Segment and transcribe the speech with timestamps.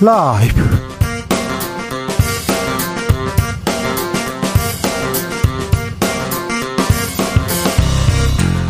[0.00, 0.54] 라이브.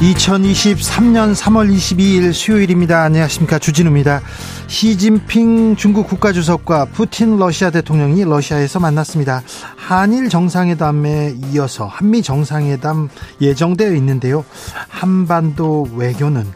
[0.00, 3.02] 2023년 3월 22일 수요일입니다.
[3.02, 3.58] 안녕하십니까.
[3.58, 4.22] 주진우입니다.
[4.68, 9.42] 시진핑 중국 국가주석과 푸틴 러시아 대통령이 러시아에서 만났습니다.
[9.76, 13.10] 한일 정상회담에 이어서 한미 정상회담
[13.42, 14.46] 예정되어 있는데요.
[14.88, 16.46] 한반도 외교는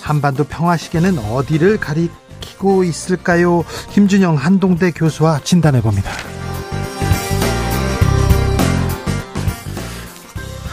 [0.00, 2.08] 한반도 평화 시계는 어디를 가리
[2.62, 3.64] 키고 있을까요?
[3.90, 6.10] 김준영 한동대 교수와 진단해 봅니다.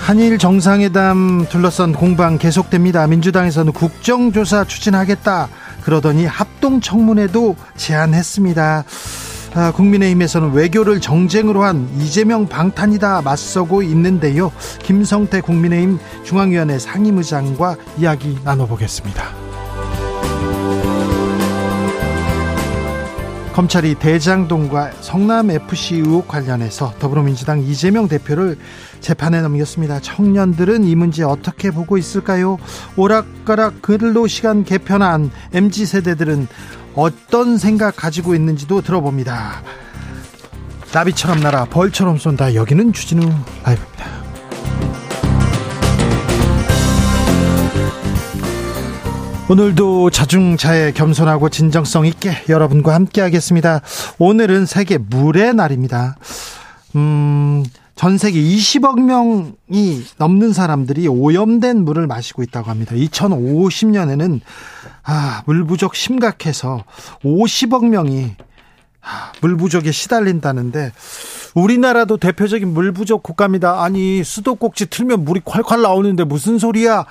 [0.06, 3.08] 한일 정상회담 둘러싼 공방 계속됩니다.
[3.08, 5.50] 민주당에서는 국정조사 추진하겠다.
[5.82, 8.84] 그러더니 합동청문회도 제안했습니다.
[9.56, 14.52] 아, 국민의힘에서는 외교를 정쟁으로 한 이재명 방탄이다 맞서고 있는데요.
[14.84, 19.49] 김성태 국민의힘 중앙위원회 상임의장과 이야기 나눠보겠습니다.
[23.54, 28.58] 검찰이 대장동과 성남FC 의혹 관련해서 더불어민주당 이재명 대표를
[29.00, 30.00] 재판에 넘겼습니다.
[30.00, 32.58] 청년들은 이 문제 어떻게 보고 있을까요?
[32.96, 36.48] 오락가락 근로 시간 개편안 MZ 세대들은
[36.96, 39.62] 어떤 생각 가지고 있는지도 들어봅니다.
[40.94, 42.56] 나비처럼 날아 벌처럼 쏜다.
[42.56, 43.22] 여기는 주진우
[43.64, 44.19] 라이브입니다.
[49.52, 53.82] 오늘도 자중자애 겸손하고 진정성 있게 여러분과 함께 하겠습니다.
[54.20, 56.18] 오늘은 세계 물의 날입니다.
[56.96, 62.94] 음, 전 세계 20억 명이 넘는 사람들이 오염된 물을 마시고 있다고 합니다.
[62.94, 64.40] 2050년에는
[65.02, 66.84] 아, 물 부족 심각해서
[67.24, 68.36] 50억 명이
[69.02, 70.92] 아, 물 부족에 시달린다는데
[71.56, 73.82] 우리나라도 대표적인 물 부족 국가입니다.
[73.82, 77.06] 아니 수도꼭지 틀면 물이 콸콸 나오는데 무슨 소리야?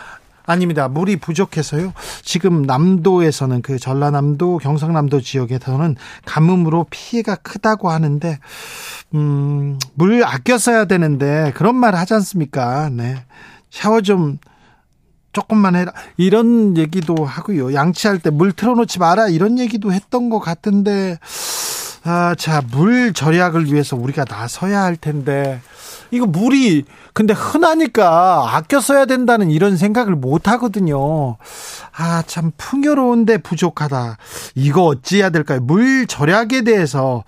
[0.48, 0.88] 아닙니다.
[0.88, 1.92] 물이 부족해서요.
[2.22, 8.38] 지금 남도에서는 그 전라남도, 경상남도 지역에서는 가뭄으로 피해가 크다고 하는데
[9.14, 12.88] 음, 물 아껴 써야 되는데 그런 말 하지 않습니까?
[12.88, 13.24] 네.
[13.70, 14.38] 샤워 좀
[15.34, 15.92] 조금만 해라.
[16.16, 17.74] 이런 얘기도 하고요.
[17.74, 19.28] 양치할 때 물 틀어놓지 마라.
[19.28, 21.18] 이런 얘기도 했던 것 같은데,
[22.04, 25.60] 아, 자, 물 절약을 위해서 우리가 나서야 할 텐데,
[26.10, 31.36] 이거 물이 근데 흔하니까 아껴 써야 된다는 이런 생각을 못 하거든요.
[31.96, 34.16] 아, 참 풍요로운데 부족하다.
[34.54, 35.60] 이거 어찌해야 될까요?
[35.60, 37.24] 물 절약에 대해서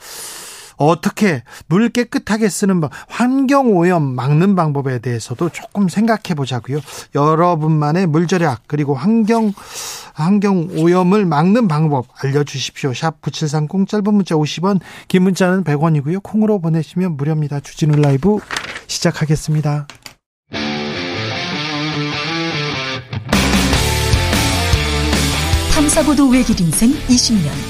[0.80, 6.80] 어떻게 물 깨끗하게 쓰는 방, 환경 오염 막는 방법에 대해서도 조금 생각해 보자고요.
[7.14, 9.52] 여러분만의 물 절약 그리고 환경
[10.14, 12.94] 환경 오염을 막는 방법 알려 주십시오.
[12.94, 16.22] 샵 9730 짧은 문자 50원, 긴 문자는 100원이고요.
[16.22, 17.60] 콩으로 보내시면 무료입니다.
[17.60, 18.38] 주진우 라이브
[18.86, 19.86] 시작하겠습니다.
[25.74, 27.69] 탐사보도 외길 인생 20년.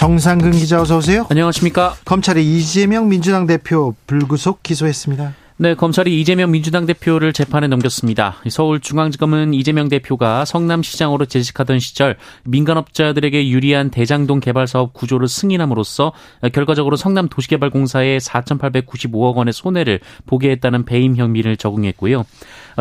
[0.00, 1.26] 정상근 기자 어서 오세요.
[1.28, 1.94] 안녕하십니까.
[2.06, 5.34] 검찰이 이재명 민주당 대표 불구속 기소했습니다.
[5.62, 8.36] 네, 검찰이 이재명 민주당 대표를 재판에 넘겼습니다.
[8.48, 16.14] 서울중앙지검은 이재명 대표가 성남시장으로 재직하던 시절 민간업자들에게 유리한 대장동 개발 사업 구조를 승인함으로써
[16.54, 22.24] 결과적으로 성남도시개발공사에 4,895억 원의 손해를 보게 했다는 배임 혐의를 적용했고요.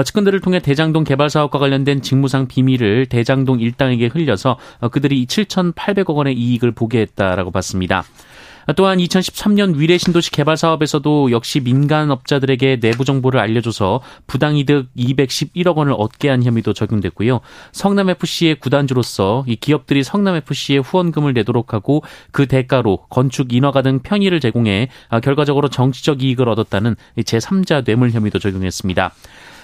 [0.06, 4.58] 측근들을 통해 대장동 개발 사업과 관련된 직무상 비밀을 대장동 일당에게 흘려서
[4.90, 8.06] 그들이 7,800억 원의 이익을 보게 했다라고 봤습니다.
[8.76, 15.94] 또한 2013년 위례 신도시 개발 사업에서도 역시 민간 업자들에게 내부 정보를 알려줘서 부당이득 211억 원을
[15.98, 17.40] 얻게 한 혐의도 적용됐고요.
[17.72, 24.00] 성남 FC의 구단주로서 이 기업들이 성남 FC에 후원금을 내도록 하고 그 대가로 건축 인허가 등
[24.00, 24.90] 편의를 제공해
[25.24, 29.14] 결과적으로 정치적 이익을 얻었다는 제3자 뇌물 혐의도 적용했습니다.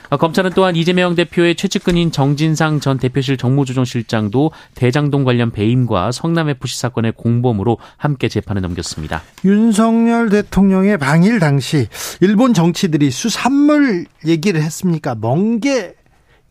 [0.09, 7.13] 아, 검찰은 또한 이재명 대표의 최측근인 정진상 전 대표실 정무조정실장도 대장동 관련 배임과 성남FC 사건의
[7.13, 9.21] 공범으로 함께 재판에 넘겼습니다.
[9.43, 11.87] 윤석열 대통령의 방일 당시
[12.21, 15.15] 일본 정치들이 수산물 얘기를 했습니까?
[15.15, 15.95] 멍게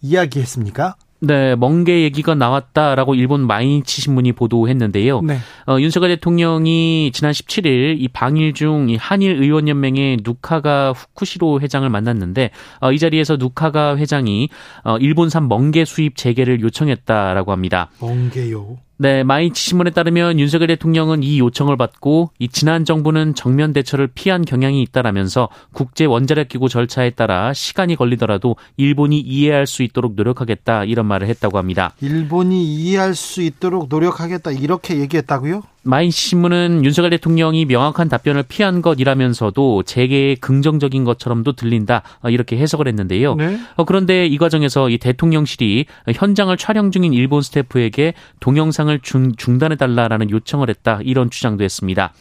[0.03, 0.97] 이야기했습니까?
[1.26, 5.23] 네, 멍게 얘기가 나왔다라고 일본 마이니치 신문이 보도했는데요.
[5.23, 5.38] 네.
[5.67, 11.88] 어, 윤석열 대통령이 지난 17일 이 방일 중 이 한일 의원 연맹의 누카가 후쿠시로 회장을
[11.88, 12.50] 만났는데
[12.81, 14.49] 어, 이 자리에서 누카가 회장이
[14.85, 17.91] 어, 일본산 멍게 수입 재개를 요청했다라고 합니다.
[18.00, 18.79] 멍게요.
[18.96, 24.44] 네, 마이치 신문에 따르면 윤석열 대통령은 이 요청을 받고 이 지난 정부는 정면 대처를 피한
[24.44, 31.06] 경향이 있다라면서 국제 원자력 기구 절차에 따라 시간이 걸리더라도 일본이 이해할 수 있도록 노력하겠다 이런
[31.06, 31.93] 말을 했다고 합니다.
[32.00, 35.62] 일본이 이해할 수 있도록 노력하겠다 이렇게 얘기했다고요?
[35.85, 42.89] 마인시 신문은 윤석열 대통령이 명확한 답변을 피한 것이라면서도 재계의 긍정적인 것처럼도 들린다 어, 이렇게 해석을
[42.89, 43.35] 했는데요.
[43.35, 43.59] 네.
[43.77, 50.31] 어, 그런데 이 과정에서 이 대통령실이 현장을 촬영 중인 일본 스태프에게 동영상을 중, 중단해 달라라는
[50.31, 52.13] 요청을 했다 이런 주장도 했습니다.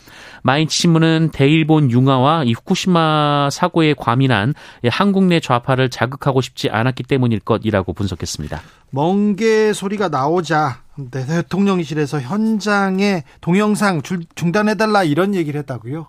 [0.44, 4.54] 마인치 신문은 대일본 융화와 이 후쿠시마 사고에 과민한
[4.90, 8.62] 한국 내 좌파를 자극하고 싶지 않았기 때문일 것이라고 분석했습니다.
[8.90, 14.02] 멍게 소리가 나오자 네, 대통령실에서 현장에 동영상
[14.36, 16.08] 중단해달라 이런 얘기를 했다고요.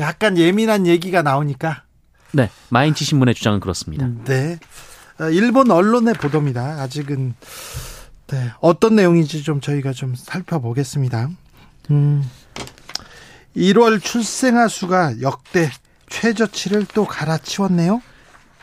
[0.00, 1.84] 약간 예민한 얘기가 나오니까.
[2.32, 4.08] 네, 마인치 신문의 주장은 그렇습니다.
[4.24, 4.58] 네,
[5.20, 6.80] 어, 일본 언론의 보도입니다.
[6.82, 7.34] 아직은
[8.28, 11.28] 네, 어떤 내용인지 좀 저희가 좀 살펴보겠습니다.
[11.90, 12.28] 음,
[13.54, 15.70] 1월 출생아 수가 역대
[16.08, 18.00] 최저치를 또 갈아치웠네요.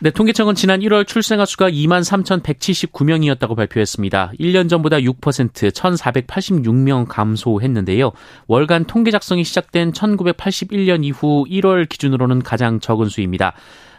[0.03, 4.31] 네, 통계청은 지난 1월 출생아 수가 2만 3,179명이었다고 발표했습니다.
[4.39, 8.12] 1년 전보다 6% 1,486명 감소했는데요.
[8.48, 13.53] 월간 통계 작성이 시작된 1981년 이후 1월 기준으로는 가장 적은 수입니다.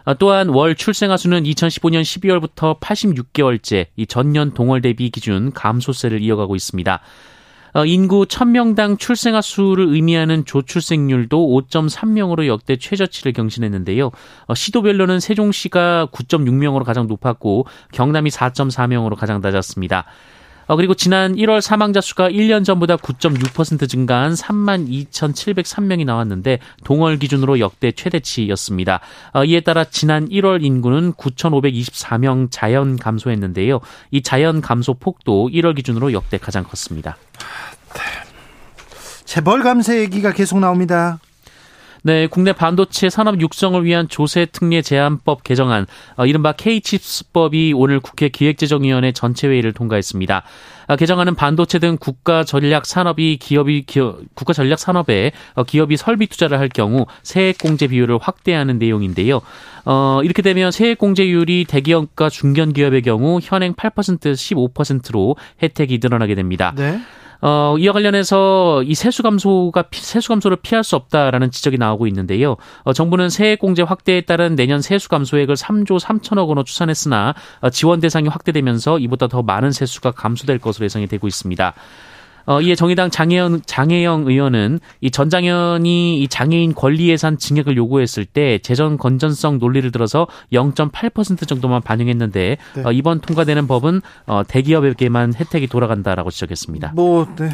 [0.04, 6.56] 어, 또한 월 출생아 수는 2015년 12월부터 86개월째 이 전년 동월 대비 기준 감소세를 이어가고
[6.56, 7.00] 있습니다.
[7.74, 11.38] 어, 인구 1000명당 출생아 수를 의미하는 조출생률도
[11.70, 14.10] 5.3명으로 역대 최저치를 경신했는데요.
[14.46, 20.04] 어, 시도별로는 세종시가 9.6명으로 가장 높았고 경남이 4.4명으로 가장 낮았습니다.
[20.66, 27.58] 어, 그리고 지난 1월 사망자 수가 1년 전보다 9.6% 증가한 3만 2,703명이 나왔는데 동월 기준으로
[27.60, 29.00] 역대 최대치였습니다.
[29.46, 33.80] 이에 따라 지난 1월 인구는 9,524명 자연 감소했는데요.
[34.10, 37.16] 이 자연 감소 폭도 1월 기준으로 역대 가장 컸습니다.
[39.24, 41.18] 재벌 감세 얘기가 계속 나옵니다.
[42.04, 48.28] 네, 국내 반도체 산업 육성을 위한 조세 특례 제한법 개정안, 어, 이른바 K칩스법이 오늘 국회
[48.28, 50.42] 기획재정위원회 전체 회의를 통과했습니다.
[50.88, 56.26] 아, 개정안은 반도체 등 국가 전략 산업이 기업이 기업, 국가 전략 산업에 어, 기업이 설비
[56.26, 59.40] 투자를 할 경우 세액 공제 비율을 확대하는 내용인데요.
[59.84, 66.72] 어, 이렇게 되면 세액 공제율이 대기업과 중견 기업의 경우 현행 8% 15%로 혜택이 늘어나게 됩니다.
[66.76, 67.00] 네.
[67.42, 72.56] 어, 이와 관련해서 이 세수 감소가 세수 감소를 피할 수 없다라는 지적이 나오고 있는데요.
[72.84, 77.98] 어, 정부는 세액 공제 확대에 따른 내년 세수 감소액을 3조 3천억 원으로 추산했으나 어, 지원
[77.98, 81.74] 대상이 확대되면서 이보다 더 많은 세수가 감소될 것으로 예상이 되고 있습니다.
[82.46, 88.58] 어, 이에 정의당 장혜영, 장혜영 의원은 이 전장현이 이 장애인 권리 예산 증액을 요구했을 때
[88.58, 92.82] 재정 건전성 논리를 들어서 0.8% 정도만 반영했는데 네.
[92.84, 96.92] 어, 이번 통과되는 법은 어, 대기업에게만 혜택이 돌아간다라고 지적했습니다.
[96.94, 97.50] 뭐 네.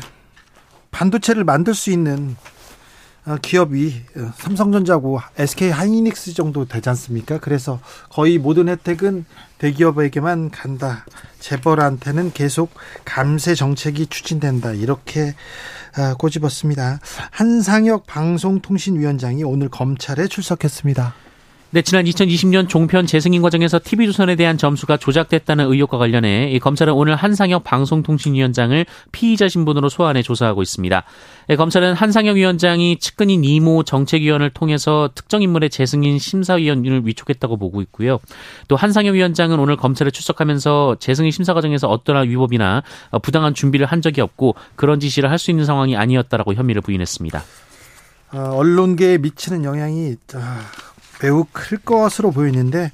[0.90, 2.57] 반도체를 만들 수 있는 어,
[3.36, 7.38] 기업이 어, 삼성전자고 SK 하이닉스 정도 되지 않습니까?
[7.38, 7.80] 그래서
[8.10, 9.24] 거의 모든 혜택은
[9.58, 11.04] 대기업에게만 간다.
[11.40, 12.70] 재벌한테는 계속
[13.04, 14.72] 감세 정책이 추진된다.
[14.72, 15.34] 이렇게
[15.98, 17.00] 어, 꼬집었습니다.
[17.30, 21.14] 한상혁 방송통신위원장이 오늘 검찰에 출석했습니다.
[21.70, 27.14] 네, 지난 2020년 종편 재승인 과정에서 TV조선에 대한 점수가 조작됐다는 의혹과 관련해 이 검찰은 오늘
[27.14, 31.04] 한상혁 방송통신위원장을 피의자 신분으로 소환해 조사하고 있습니다.
[31.48, 38.18] 네, 검찰은 한상혁 위원장이 측근인 이모 정책위원을 통해서 특정 인물의 재승인 심사위원을 위촉했다고 보고 있고요.
[38.68, 42.82] 또 한상혁 위원장은 오늘 검찰에 출석하면서 재승인 심사 과정에서 어떠한 위법이나
[43.20, 47.44] 부당한 준비를 한 적이 없고 그런 지시를 할 수 있는 상황이 아니었다라고 혐의를 부인했습니다.
[48.32, 50.60] 어, 언론계에 미치는 영향이 아,
[51.22, 52.90] 매우 클 것으로 보이는데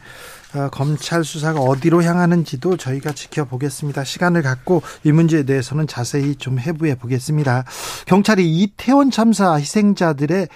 [0.54, 4.04] 어, 검찰 수사가 어디로 향하는지도 저희가 지켜보겠습니다.
[4.04, 7.64] 시간을 갖고 이 문제에 대해서는 자세히 좀 해부해 보겠습니다.
[8.07, 10.49] 경찰이 이태원 참사 희생자들의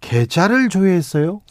[0.00, 1.42] 계좌를 조회했어요.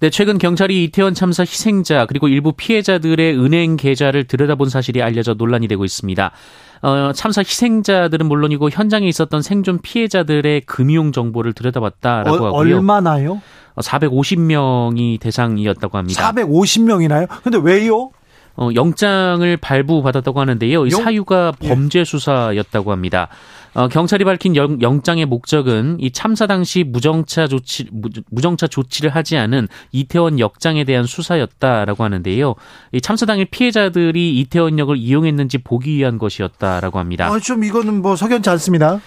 [0.00, 5.68] 네, 최근 경찰이 이태원 참사 희생자 그리고 일부 피해자들의 은행 계좌를 들여다본 사실이 알려져 논란이
[5.68, 6.32] 되고 있습니다.
[6.82, 12.76] 어, 참사 희생자들은 물론이고 현장에 있었던 생존 피해자들의 금융 정보를 들여다봤다라고 어, 하고요.
[12.76, 13.42] 얼마나요?
[13.76, 16.32] 450명이 대상이었다고 합니다.
[16.32, 17.28] 450명이나요?
[17.42, 18.10] 근데 왜요?
[18.56, 20.86] 어, 영장을 발부받았다고 하는데요.
[20.86, 21.68] 이 사유가 예.
[21.68, 23.28] 범죄 수사였다고 합니다.
[23.74, 27.88] 어, 경찰이 밝힌 영, 장의 목적은 이 참사 당시 무정차 조치
[28.30, 32.54] 무정차 조치를 하지 않은 이태원 역장에 대한 수사였다라고 하는데요.
[32.92, 37.26] 이 참사 당일 피해자들이 이태원역을 이용했는지 보기 위한 것이었다라고 합니다.
[37.26, 39.00] 아, 좀 이거는 뭐 석연치 않습니다.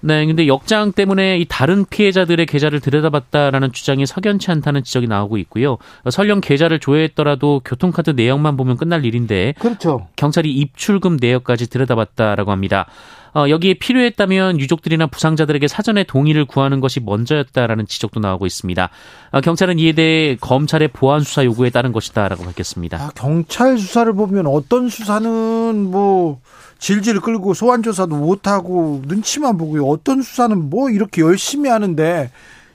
[0.00, 5.78] 네, 근데 역장 때문에 이 다른 피해자들의 계좌를 들여다봤다라는 주장이 석연치 않다는 지적이 나오고 있고요.
[6.10, 10.06] 설령 계좌를 조회했더라도 교통카드 내역만 보면 끝날 일인데 그렇죠.
[10.16, 12.86] 경찰이 입출금 내역까지 들여다봤다라고 합니다.
[13.34, 18.90] 어, 여기에 필요했다면 유족들이나 부상자들에게 사전에 동의를 구하는 것이 먼저였다라는 지적도 나오고 있습니다.
[19.32, 22.98] 어, 경찰은 이에 대해 검찰의 보안 수사 요구에 따른 것이다라고 밝혔습니다.
[22.98, 26.40] 아, 경찰 수사를 보면 어떤 수사는 뭐
[26.78, 29.86] 질질 끌고 소환 조사도 못 하고 눈치만 보고요.
[29.86, 32.30] 어떤 수사는 뭐 이렇게 열심히 하는데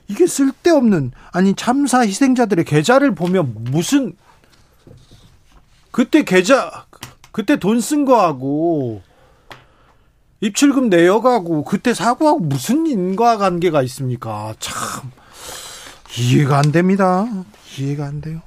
[0.08, 4.14] 이게 쓸데없는 아니 참사 희생자들의 계좌를 보면 무슨
[5.90, 6.86] 그때 계좌
[7.32, 9.02] 그때 돈 쓴 거하고
[10.40, 14.54] 입출금 내역하고 그때 사고하고 무슨 인과관계가 있습니까?
[14.58, 15.10] 참
[16.18, 17.26] 이해가 안 됩니다.
[17.78, 18.42] 이해가 안 돼요.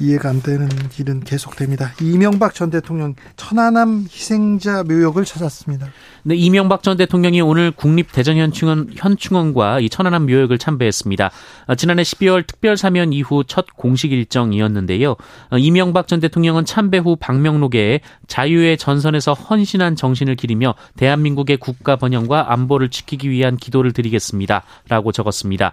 [0.00, 1.92] 이해가 안 되는 일은 계속됩니다.
[2.00, 5.88] 이명박 전 대통령 천안함 희생자 묘역을 찾았습니다.
[6.22, 11.30] 네, 이명박 전 대통령이 오늘 국립대전현충원 현충원과 이 천안함 묘역을 참배했습니다.
[11.66, 15.16] 어, 지난해 12월 특별 사면 이후 첫 공식 일정이었는데요.
[15.50, 22.52] 어, 이명박 전 대통령은 참배 후 방명록에 자유의 전선에서 헌신한 정신을 기리며 대한민국의 국가 번영과
[22.52, 25.72] 안보를 지키기 위한 기도를 드리겠습니다라고 적었습니다.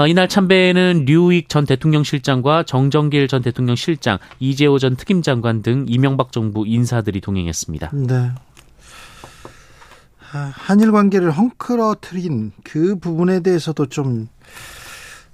[0.00, 5.60] 어, 이날 참배에는 류익 전 대통령 실장과 정정길 전 대통령 실장, 이재호 전 특임 장관
[5.60, 7.90] 등 이명박 정부 인사들이 동행했습니다.
[7.92, 8.30] 네.
[10.32, 14.28] 아, 한일 관계를 헝클어트린 그 부분에 대해서도 좀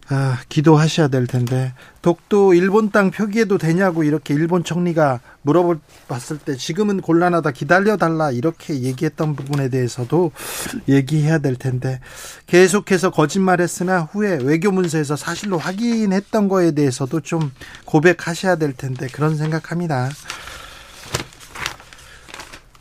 [0.09, 7.01] 아, 기도하셔야 될 텐데 독도 일본 땅 표기해도 되냐고 이렇게 일본 총리가 물어봤을 때 지금은
[7.01, 10.31] 곤란하다 기다려 달라 이렇게 얘기했던 부분에 대해서도
[10.89, 12.01] 얘기해야 될 텐데
[12.47, 17.51] 계속해서 거짓말했으나 후에 외교 문서에서 사실로 확인했던 거에 대해서도 좀
[17.85, 20.11] 고백하셔야 될 텐데 그런 생각합니다.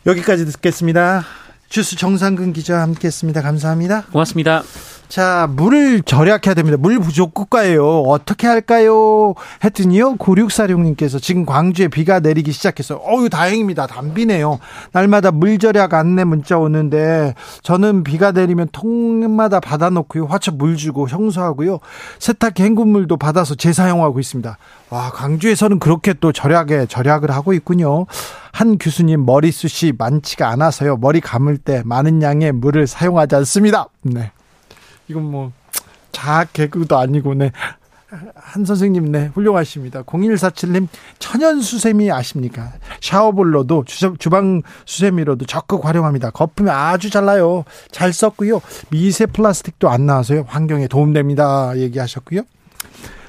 [0.05, 1.25] 여기까지 듣겠습니다.
[1.69, 3.41] 주스 정상근 기자와 함께했습니다.
[3.41, 4.03] 감사합니다.
[4.11, 4.63] 고맙습니다.
[5.07, 6.77] 자, 물을 절약해야 됩니다.
[6.79, 8.01] 물 부족 국가예요.
[8.01, 9.33] 어떻게 할까요?
[9.63, 12.99] 했더니요, 9646님께서 지금 광주에 비가 내리기 시작했어요.
[13.05, 13.87] 어유 다행입니다.
[13.87, 14.59] 담비네요.
[14.91, 20.25] 날마다 물 절약 안내 문자 오는데, 저는 비가 내리면 통마다 받아놓고요.
[20.25, 21.79] 화초 물 주고 형수하고요.
[22.19, 24.57] 세탁기 헹군물도 받아서 재사용하고 있습니다.
[24.89, 28.05] 와, 광주에서는 그렇게 또 절약에 절약을 하고 있군요.
[28.51, 30.97] 한 교수님 머리숱이 많지가 않아서요.
[30.97, 33.87] 머리 감을 때 많은 양의 물을 사용하지 않습니다.
[34.01, 34.31] 네.
[35.07, 35.51] 이건 뭐
[36.11, 37.51] 자학 개그도 아니고 네.
[38.35, 40.03] 한 선생님 네 훌륭하십니다.
[40.03, 40.87] 0147님
[41.19, 42.71] 천연 수세미 아십니까?
[43.01, 43.83] 샤워볼로도
[44.19, 46.29] 주방 수세미로도 적극 활용합니다.
[46.29, 47.65] 거품이 아주 잘 나요.
[47.91, 48.61] 잘 썼고요.
[48.89, 50.45] 미세 플라스틱도 안 나와서요.
[50.47, 51.77] 환경에 도움됩니다.
[51.77, 52.43] 얘기하셨고요.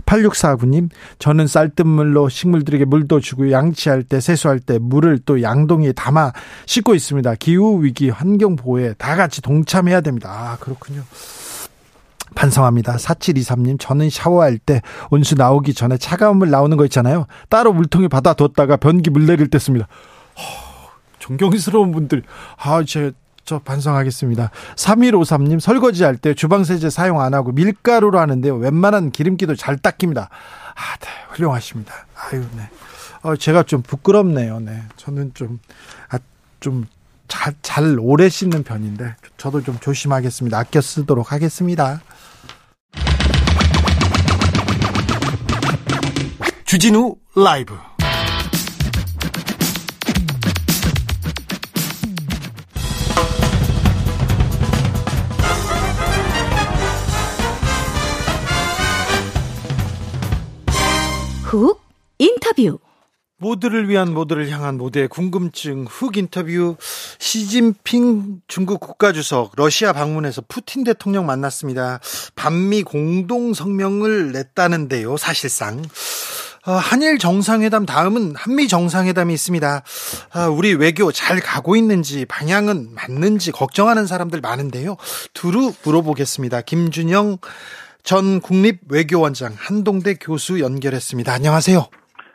[0.04, 6.32] 8649님, 저는 쌀뜨물로 식물들에게 물도 주고 양치할 때, 세수할 때 물을 또 양동이에 담아
[6.66, 7.34] 씻고 있습니다.
[7.34, 10.30] 기후위기 환경보호에 다 같이 동참해야 됩니다.
[10.30, 11.02] 아, 그렇군요.
[12.36, 12.96] 반성합니다.
[12.96, 17.26] 4723님, 저는 샤워할 때 온수 나오기 전에 차가운 물 나오는 거 있잖아요.
[17.48, 19.88] 따로 물통에 받아뒀다가 변기 물 내릴 때 씁니다.
[20.38, 22.22] 허, 존경스러운 분들.
[22.58, 23.10] 아, 제,
[23.44, 24.50] 저 반성하겠습니다.
[24.76, 28.56] 3153님, 설거지 할 때 주방세제 사용 안 하고 밀가루로 하는데요.
[28.56, 30.28] 웬만한 기름기도 잘 닦입니다.
[30.74, 31.92] 아, 네, 훌륭하십니다.
[32.16, 32.68] 아유, 네.
[33.22, 34.60] 어, 제가 좀 부끄럽네요.
[34.60, 34.82] 네.
[34.96, 35.58] 저는 좀,
[36.10, 36.18] 아,
[36.60, 36.86] 좀
[37.28, 40.58] 잘, 잘 오래 씻는 편인데, 저도 좀 조심하겠습니다.
[40.58, 42.02] 아껴 쓰도록 하겠습니다.
[46.66, 47.76] 주진우 라이브
[61.44, 61.80] 훅
[62.18, 62.80] 인터뷰
[63.38, 66.76] 모두를 위한 모두를 향한 모두의 궁금증 훅 인터뷰
[67.20, 72.00] 시진핑 중국 국가주석 러시아 방문해서 푸틴 대통령 만났습니다.
[72.34, 75.16] 반미 공동 성명을 냈다는데요.
[75.16, 75.82] 사실상 어,
[76.72, 79.82] 한일 정상회담 다음은 한미 정상회담이 있습니다.
[80.32, 84.96] 아, 우리 외교 잘 가고 있는지 방향은 맞는지 걱정하는 사람들 많은데요.
[85.32, 86.62] 두루 물어보겠습니다.
[86.62, 87.38] 김준영
[88.02, 91.32] 전 국립외교원장 한동대 교수 연결했습니다.
[91.32, 91.88] 안녕하세요.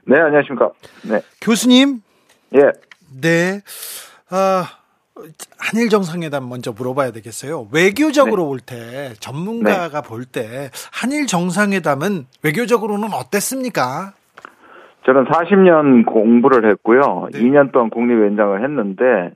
[0.08, 0.70] 네, 안녕하십니까.
[1.04, 1.22] 네.
[1.42, 2.02] 교수님.
[2.56, 2.60] 예.
[3.10, 3.62] 네.
[4.30, 4.68] 아,
[5.58, 7.68] 한일 정상회담 먼저 물어봐야 되겠어요.
[7.72, 8.48] 외교적으로 네.
[8.48, 10.08] 볼때 전문가가 네.
[10.08, 14.14] 볼때 한일 정상회담은 외교적으로는 어땠습니까?
[15.06, 17.28] 저는 40년 공부를 했고요.
[17.34, 17.40] 네.
[17.40, 19.32] 2년 동안 국립위원장을 했는데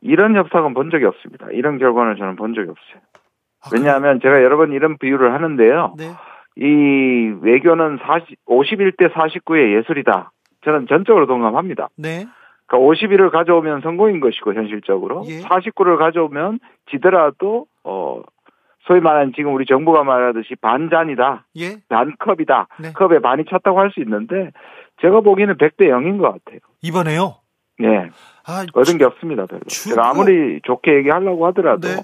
[0.00, 1.46] 이런 협상은 본 적이 없습니다.
[1.52, 3.02] 이런 결과는 저는 본 적이 없어요.
[3.62, 5.94] 아, 왜냐하면 제가 여러 번 이런 비유를 하는데요.
[5.98, 6.04] 네.
[6.56, 10.32] 이 외교는 40, 51대 49의 예술이다.
[10.64, 11.88] 저는 전적으로 동감합니다.
[11.96, 12.26] 네.
[12.66, 15.40] 그러니까 51을 가져오면 성공인 것이고 현실적으로 예.
[15.40, 16.58] 49를 가져오면
[16.90, 18.20] 지더라도 어
[18.80, 21.46] 소위 말하는 지금 우리 정부가 말하듯이 반잔이다.
[21.56, 21.76] 예.
[21.88, 22.66] 반컵이다.
[22.80, 22.92] 네.
[22.92, 24.50] 컵에 반이 찼다고 할 수 있는데
[25.00, 26.60] 제가 보기에는 100대 0인 것 같아요.
[26.82, 27.36] 이번에요?
[27.78, 28.10] 네.
[28.46, 29.60] 아, 얻은 게 없습니다, 별로.
[29.68, 29.94] 주고...
[29.94, 31.96] 제가 아무리 좋게 얘기하려고 하더라도 네.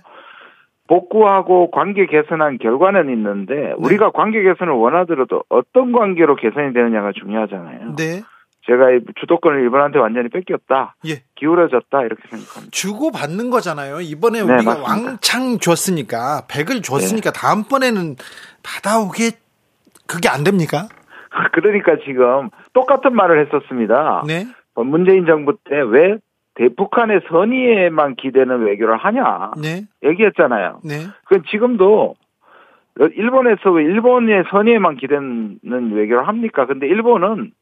[0.87, 3.75] 복구하고 관계 개선한 결과는 있는데 네.
[3.79, 7.97] 우리가 관계 개선을 원하더라도 어떤 관계로 개선이 되느냐가 중요하잖아요.
[7.97, 8.23] 네.
[8.67, 8.87] 제가
[9.21, 10.97] 주도권을 일본한테 완전히 뺏겼다.
[11.07, 11.23] 예.
[11.35, 12.01] 기울어졌다.
[12.03, 12.71] 이렇게 생각합니다.
[12.71, 14.01] 주고 받는 거잖아요.
[14.01, 14.91] 이번에 네, 우리가 맞습니다.
[14.91, 17.39] 왕창 줬으니까 100을 줬으니까 네.
[17.39, 18.17] 다음번에는
[18.63, 19.33] 받아오게
[20.07, 20.89] 그게 안 됩니까?
[21.53, 24.25] 그러니까 지금 똑같은 말을 했었습니다.
[24.27, 24.45] 네.
[24.75, 26.19] 문재인 정부 때왜
[26.55, 29.83] 대북한의 선의에만 기대는 외교를 하냐 네.
[30.05, 30.81] 얘기했잖아요.
[30.85, 31.07] 네.
[31.27, 32.15] 그 지금도
[33.17, 36.67] 일본에서 왜 일본의 선의에만 기대는 외교를 합니까?
[36.67, 37.53] 근데 일본은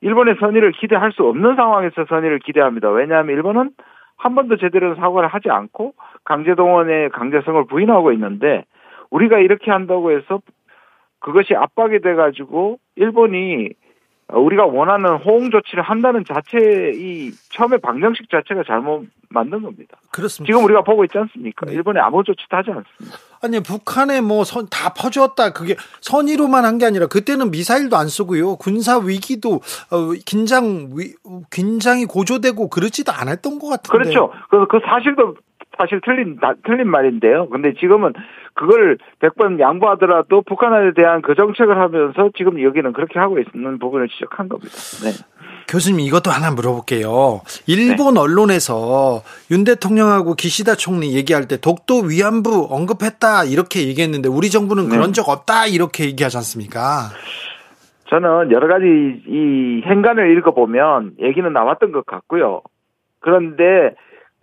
[0.00, 2.90] 일본의 선의를 기대할 수 없는 상황에서 선의를 기대합니다.
[2.90, 3.70] 왜냐하면 일본은
[4.16, 5.94] 한 번도 제대로 사과를 하지 않고
[6.24, 8.64] 강제동원의 강제성을 부인하고 있는데
[9.10, 10.40] 우리가 이렇게 한다고 해서
[11.20, 13.70] 그것이 압박이 돼가지고 일본이
[14.32, 19.98] 우리가 원하는 호응 조치를 한다는 자체 이 처음에 방정식 자체가 잘못 만든 겁니다.
[20.12, 20.50] 그렇습니다.
[20.50, 21.66] 지금 우리가 보고 있지 않습니까?
[21.66, 21.72] 네.
[21.74, 23.18] 일본에 아무 조치도 하지 않습니다.
[23.42, 28.56] 아니 북한에 뭐 선 다 퍼주었다 그게 선의로만 한 게 아니라 그때는 미사일도 안 쓰고요
[28.56, 31.14] 군사 위기도 어, 긴장 위,
[31.50, 33.98] 긴장이 고조되고 그러지도 않았던 것 같은데.
[33.98, 34.32] 그렇죠.
[34.50, 35.34] 그, 그 사실도
[35.78, 37.48] 사실 틀린 틀린 말인데요.
[37.48, 38.12] 근데 지금은
[38.54, 44.48] 그걸 100번 양보하더라도 북한에 대한 그 정책을 하면서 지금 여기는 그렇게 하고 있는 부분을 지적한
[44.48, 44.72] 겁니다.
[45.02, 45.10] 네.
[45.68, 47.40] 교수님 이것도 하나 물어볼게요.
[47.66, 48.20] 일본 네.
[48.20, 55.06] 언론에서 윤 대통령하고 기시다 총리 얘기할 때 독도 위안부 언급했다 이렇게 얘기했는데 우리 정부는 그런
[55.06, 55.12] 네.
[55.12, 57.10] 적 없다 이렇게 얘기하지 않습니까?
[58.10, 58.86] 저는 여러 가지
[59.26, 62.62] 이 행간을 읽어보면 얘기는 나왔던 것 같고요.
[63.20, 63.94] 그런데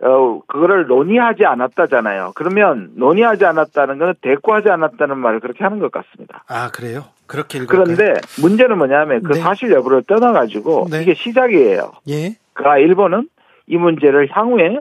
[0.02, 2.32] 어, 그거를 논의하지 않았다잖아요.
[2.34, 6.44] 그러면 논의하지 않았다는 것은 대꾸하지 않았다는 말을 그렇게 하는 것 같습니다.
[6.48, 7.04] 아, 그래요?
[7.26, 7.84] 그렇게 읽을까요?
[7.84, 9.40] 그런데 문제는 뭐냐면 그 네.
[9.40, 11.02] 사실 여부를 떠나가지고 네.
[11.02, 11.92] 이게 시작이에요.
[12.08, 12.36] 예.
[12.52, 13.28] 그러니까 일본은
[13.68, 14.80] 이 문제를 향후에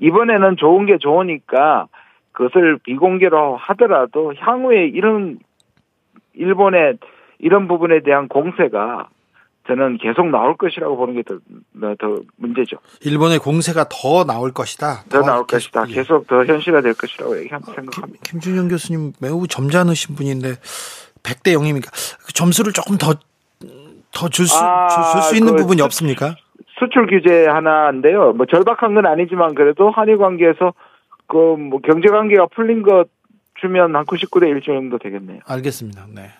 [0.00, 1.86] 이번에는 좋은 게 좋으니까
[2.32, 5.38] 그것을 비공개로 하더라도 향후에 이런
[6.34, 6.98] 일본의
[7.38, 9.08] 이런 부분에 대한 공세가
[9.66, 11.38] 저는 계속 나올 것이라고 보는 게 더
[11.98, 12.78] 더 문제죠.
[13.02, 15.04] 일본의 공세가 더 나올 것이다.
[15.08, 15.90] 더, 더 나올 계속, 것이다.
[15.90, 15.94] 예.
[15.94, 18.06] 계속 더 현실화 될 것이라고 얘기 생각합니다.
[18.06, 20.56] 김, 김준영 교수님 매우 점잖으신 분인데
[21.22, 21.88] 100대 0입니까?
[22.26, 23.14] 그 점수를 조금 더
[24.12, 26.36] 더 줄수 아, 줄수 있는 그 부분이 없습니까?
[26.78, 28.32] 수출 규제 하나인데요.
[28.32, 30.72] 뭐 절박한 건 아니지만 그래도 한일 관계에서
[31.26, 33.08] 그 뭐 경제 관계가 풀린 것
[33.60, 35.40] 주면 한 99대 1 정도 되겠네요.
[35.44, 36.06] 알겠습니다.
[36.14, 36.30] 네.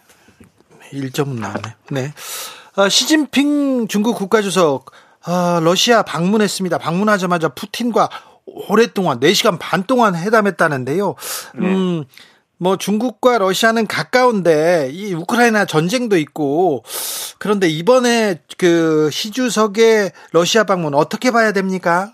[0.92, 1.60] 1점은 나오네.
[1.90, 2.08] 네.
[2.76, 4.90] 어, 시진핑 중국 국가주석
[5.26, 6.76] 어, 러시아 방문했습니다.
[6.76, 8.10] 방문하자마자 푸틴과
[8.68, 11.14] 오랫동안 4시간 반 동안 회담했다는데요.
[11.54, 11.66] 네.
[11.66, 12.04] 음,
[12.58, 16.84] 뭐 중국과 러시아는 가까운데 이 우크라이나 전쟁도 있고
[17.38, 22.12] 그런데 이번에 그 시주석의 러시아 방문 어떻게 봐야 됩니까?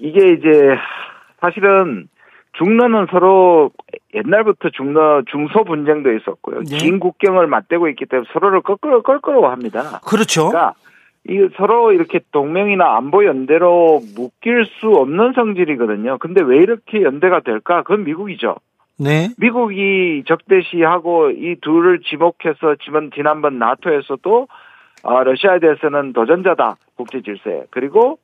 [0.00, 0.50] 이게 이제
[1.40, 2.08] 사실은
[2.58, 3.70] 중러는 서로
[4.14, 6.60] 옛날부터 중러 중소 분쟁도 있었고요.
[6.60, 6.76] 네.
[6.76, 10.00] 긴 국경을 맞대고 있기 때문에 서로를 껄끄러 껄끄러워합니다.
[10.00, 10.48] 그렇죠.
[10.48, 10.74] 그러니까
[11.28, 16.18] 이 서로 이렇게 동맹이나 안보 연대로 묶일 수 없는 성질이거든요.
[16.18, 17.82] 근데 왜 이렇게 연대가 될까?
[17.82, 18.56] 그건 미국이죠.
[18.98, 19.28] 네.
[19.38, 24.48] 미국이 적대시하고 이 둘을 지목해서 지난 지난번 나토에서도
[25.02, 28.18] 어, 러시아에 대해서는 도전자다 국제 질서에 그리고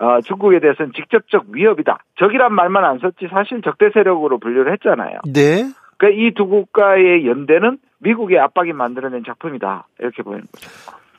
[0.00, 1.98] 어, 중국에 대해서는 직접적 위협이다.
[2.18, 5.20] 적이란 말만 안 썼지 사실 적대 세력으로 분류를 했잖아요.
[5.32, 5.70] 네.
[5.98, 9.86] 그러니까 이 두 국가의 연대는 미국의 압박이 만들어낸 작품이다.
[9.98, 10.70] 이렇게 보이는 거죠.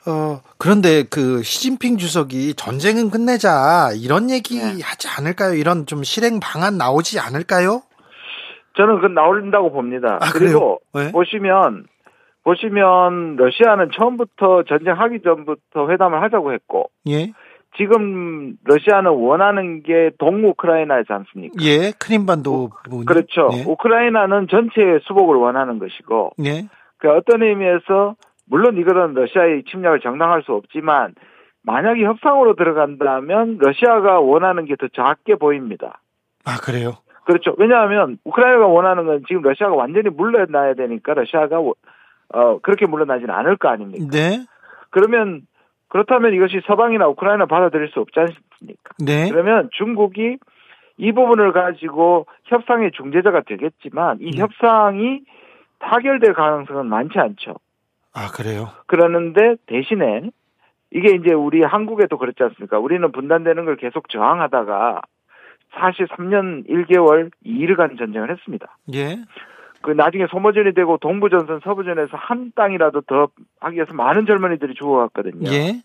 [0.04, 4.82] 어, 그런데 그 시진핑 주석이 전쟁은 끝내자 이런 얘기 네.
[4.82, 5.54] 하지 않을까요?
[5.54, 7.82] 이런 좀 실행 방안 나오지 않을까요?
[8.76, 10.18] 저는 그 나온다고 봅니다.
[10.20, 11.12] 아, 그리고 네?
[11.12, 11.84] 보시면
[12.42, 17.32] 보시면 러시아는 처음부터 전쟁하기 전부터 회담을 하자고 했고 예.
[17.76, 21.54] 지금 러시아는 원하는 게 동우크라이나이지 않습니까?
[21.62, 23.04] 예, 크림반도 부분.
[23.06, 23.48] 그렇죠.
[23.54, 23.64] 예.
[23.66, 26.68] 우크라이나는 전체 수복을 원하는 것이고, 예.
[26.98, 31.14] 그 어떤 의미에서 물론 이거는 러시아의 침략을 정당할 수 없지만
[31.62, 36.00] 만약에 협상으로 들어간다면 러시아가 원하는 게 더 작게 보입니다.
[36.44, 36.98] 아 그래요?
[37.24, 37.54] 그렇죠.
[37.56, 43.68] 왜냐하면 우크라이나가 원하는 건 지금 러시아가 완전히 물러나야 되니까 러시아가 어 그렇게 물러나지는 않을 거
[43.68, 44.06] 아닙니까?
[44.10, 44.44] 네.
[44.90, 45.42] 그러면
[45.92, 48.94] 그렇다면 이것이 서방이나 우크라이나 받아들일 수 없지 않습니까?
[48.98, 49.28] 네.
[49.28, 50.38] 그러면 중국이
[50.96, 54.40] 이 부분을 가지고 협상의 중재자가 되겠지만 이 네.
[54.40, 55.20] 협상이
[55.80, 57.56] 타결될 가능성은 많지 않죠.
[58.14, 58.68] 아, 그래요?
[58.86, 60.30] 그러는데 대신에
[60.92, 62.78] 이게 이제 우리 한국에도 그렇지 않습니까?
[62.78, 65.02] 우리는 분단되는 걸 계속 저항하다가
[65.74, 68.78] 사실 3년 1개월 2일간 전쟁을 했습니다.
[68.94, 69.18] 예.
[69.82, 73.28] 그 나중에 소모전이 되고 동부전선 서부전에서 한 땅이라도 더
[73.60, 75.50] 하기 위해서 많은 젊은이들이 죽어갔거든요.
[75.52, 75.82] 예.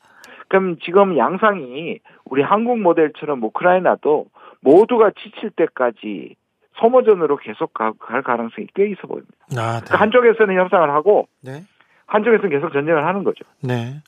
[0.48, 4.28] 그럼 지금 양상이 우리 한국 모델처럼 우크라이나도
[4.62, 6.36] 모두가 지칠 때까지
[6.80, 9.34] 소모전으로 계속 가, 갈 가능성이 꽤 있어 보입니다.
[9.58, 9.86] 아, 네.
[9.86, 11.64] 그러니까 한쪽에서는 협상을 하고 네.
[12.06, 13.44] 한쪽에서는 계속 전쟁을 하는 거죠.
[13.62, 14.02] 네.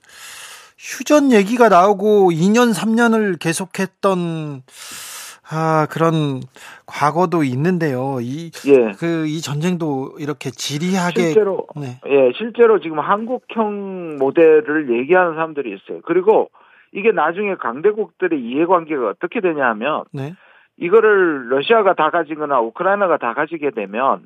[0.78, 4.64] 휴전 얘기가 나오고 2년 3년을 계속했던
[5.52, 6.42] 아, 그런
[6.86, 8.20] 과거도 있는데요.
[8.22, 8.92] 이, 예.
[9.00, 11.22] 그, 이 전쟁도 이렇게 지리하게.
[11.22, 12.00] 실제로 네.
[12.08, 16.02] 예, 실제로 지금 한국형 모델을 얘기하는 사람들이 있어요.
[16.06, 16.52] 그리고
[16.92, 20.34] 이게 나중에 강대국들의 이해관계가 어떻게 되냐 하면 네.
[20.78, 24.22] 이거를 러시아가 다 가지거나 우크라이나가 다 가지게 되면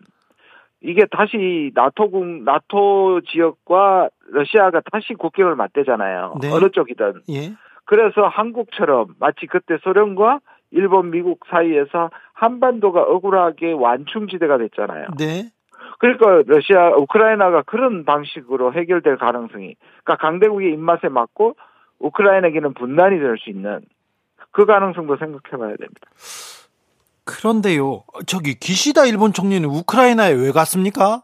[0.82, 6.36] 이게 다시 나토국 나토 지역과 러시아가 다시 국경을 맞대잖아요.
[6.42, 6.52] 네.
[6.52, 7.22] 어느 쪽이든.
[7.30, 7.54] 예.
[7.86, 10.40] 그래서 한국처럼 마치 그때 소련과
[10.74, 15.08] 일본, 미국 사이에서 한반도가 억울하게 완충지대가 됐잖아요.
[15.18, 15.52] 네.
[16.00, 21.56] 그러니까 러시아, 우크라이나가 그런 방식으로 해결될 가능성이, 그러니까 강대국의 입맛에 맞고
[22.00, 23.82] 우크라이나에게는 분단이 될 수 있는
[24.52, 26.08] 그 가능성도 생각해 봐야 됩니다.
[27.26, 28.04] 그런데요.
[28.28, 31.22] 저기, 기시다 일본 총리는 우크라이나에 왜 갔습니까?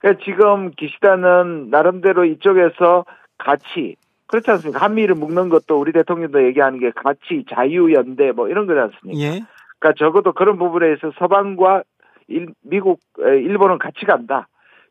[0.00, 3.04] 그러니까 지금 기시다는 나름대로 이쪽에서
[3.38, 3.96] 가치,
[4.30, 4.80] 그렇지 않습니까?
[4.80, 9.20] 한미를 묶는 것도 우리 대통령도 얘기하는 게 가치, 자유, 연대 뭐 이런 거지 않습니까?
[9.20, 9.40] 예.
[9.80, 11.82] 그러니까 적어도 그런 부분에 있어 서방과
[12.28, 14.46] 일, 미국, 에, 일본은 같이 간다.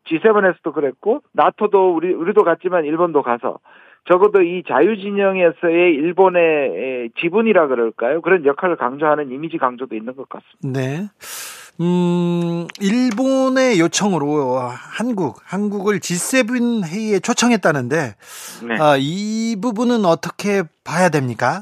[0.10, 3.60] G7에서도 그랬고 나토도 우리 우리도 갔지만 일본도 가서
[4.10, 8.22] 적어도 이 자유진영에서의 일본의 에, 지분이라 그럴까요?
[8.22, 10.80] 그런 역할을 강조하는 이미지 강조도 있는 것 같습니다.
[10.80, 11.08] 네.
[11.80, 17.96] 음, 일본의 요청으로 한국, 한국을 G7 회의에 초청했다는데,
[18.68, 18.76] 네.
[18.82, 21.62] 아, 이 부분은 어떻게 봐야 됩니까?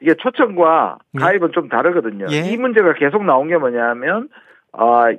[0.00, 1.20] 이게 초청과 네.
[1.20, 2.26] 가입은 좀 다르거든요.
[2.30, 2.38] 예.
[2.50, 4.28] 이 문제가 계속 나온 게 뭐냐면
[4.72, 5.10] 아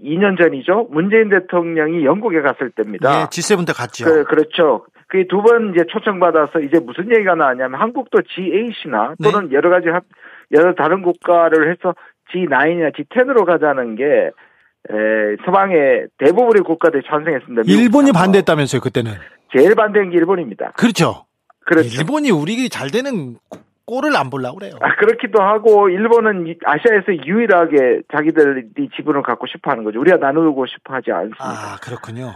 [0.00, 0.88] 2년 전이죠.
[0.90, 3.10] 문재인 대통령이 영국에 갔을 때입니다.
[3.22, 4.04] 예, G7 때 갔죠.
[4.04, 4.86] 그, 그렇죠.
[5.08, 9.28] 그 두 번 이제 초청받아서 이제 무슨 얘기가 나왔냐면 한국도 G8이나 네.
[9.28, 10.04] 또는 여러 가지 합,
[10.52, 11.94] 여러 다른 국가를 해서
[12.32, 17.62] G9이나 G10으로 가자는 게 에, 서방의 대부분의 국가들이 찬성했습니다.
[17.66, 18.12] 일본이.
[18.12, 19.12] 반대했다면서요, 그때는.
[19.56, 20.72] 제일 반대한 게 일본입니다.
[20.76, 21.26] 그렇죠.
[21.66, 21.88] 그렇죠.
[22.00, 23.36] 일본이 우리 잘 되는
[23.84, 24.72] 꼴을 안 보려고 그래요.
[24.80, 30.00] 아, 그렇기도 하고, 일본은 이- 아시아에서 유일하게 자기들이 지분을 갖고 싶어 하는 거죠.
[30.00, 31.44] 우리가 나누고 싶어 하지 않습니다.
[31.44, 32.32] 아, 그렇군요.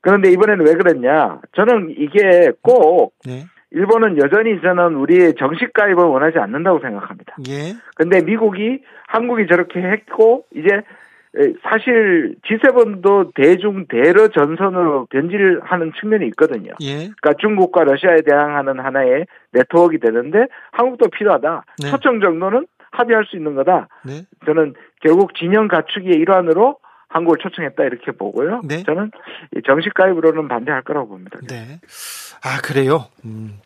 [0.00, 1.40] 그런데 이번에는 왜 그랬냐?
[1.56, 3.44] 저는 이게 꼭, 네.
[3.76, 7.36] 일본은 여전히 저는 우리의 정식 가입을 원하지 않는다고 생각합니다.
[7.46, 7.74] 예.
[7.94, 16.72] 근데 미국이, 한국이 저렇게 했고, 이제, 에, 사실 G7도 대중 대러 전선으로 변질하는 측면이 있거든요.
[16.80, 16.94] 예.
[16.96, 21.64] 그러니까 중국과 러시아에 대항하는 하나의 네트워크가 되는데 한국도 필요하다.
[21.82, 21.90] 네.
[21.90, 23.88] 초청 정도는 합의할 수 있는 거다.
[24.06, 24.22] 네.
[24.46, 28.62] 저는 결국 진영 갖추기의 일환으로 한국을 초청했다 이렇게 보고요.
[28.64, 28.82] 네.
[28.82, 29.10] 저는
[29.56, 31.38] 이 정식 가입으로는 반대할 거라고 봅니다.
[31.48, 31.80] 네.
[32.42, 33.06] 아, 그래요?
[33.24, 33.58] 음.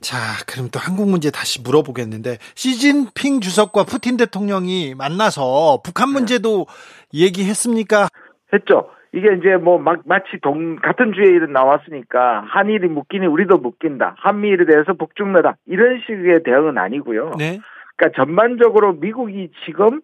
[0.00, 0.16] 자,
[0.50, 6.14] 그럼 또 한국 문제 다시 물어보겠는데, 시진핑 주석과 푸틴 대통령이 만나서 북한 네.
[6.14, 6.66] 문제도
[7.14, 8.08] 얘기했습니까?
[8.52, 8.90] 했죠.
[9.14, 14.16] 이게 이제 뭐 막 마치 동 같은 주에 일은 나왔으니까 한일이 묶이니 우리도 묶인다.
[14.18, 17.32] 한미일에 대해서 북중러다 이런 식의 대응은 아니고요.
[17.38, 17.60] 네.
[17.96, 20.00] 그러니까 전반적으로 미국이 지금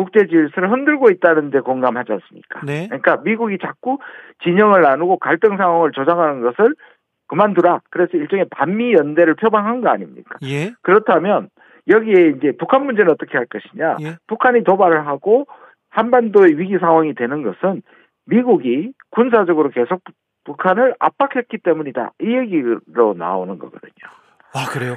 [0.00, 2.60] 국제 질서를 흔들고 있다는 데 공감하지 않습니까?
[2.64, 2.86] 네.
[2.88, 3.98] 그러니까 미국이 자꾸
[4.42, 6.74] 진영을 나누고 갈등 상황을 조장하는 것을
[7.28, 7.82] 그만두라.
[7.90, 10.38] 그래서 일종의 반미 연대를 표방한 거 아닙니까?
[10.42, 10.72] 예.
[10.82, 11.50] 그렇다면
[11.86, 13.98] 여기에 이제 북한 문제는 어떻게 할 것이냐?
[14.00, 14.16] 예.
[14.26, 15.46] 북한이 도발을 하고
[15.90, 17.82] 한반도의 위기 상황이 되는 것은
[18.24, 20.00] 미국이 군사적으로 계속
[20.44, 22.12] 북한을 압박했기 때문이다.
[22.22, 24.08] 이 얘기로 나오는 거거든요.
[24.54, 24.96] 아, 그래요?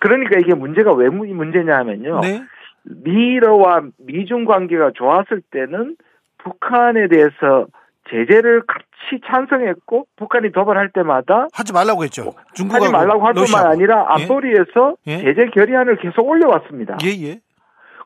[0.00, 2.20] 그러니까 이게 문제가 왜 문- 문제냐 하면요.
[2.20, 2.42] 네.
[2.88, 5.96] 미러와 미중 관계가 좋았을 때는
[6.38, 7.66] 북한에 대해서
[8.10, 12.34] 제재를 같이 찬성했고 북한이 도발할 때마다 하지 말라고 했죠.
[12.54, 13.66] 중국하고 하지 말라고 할 뿐만.
[13.66, 14.22] 아니라 예.
[14.22, 15.18] 안보리에서 예.
[15.18, 16.98] 제재 결의안을 계속 올려왔습니다.
[17.04, 17.40] 예, 예.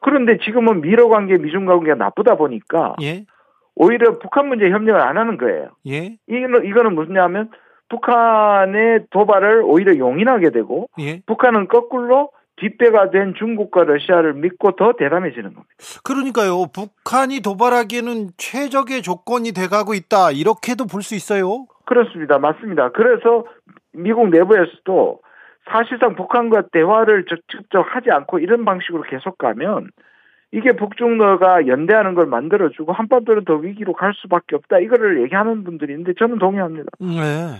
[0.00, 3.26] 그런데 지금은 미러 관계, 미중 관계가 나쁘다 보니까 예.
[3.74, 5.68] 오히려 북한 문제 협력을 안 하는 거예요.
[5.86, 6.16] 예.
[6.26, 7.50] 이거는 이거는 무슨냐면
[7.90, 11.20] 북한의 도발을 오히려 용인하게 되고 예.
[11.26, 15.74] 북한은 거꾸로 뒷배가 된 중국과 러시아를 믿고 더 대담해지는 겁니다.
[16.04, 16.66] 그러니까요.
[16.72, 20.30] 북한이 도발하기에는 최적의 조건이 돼가고 있다.
[20.30, 21.66] 이렇게도 볼 수 있어요.
[21.86, 22.38] 그렇습니다.
[22.38, 22.90] 맞습니다.
[22.90, 23.44] 그래서
[23.92, 25.20] 미국 내부에서도
[25.72, 29.90] 사실상 북한과 대화를 적- 직접 하지 않고 이런 방식으로 계속 가면
[30.52, 34.78] 이게 북중러가 연대하는 걸 만들어주고 한반도는 더 위기로 갈 수밖에 없다.
[34.80, 36.90] 이거를 얘기하는 분들이 있는데 저는 동의합니다.
[36.98, 37.54] 네.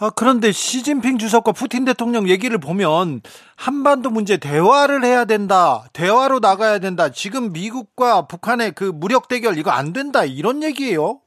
[0.00, 3.20] 아, 그런데 시진핑 주석과 푸틴 대통령 얘기를 보면
[3.56, 5.82] 한반도 문제 대화를 해야 된다.
[5.92, 7.08] 대화로 나가야 된다.
[7.08, 10.24] 지금 미국과 북한의 그 무력 대결 이거 안 된다.
[10.24, 11.20] 이런 얘기예요.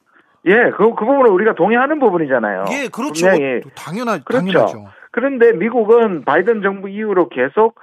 [0.45, 2.65] 예, 그, 그 부분은 우리가 동의하는 부분이잖아요.
[2.71, 3.27] 예, 그렇죠.
[3.75, 4.45] 당연하, 그렇죠.
[4.45, 4.85] 당연하죠.
[5.11, 7.79] 그런데 미국은 바이든 정부 이후로 계속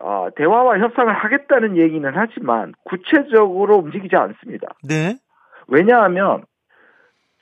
[0.00, 4.68] 어, 대화와 협상을 하겠다는 얘기는 하지만 구체적으로 움직이지 않습니다.
[4.84, 5.16] 네.
[5.66, 6.44] 왜냐하면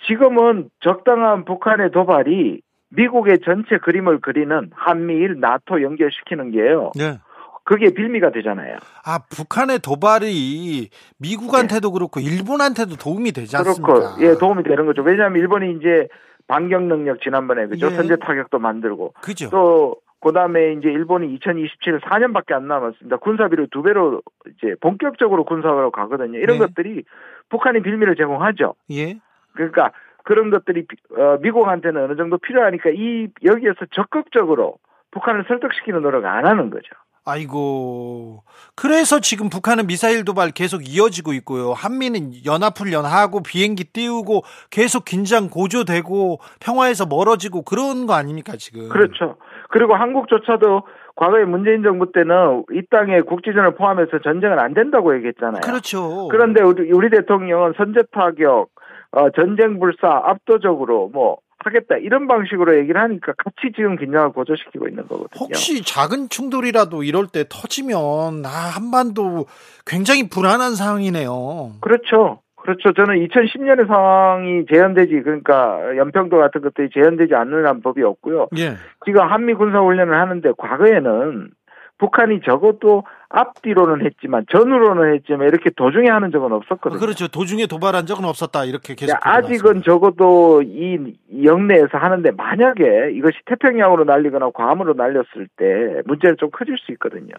[0.06, 6.92] 지금은 적당한 북한의 도발이 미국의 전체 그림을 그리는 한미일 나토 연결시키는 게요.
[6.96, 7.18] 네.
[7.64, 8.76] 그게 빌미가 되잖아요.
[9.04, 13.92] 아, 북한의 도발이 미국한테도 그렇고 일본한테도 도움이 되지 않습니까?
[13.92, 15.02] 그렇고 예 도움이 되는 거죠.
[15.02, 16.06] 왜냐하면 일본이 이제
[16.46, 17.90] 반격 능력 지난번에 그죠 예.
[17.90, 19.50] 선제 타격도 만들고 그죠?
[19.50, 23.16] 또 그다음에 이제 일본이 2027 4년밖에 안 남았습니다.
[23.16, 26.38] 군사비를 두 배로 이제 본격적으로 군사로 가거든요.
[26.38, 26.66] 이런 네.
[26.66, 27.02] 것들이
[27.48, 28.74] 북한이 빌미를 제공하죠.
[28.92, 29.18] 예.
[29.54, 29.90] 그러니까
[30.26, 34.74] 그런 것들이 비- 어, 미국한테는 어느 정도 필요하니까 이 여기에서 적극적으로
[35.12, 36.88] 북한을 설득시키는 노력을 안 하는 거죠.
[37.24, 38.42] 아이고.
[38.74, 41.72] 그래서 지금 북한은 미사일 도발 계속 이어지고 있고요.
[41.72, 48.88] 한미는 연합훈련하고 비행기 띄우고 계속 긴장 고조되고 평화에서 멀어지고 그런 거 아닙니까, 지금?
[48.88, 49.36] 그렇죠.
[49.70, 50.82] 그리고 한국조차도
[51.16, 55.60] 과거에 문재인 정부 때는 이 땅에 국지전을 포함해서 전쟁은 안 된다고 얘기했잖아요.
[55.62, 56.28] 그렇죠.
[56.28, 58.68] 그런데 우리, 우리 대통령은 선제 타격,
[59.12, 65.06] 어, 전쟁 불사 압도적으로 뭐 하겠다 이런 방식으로 얘기를 하니까 같이 지금 긴장을 고조시키고 있는
[65.08, 65.40] 거거든요.
[65.40, 69.46] 혹시 작은 충돌이라도 이럴 때 터지면 아, 한반도
[69.84, 71.72] 굉장히 불안한 상황이네요.
[71.80, 72.40] 그렇죠.
[72.56, 72.92] 그렇죠.
[72.94, 78.48] 저는 2010년의 상황이 재현되지 그러니까 연평도 같은 것들이 재현되지 않는 법이 없고요.
[78.58, 78.74] 예.
[79.04, 81.50] 지금 한미 군사 훈련을 하는데 과거에는
[81.98, 87.00] 북한이 적어도 앞뒤로는 했지만 전후로는 했지만 이렇게 도중에 하는 적은 없었거든요.
[87.00, 87.28] 그렇죠.
[87.28, 88.64] 도중에 도발한 적은 없었다.
[88.64, 96.02] 이렇게 계속 네, 아직은 적어도 이 영내에서 하는데 만약에 이것이 태평양으로 날리거나 괌으로 날렸을 때
[96.04, 97.34] 문제는 좀 커질 수 있거든요.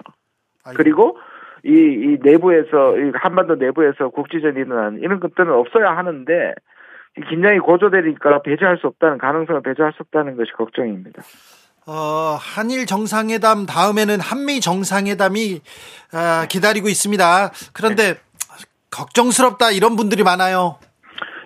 [0.64, 0.78] 아이고.
[0.78, 1.18] 그리고
[1.64, 6.54] 이, 이 내부에서 이 한반도 내부에서 국지전이 일어나는 이런 것들은 없어야 하는데
[7.18, 11.22] 이 긴장이 고조되니까 배제할 수 없다는 가능성을 배제할 수 없다는 것이 걱정입니다.
[11.88, 15.62] 어, 한일 정상회담 다음에는 한미 정상회담이
[16.14, 17.24] 아, 기다리고 있습니다.
[17.74, 18.16] 그런데
[18.92, 20.80] 걱정스럽다 이런 분들이 많아요.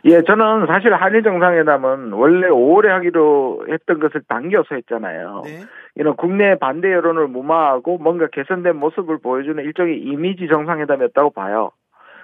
[0.05, 5.43] 예, 저는 사실 한일 정상회담은 원래 5월에 하기로 했던 것을 당겨서 했잖아요.
[5.45, 5.59] 네.
[5.95, 11.71] 이런 국내 반대 여론을 무마하고 뭔가 개선된 모습을 보여주는 일종의 이미지 정상회담이었다고 봐요.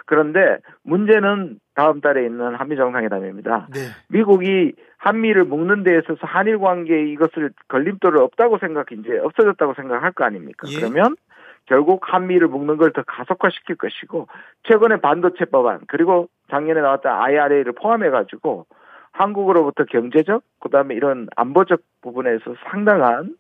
[0.08, 3.68] 그런데 문제는 다음 달에 있는 한미 정상회담입니다.
[3.74, 3.80] 네.
[4.10, 10.24] 미국이 한미를 묶는 데 있어서 한일 관계에 이것을 걸림돌을 없다고 생각, 이제 없어졌다고 생각할 거
[10.24, 10.68] 아닙니까?
[10.72, 10.78] 예.
[10.80, 11.16] 그러면
[11.68, 14.28] 결국 한미를 묶는 걸 더 가속화시킬 것이고
[14.64, 18.66] 최근에 반도체 법안 그리고 작년에 나왔던 IRA를 포함해 가지고
[19.12, 23.36] 한국으로부터 경제적 그다음에 이런 안보적 부분에서 상당한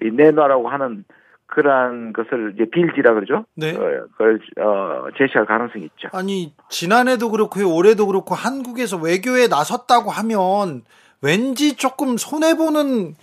[0.00, 1.04] 이 내놔라고 하는
[1.50, 3.44] 그러한 것을 이제 빌지라 그러죠.
[3.56, 3.70] 네.
[3.72, 6.08] 어, 그걸 어, 제시할 가능성이 있죠.
[6.12, 10.82] 아니 지난해도 그렇고요, 올해도 그렇고 한국에서 외교에 나섰다고 하면
[11.22, 13.14] 왠지 조금 손해 보는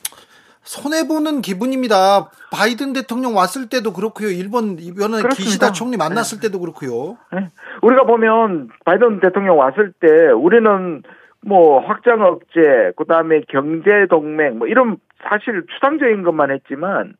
[0.61, 2.29] 손해 보는 기분입니다.
[2.51, 5.23] 바이든 대통령 왔을 때도 그렇고요, 일본 이번에.
[5.33, 7.17] 기시다 총리 만났을 때도 그렇고요.
[7.31, 7.49] 네.
[7.81, 11.03] 우리가 보면 바이든 대통령 왔을 때 우리는
[11.41, 17.13] 뭐 확장 억제, 그다음에 경제 동맹 뭐 이런 사실 추상적인 것만 했지만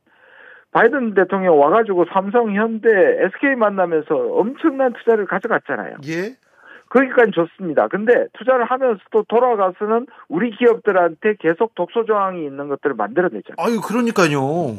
[0.71, 5.97] 바이든 대통령 와가지고 삼성, 현대, SK 만나면서 엄청난 투자를 가져갔잖아요.
[6.07, 6.35] 예.
[6.89, 7.87] 거기까지 좋습니다.
[7.87, 13.55] 근데 투자를 하면서 또 돌아가서는 우리 기업들한테 계속 독소 조항이 있는 것들을 만들어내잖아요.
[13.57, 14.77] 아유, 그러니까요.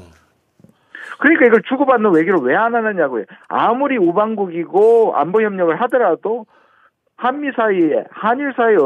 [1.21, 3.25] 그러니까 이걸 주고받는 외교를 왜 안 하느냐고요.
[3.49, 6.47] 아무리 우방국이고 안보 협력을 하더라도
[7.17, 8.77] 한미 사이에 한일 사이에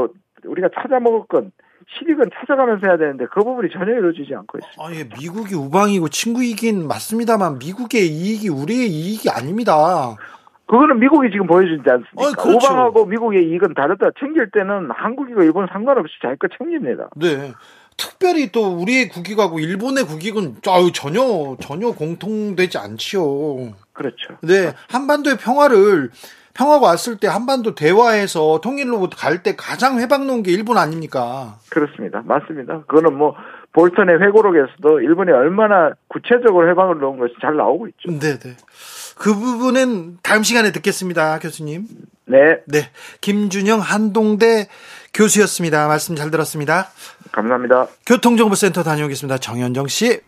[0.45, 1.53] 우리가 찾아 먹을 건
[1.99, 4.83] 실익은 찾아가면서 해야 되는데 그 부분이 전혀 이루어지지 않고 있습니다.
[4.83, 10.17] 아, 예, 미국이 우방이고 친구이긴 맞습니다만 미국의 이익이 우리의 이익이 아닙니다.
[10.67, 12.17] 그거는 미국이 지금 보여주지 않습니까?
[12.17, 12.57] 어이, 그렇죠.
[12.57, 14.11] 우방하고 미국의 이익은 다르다.
[14.19, 17.11] 챙길 때는 한국이고 일본 상관없이 자기 거 챙깁니다.
[17.17, 17.53] 네.
[17.99, 20.57] 특별히 또 우리의 국익하고 일본의 국익은
[20.95, 23.75] 전혀 전혀 공통되지 않지요.
[23.93, 24.39] 그렇죠.
[24.41, 26.11] 네, 한반도의 평화를
[26.55, 31.57] 평화가 왔을 때 한반도 대화해서 통일로 갈 때 가장 회방 놓은 게 일본 아닙니까?
[31.71, 32.23] 그렇습니다.
[32.25, 32.83] 맞습니다.
[32.87, 33.35] 그거는 뭐
[33.73, 38.11] 볼턴의 회고록에서도 일본이 얼마나 구체적으로 해방을 놓은 것이 잘 나오고 있죠.
[38.11, 38.57] 네, 네.
[39.19, 41.87] 그 부분은 다음 시간에 듣겠습니다, 교수님.
[42.27, 44.69] 네, 네, 김준영 한동대
[45.15, 45.89] 교수였습니다.
[45.89, 46.89] 말씀 잘 들었습니다.
[47.33, 47.87] 감사합니다.
[48.07, 49.39] 교통정보센터 다녀오겠습니다.
[49.39, 50.21] 정현정 씨.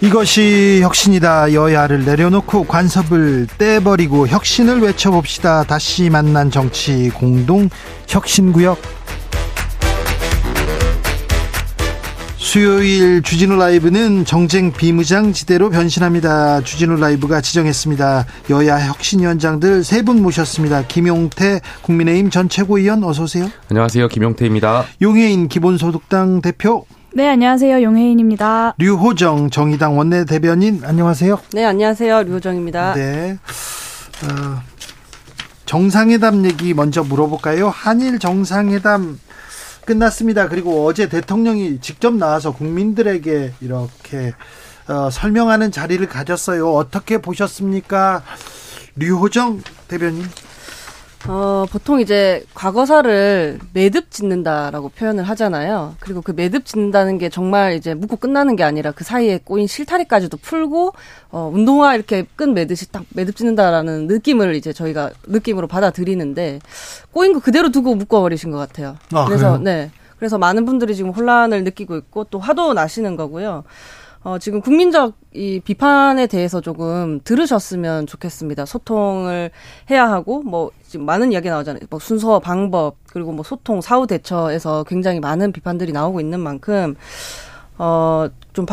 [0.00, 1.52] 이것이 혁신이다.
[1.54, 5.64] 여야를 내려놓고 관섭을 떼버리고 혁신을 외쳐봅시다.
[5.64, 7.68] 다시 만난 정치 공동
[8.06, 8.80] 혁신구역.
[12.36, 16.62] 수요일 주진우 라이브는 정쟁 비무장지대로 변신합니다.
[16.62, 18.24] 주진우 라이브가 지정했습니다.
[18.50, 20.84] 여야 혁신위원장들 세 분 모셨습니다.
[20.86, 23.50] 김용태 국민의힘 전 최고위원 어서 오세요.
[23.68, 24.08] 안녕하세요.
[24.08, 24.84] 김용태입니다.
[25.02, 27.82] 용해인 기본소득당 대표 네, 안녕하세요.
[27.82, 28.74] 용혜인입니다.
[28.78, 31.40] 류호정 정의당 원내대변인 안녕하세요.
[31.52, 32.24] 네, 안녕하세요.
[32.24, 32.94] 류호정입니다.
[32.94, 33.38] 네.
[34.24, 34.62] 어,
[35.64, 37.70] 정상회담 얘기 먼저 물어볼까요?
[37.70, 39.18] 한일 정상회담
[39.84, 40.48] 끝났습니다.
[40.48, 44.34] 그리고 어제 대통령이 직접 나와서 국민들에게 이렇게
[44.86, 46.72] 어, 설명하는 자리를 가졌어요.
[46.74, 48.22] 어떻게 보셨습니까?
[48.96, 50.26] 류호정 대변인.
[51.26, 55.96] 어, 보통 이제 과거사를 매듭 짓는다라고 표현을 하잖아요.
[55.98, 60.36] 그리고 그 매듭 짓는다는 게 정말 이제 묻고 끝나는 게 아니라 그 사이에 꼬인 실타리까지도
[60.36, 60.92] 풀고,
[61.30, 66.60] 어, 운동화 이렇게 끈 매듯이 딱 매듭 짓는다라는 느낌을 이제 저희가 느낌으로 받아들이는데,
[67.12, 68.96] 꼬인 거 그대로 두고 묶어버리신 것 같아요.
[69.12, 69.58] 아, 그래서, 그래요?
[69.58, 69.90] 네.
[70.18, 73.64] 그래서 많은 분들이 지금 혼란을 느끼고 있고 또 화도 나시는 거고요.
[74.24, 78.66] 어, 지금 국민적 이 비판에 대해서 조금 들으셨으면 좋겠습니다.
[78.66, 79.50] 소통을
[79.90, 81.82] 해야 하고, 뭐, 지금 많은 이야기 나오잖아요.
[81.90, 86.96] 뭐, 순서, 방법, 그리고 뭐, 소통, 사후 대처에서 굉장히 많은 비판들이 나오고 있는 만큼,
[87.78, 88.66] 어, 좀,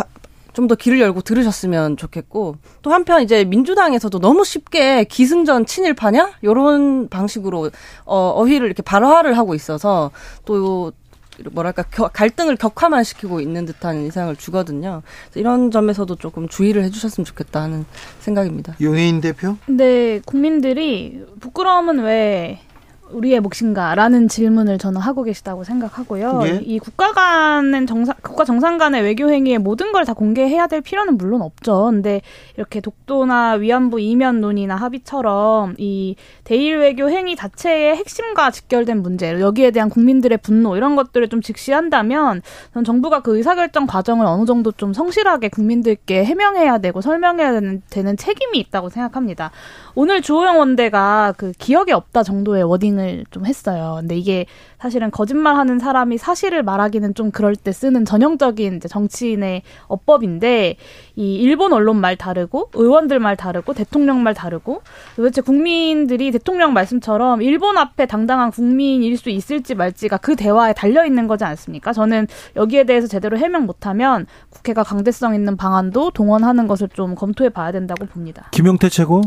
[0.53, 6.31] 좀더 길을 열고 들으셨으면 좋겠고, 또 한편 이제 민주당에서도 너무 쉽게 기승전 친일파냐?
[6.43, 7.69] 요런 방식으로,
[8.05, 10.09] 어, 어휘를 이렇게 발화를 하고 있어서,
[10.45, 10.91] 또,
[11.51, 15.01] 뭐랄까 겨, 갈등을 격화만 시키고 있는 듯한 인상을 주거든요.
[15.35, 17.85] 이런 점에서도 조금 주의를 해주셨으면 좋겠다 하는
[18.19, 18.75] 생각입니다.
[18.81, 19.57] 용해인 대표.
[19.65, 22.61] 근데 국민들이 부끄러움은 왜
[23.15, 26.41] 우리의 몫인가라는 질문을 저는 하고 계시다고 생각하고요.
[26.43, 26.61] 예.
[26.63, 31.17] 이 국가 간은 정상 국가 정상 간의 외교 행위의 모든 걸 다 공개해야 될 필요는
[31.17, 31.85] 물론 없죠.
[31.85, 32.21] 근데
[32.57, 39.71] 이렇게 독도나 위안부 이면 논의나 합의처럼 이 대일 외교 행위 자체의 핵심과 직결된 문제, 여기에
[39.71, 44.93] 대한 국민들의 분노 이런 것들을 좀 직시한다면 전 정부가 그 의사결정 과정을 어느 정도 좀
[44.93, 49.49] 성실하게 국민들께 해명해야 되고 설명해야 되는, 되는 책임이 있다고 생각합니다.
[49.97, 53.95] 오늘 주호영 원대가 그 기억에 없다 정도의 워딩을 좀 했어요.
[53.99, 54.45] 근데 이게
[54.77, 60.75] 사실은 거짓말하는 사람이 사실을 말하기는 좀 그럴 때 쓰는 전형적인 이제 정치인의 어법인데
[61.15, 64.81] 이 일본 언론 말 다르고 의원들 말 다르고 대통령 말 다르고
[65.15, 71.27] 도대체 국민들이 대통령 말씀처럼 일본 앞에 당당한 국민일 수 있을지 말지가 그 대화에 달려 있는
[71.27, 71.93] 거지 않습니까?
[71.93, 72.27] 저는
[72.57, 78.05] 여기에 대해서 제대로 해명 못하면 국회가 강대성 있는 방안도 동원하는 것을 좀 검토해 봐야 된다고
[78.05, 78.49] 봅니다.
[78.51, 79.21] 김용태 최고.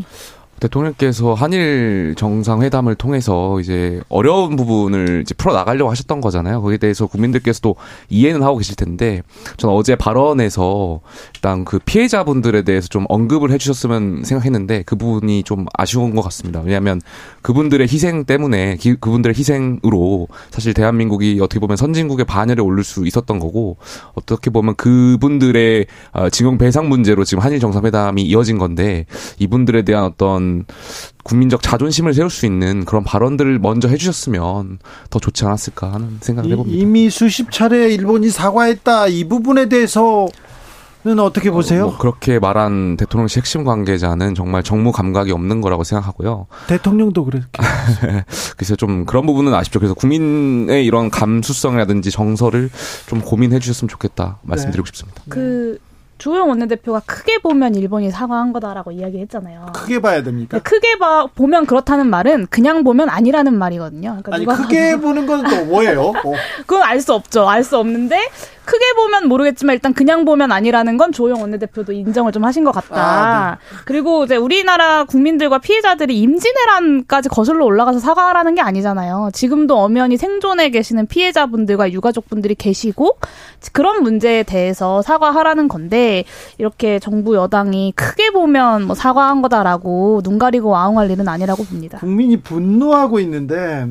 [0.60, 6.62] 대통령께서 한일 정상회담을 통해서 이제 어려운 부분을 이제 풀어 나가려고 하셨던 거잖아요.
[6.62, 7.76] 거기에 대해서 국민들께서도
[8.08, 9.22] 이해는 하고 계실 텐데,
[9.56, 11.00] 저는 어제 발언에서
[11.34, 16.60] 일단 그 피해자분들에 대해서 좀 언급을 해 주셨으면 생각했는데 그 부분이 좀 아쉬운 것 같습니다.
[16.60, 17.00] 왜냐하면
[17.42, 23.38] 그분들의 희생 때문에 기, 그분들의 희생으로 사실 대한민국이 어떻게 보면 선진국의 반열에 오를 수 있었던
[23.38, 23.76] 거고
[24.14, 29.06] 어떻게 보면 그분들의 어, 징용 배상 문제로 지금 한일 정상회담이 이어진 건데
[29.38, 30.47] 이분들에 대한 어떤
[31.24, 34.78] 국민적 자존심을 세울 수 있는 그런 발언들을 먼저 해주셨으면
[35.10, 36.78] 더 좋지 않았을까 하는 생각을 해봅니다.
[36.78, 39.08] 이미 수십 차례 일본이 사과했다.
[39.08, 40.28] 이 부분에 대해서
[41.04, 41.86] 는 어떻게 보세요?
[41.86, 46.48] 뭐 그렇게 말한 대통령실 핵심 관계자는 정말 정무 감각이 없는 거라고 생각하고요.
[46.66, 47.46] 대통령도 그렇게.
[48.56, 49.78] 그래서 좀 그런 부분은 아쉽죠.
[49.78, 52.68] 그래서 국민의 이런 감수성이라든지 정서를
[53.06, 55.22] 좀 고민해 주셨으면 좋겠다 말씀드리고 싶습니다.
[55.28, 55.78] 그
[56.18, 59.66] 주호영 원내대표가 크게 보면 일본이 사과한 거다라고 이야기했잖아요.
[59.74, 60.58] 크게 봐야 됩니까?
[60.58, 64.18] 근데 크게 봐 보면 그렇다는 말은 그냥 보면 아니라는 말이거든요.
[64.22, 66.02] 그러니까 아니 크게 보는 건 또 뭐예요?
[66.08, 66.32] 어.
[66.66, 67.48] 그건 알 수 없죠.
[67.48, 68.18] 알 수 없는데
[68.68, 72.96] 크게 보면 모르겠지만 일단 그냥 보면 아니라는 건 조영 원내대표도 인정을 좀 하신 것 같다.
[73.00, 79.30] 아, 그리고 이제 우리나라 국민들과 피해자들이 임진왜란까지 거슬러 올라가서 사과하라는 게 아니잖아요.
[79.32, 83.16] 지금도 엄연히 생존해 계시는 피해자분들과 유가족분들이 계시고
[83.72, 86.24] 그런 문제에 대해서 사과하라는 건데
[86.58, 92.00] 이렇게 정부 여당이 크게 보면 뭐 사과한 거다라고 눈 가리고 와웅할 일은 아니라고 봅니다.
[92.00, 93.86] 국민이 분노하고 있는데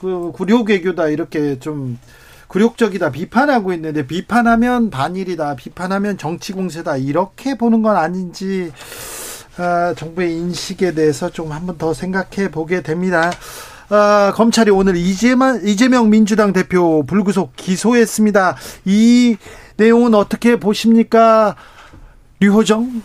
[0.00, 1.98] 그 굴욕 외교다 이렇게 좀
[2.48, 8.72] 굴욕적이다 비판하고 있는데 비판하면 반일이다 비판하면 정치 공세다 이렇게 보는 건 아닌지
[9.58, 13.32] 아, 정부의 인식에 대해서 좀 한번 더 생각해 보게 됩니다.
[13.88, 18.56] 아, 검찰이 오늘 이재만, 이재명 민주당 대표 불구속 기소했습니다.
[18.84, 19.36] 이
[19.76, 21.56] 내용은 어떻게 보십니까?
[22.40, 23.02] 류호정?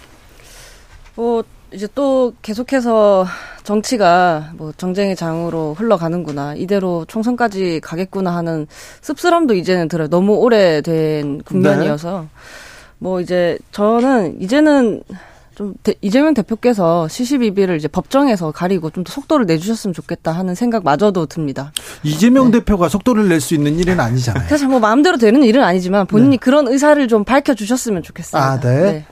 [1.15, 1.43] 뭐
[1.74, 3.26] 이제 또 계속해서
[3.63, 8.67] 정치가 뭐 정쟁의 장으로 흘러가는구나 이대로 총선까지 가겠구나 하는
[9.01, 10.07] 씁쓸함도 이제는 들어요.
[10.09, 12.28] 너무 오래된 국면이어서
[12.97, 15.01] 뭐 이제 저는 이제는
[15.55, 21.26] 좀 대, 이재명 대표께서 시시비비를 이제 법정에서 가리고 좀 더 속도를 내주셨으면 좋겠다 하는 생각마저도
[21.28, 21.72] 듭니다.
[22.03, 22.59] 이재명 네.
[22.59, 24.47] 대표가 속도를 낼 수 있는 일은 아니잖아요.
[24.49, 26.38] 사실 뭐 마음대로 되는 일은 아니지만 본인이 네.
[26.38, 28.51] 그런 의사를 좀 밝혀주셨으면 좋겠습니다.
[28.51, 29.05] 아, 네.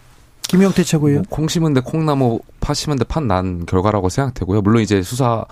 [0.49, 0.57] 네.
[0.57, 1.15] 김영태 최고요.
[1.15, 4.61] 뭐, 콩 심은 데 콩나무 파 심은 데 판 난 결과라고 생각되고요.
[4.61, 5.45] 물론 이제 수사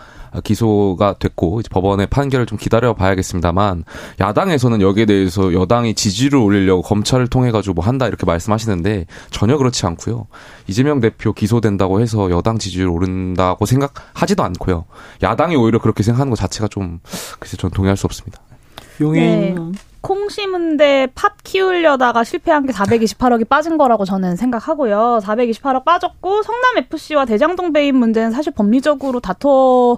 [0.43, 3.83] 기소가 됐고 이제 법원의 판결을 좀 기다려 봐야겠습니다만
[4.19, 9.85] 야당에서는 여기에 대해서 여당이 지지를 올리려고 검찰을 통해 가지고 뭐 한다 이렇게 말씀하시는데 전혀 그렇지
[9.85, 10.27] 않고요.
[10.67, 14.85] 이재명 대표 기소된다고 해서 여당 지지율 오른다고 생각하지도 않고요.
[15.23, 16.99] 야당이 오히려 그렇게 생각하는 것 자체가 좀
[17.39, 18.41] 글쎄 전 동의할 수 없습니다.
[18.99, 19.71] 용해인 네.
[20.07, 25.19] 콩 심은데 팥 키우려다가 실패한 게 428억이 빠진 거라고 저는 생각하고요.
[25.21, 29.97] 428억 빠졌고 성남 FC와 대장동 배임 문제는 사실 법리적으로 다퉈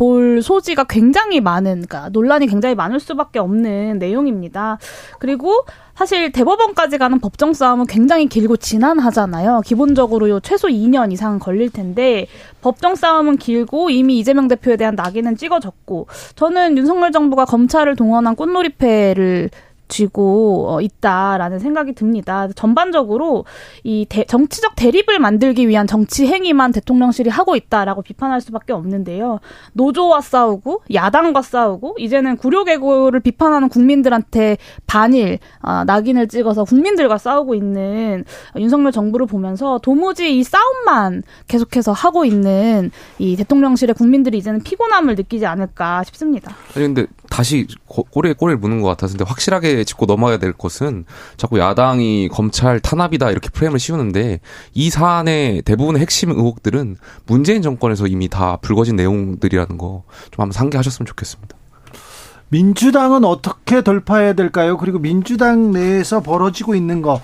[0.00, 4.78] 볼 소지가 굉장히 많은, 그러니까 논란이 굉장히 많을 수밖에 없는 내용입니다.
[5.18, 9.60] 그리고 사실 대법원까지 가는 법정 싸움은 굉장히 길고 지난하잖아요.
[9.62, 12.28] 기본적으로 최소 2년 이상 걸릴 텐데
[12.62, 19.50] 법정 싸움은 길고 이미 이재명 대표에 대한 낙인은 찍어졌고 저는 윤석열 정부가 검찰을 동원한 꽃놀이패를
[19.90, 22.48] 쥐고 어, 있다라는 생각이 듭니다.
[22.54, 23.44] 전반적으로
[23.84, 29.40] 이 대, 정치적 대립을 만들기 위한 정치 행위만 대통령실이 하고 있다라고 비판할 수밖에 없는데요.
[29.74, 38.24] 노조와 싸우고 야당과 싸우고 이제는 구려개고를 비판하는 국민들한테 반일 아, 낙인을 찍어서 국민들과 싸우고 있는
[38.56, 45.46] 윤석열 정부를 보면서 도무지 이 싸움만 계속해서 하고 있는 이 대통령실의 국민들이 이제는 피곤함을 느끼지
[45.46, 46.54] 않을까 싶습니다.
[46.74, 51.06] 아니 근데 다시 꼬리에 꼬리를 무는 것 같아서 확실하게 짚고 넘어가야 될 것은
[51.38, 54.40] 자꾸 야당이 검찰 탄압이다 이렇게 프레임을 씌우는데
[54.74, 61.06] 이 사안의 대부분의 핵심 의혹들은 문재인 정권에서 이미 다 불거진 내용들이라는 거 좀 한번 상기하셨으면
[61.06, 61.56] 좋겠습니다.
[62.48, 64.76] 민주당은 어떻게 돌파해야 될까요?
[64.76, 67.20] 그리고 민주당 내에서 벌어지고 있는 거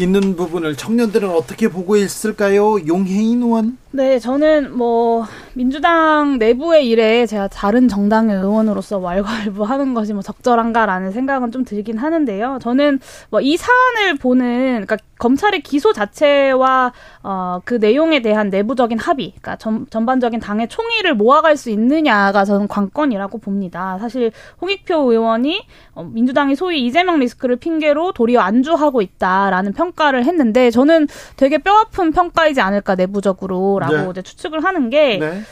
[0.00, 2.84] 있는 부분을 청년들은 어떻게 보고 있을까요?
[2.84, 3.78] 용혜인 의원.
[3.92, 11.52] 네, 저는 뭐 민주당 내부의 일에 제가 다른 정당의 의원으로서 왈가왈부하는 것이 뭐 적절한가라는 생각은
[11.52, 12.58] 좀 들긴 하는데요.
[12.60, 12.98] 저는
[13.30, 16.92] 뭐 이 사안을 보는 그러니까 검찰의 기소 자체와
[17.22, 22.68] 어, 그 내용에 대한 내부적인 합의, 그러니까 전, 전반적인 당의 총의를 모아갈 수 있느냐가 저는
[22.68, 23.98] 관건이라고 봅니다.
[23.98, 25.62] 사실 홍익표 의원이
[25.94, 32.60] 어, 민주당이 소위 이재명 리스크를 핑계로 도리어 안주하고 있다라는 평가를 했는데 저는 되게 뼈아픈 평가이지
[32.60, 34.10] 않을까 내부적으로라고 네.
[34.10, 35.18] 이제 추측을 하는 게.
[35.18, 35.42] 네.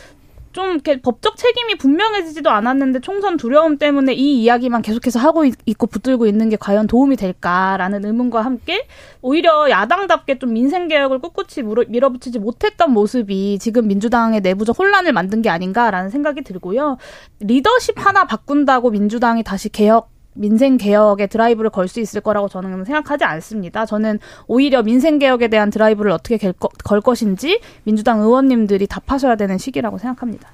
[0.53, 6.27] 좀 이렇게 법적 책임이 분명해지지도 않았는데 총선 두려움 때문에 이 이야기만 계속해서 하고 있고 붙들고
[6.27, 8.87] 있는 게 과연 도움이 될까라는 의문과 함께
[9.23, 15.49] 오히려 야당답게 좀 민생 개혁을 꿋꿋이 밀어붙이지 못했던 모습이 지금 민주당의 내부적 혼란을 만든 게
[15.49, 16.99] 아닌가라는 생각이 들고요.
[17.41, 23.25] 리더십 하나 바꾼다고 민주당이 다시 개혁 민생 개혁의 드라이브를 걸 수 있을 거라고 저는 생각하지
[23.25, 23.85] 않습니다.
[23.85, 26.39] 저는 오히려 민생 개혁에 대한 드라이브를 어떻게
[26.85, 30.49] 걸 것인지 민주당 의원님들이 답하셔야 되는 시기라고 생각합니다.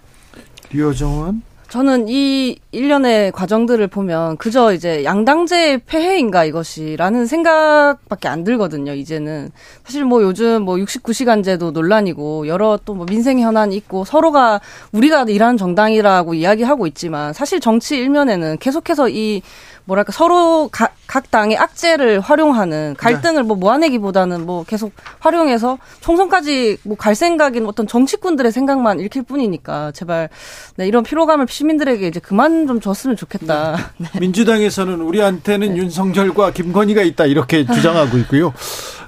[0.72, 9.50] 류호정은 저는 이 일련의 과정들을 보면 그저 이제 양당제의 폐해인가 이것이라는 생각밖에 안 들거든요, 이제는.
[9.84, 14.60] 사실 뭐 요즘 뭐 69시간제도 논란이고 여러 또 뭐 민생 현안이 있고 서로가
[14.92, 19.42] 우리가 일하는 정당이라고 이야기하고 있지만 사실 정치 일면에는 계속해서 이
[19.88, 26.98] 뭐랄까 서로 가, 각 당의 악재를 활용하는 갈등을 뭐 모아내기보다는 뭐 계속 활용해서 총선까지 뭐
[26.98, 30.28] 갈 생각인 어떤 정치꾼들의 생각만 읽힐 뿐이니까 제발
[30.76, 33.78] 네, 이런 피로감을 시민들에게 이제 그만 좀 줬으면 좋겠다.
[33.96, 34.08] 네.
[34.12, 34.20] 네.
[34.20, 35.76] 민주당에서는 우리한테는 네.
[35.76, 38.52] 윤석열과 김건희가 있다 이렇게 주장하고 있고요.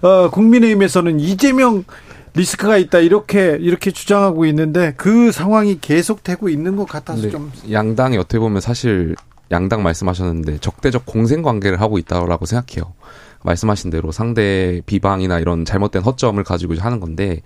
[0.00, 1.84] 어, 국민의힘에서는 이재명
[2.34, 7.30] 리스크가 있다 이렇게 이렇게 주장하고 있는데 그 상황이 계속되고 있는 것 같아서 네.
[7.30, 9.16] 좀 양당이 어떻게 보면 사실
[9.50, 12.92] 양당 말씀하셨는데 적대적 공생 관계를 하고 있다고 생각해요.
[13.42, 17.40] 말씀하신 대로 상대 비방이나 이런 잘못된 허점을 가지고 하는 건데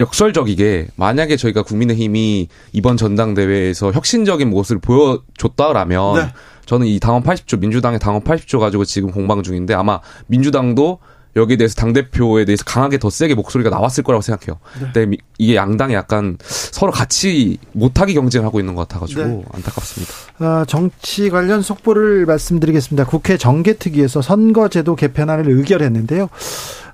[0.00, 6.32] 역설적이게 만약에 저희가 국민의힘이 이번 전당대회에서 혁신적인 모습을 보여줬다라면 네.
[6.66, 10.98] 저는 이 당원 80조 민주당의 당원 80조 가지고 지금 공방 중인데 아마 민주당도
[11.36, 14.58] 여기에 대해서 당대표에 대해서 강하게 더 세게 목소리가 나왔을 거라고 생각해요.
[14.80, 14.90] 네.
[14.92, 19.44] 근데 이게 양당이 약간 서로 같이 못하게 경쟁하고 있는 것 같아가지고 네.
[19.52, 20.12] 안타깝습니다.
[20.38, 23.06] 아, 정치 관련 속보를 말씀드리겠습니다.
[23.06, 26.28] 국회 정개특위에서 선거제도 개편안을 의결했는데요.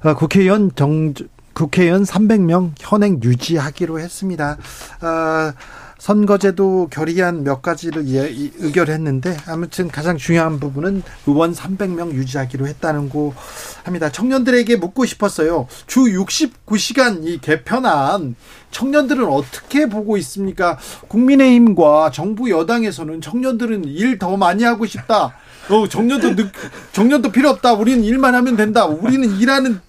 [0.02, 1.12] 아, 국회의원 정,
[1.52, 4.56] 국회의원 300명 현행 유지하기로 했습니다.
[5.00, 5.52] 아,
[6.00, 8.20] 선거제도 결의안 몇 가지를 예,
[8.58, 13.34] 의결했는데 아무튼 가장 중요한 부분은 의원 300명 유지하기로 했다는 거
[13.84, 14.10] 합니다.
[14.10, 15.68] 청년들에게 묻고 싶었어요.
[15.86, 18.34] 주 69시간 이 개편안
[18.70, 20.78] 청년들은 어떻게 보고 있습니까?
[21.08, 25.34] 국민의힘과 정부 여당에서는 청년들은 일 더 많이 하고 싶다.
[25.70, 26.50] 어, 정년도 늦,
[26.92, 27.72] 정년도 필요 없다.
[27.74, 28.84] 우리는 일만 하면 된다.
[28.86, 29.80] 우리는 일하는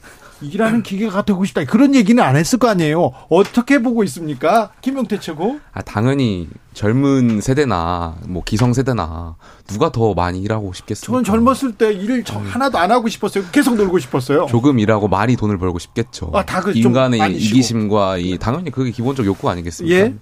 [0.42, 1.64] 일하는 기계가 되고 싶다.
[1.66, 3.12] 그런 얘기는 안 했을 거 아니에요.
[3.30, 4.72] 어떻게 보고 있습니까?
[4.82, 5.60] 김용태 최고?
[5.74, 9.36] 아, 당연히 젊은 세대나 뭐 기성 세대나
[9.68, 11.12] 누가 더 많이 일하고 싶겠습니까?
[11.12, 13.44] 저는 젊었을 때 일 하나도 안 하고 싶었어요.
[13.52, 14.46] 계속 놀고 싶었어요.
[14.50, 16.32] 조금 일하고 많이 돈을 벌고 싶겠죠.
[16.34, 19.96] 아, 다그 인간의 이기심과 이 당연히 그게 기본적 욕구 아니겠습니까?
[19.96, 20.16] 예?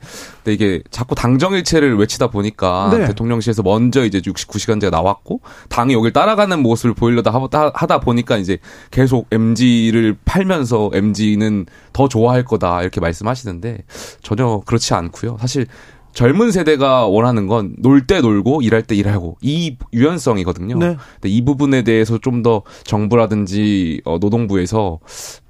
[0.44, 3.08] 근데 이게 자꾸 당정일체를 외치다 보니까 네.
[3.08, 7.32] 대통령실에서 먼저 이제 69시간제가 나왔고 당이 여길 따라가는 모습을 보이려다
[7.74, 8.58] 하다 보니까 이제
[8.92, 13.84] 계속 MG를 팔면서 MG는 더 좋아할 거다 이렇게 말씀하시는데
[14.22, 15.38] 전혀 그렇지 않고요.
[15.40, 15.68] 사실
[16.14, 20.78] 젊은 세대가 원하는 건 놀 때 놀고 일할 때 일하고 이 유연성이거든요.
[20.78, 20.98] 네.
[21.16, 25.00] 근데 이 부분에 대해서 좀 더 정부라든지 어, 노동부에서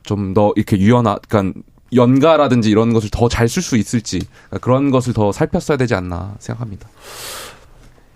[0.03, 1.60] 좀 더 이렇게 유연한 그러니까
[1.93, 6.36] 연가라든지 이런 것을 더 잘 쓸 수 있을지 그러니까 그런 것을 더 살폈어야 되지 않나
[6.39, 6.88] 생각합니다.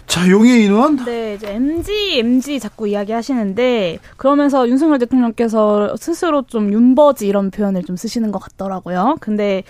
[0.08, 1.04] 자, 용의 인원?
[1.06, 7.84] 네, 이제 MG, MG 자꾸 이야기 하시는데, 그러면서 윤석열 대통령께서 스스로 좀 윤버지 이런 표현을
[7.84, 9.18] 좀 쓰시는 것 같더라고요.
[9.20, 9.64] 근데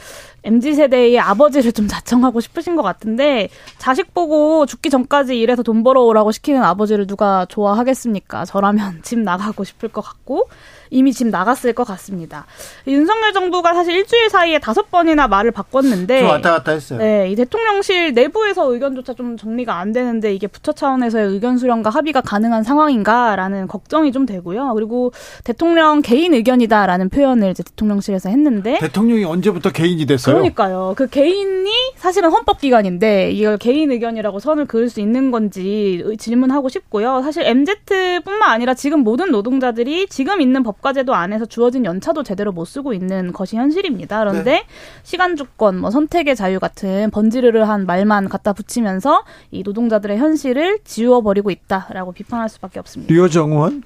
[0.43, 6.31] MZ 세대의 아버지를 좀 자청하고 싶으신 것 같은데 자식 보고 죽기 전까지 일해서 돈 벌어오라고
[6.31, 8.45] 시키는 아버지를 누가 좋아하겠습니까?
[8.45, 10.49] 저라면 집 나가고 싶을 것 같고
[10.93, 12.45] 이미 집 나갔을 것 같습니다.
[12.87, 16.99] 윤석열 정부가 사실 일주일 사이에 다섯 번이나 말을 바꿨는데 왔다 갔다 했어요.
[16.99, 22.21] 네, 이 대통령실 내부에서 의견조차 좀 정리가 안 되는데 이게 부처 차원에서의 의견 수렴과 합의가
[22.21, 24.73] 가능한 상황인가라는 걱정이 좀 되고요.
[24.75, 25.11] 그리고
[25.43, 30.35] 대통령 개인 의견이다라는 표현을 이제 대통령실에서 했는데 대통령이 언제부터 개인이 됐어요?
[30.35, 30.93] 그러니까요.
[30.95, 37.21] 그 개인이 사실은 헌법 기관인데 이걸 개인 의견이라고 선을 그을 수 있는 건지 질문하고 싶고요.
[37.23, 42.65] 사실 MZ뿐만 아니라 지금 모든 노동자들이 지금 있는 법 과제도 안에서 주어진 연차도 제대로 못
[42.65, 44.19] 쓰고 있는 것이 현실입니다.
[44.19, 44.65] 그런데 네.
[45.01, 52.11] 시간 주권, 뭐 선택의 자유 같은 번지르르한 말만 갖다 붙이면서 이 노동자들의 현실을 지워버리고 있다라고
[52.11, 53.11] 비판할 수밖에 없습니다.
[53.11, 53.83] 류정원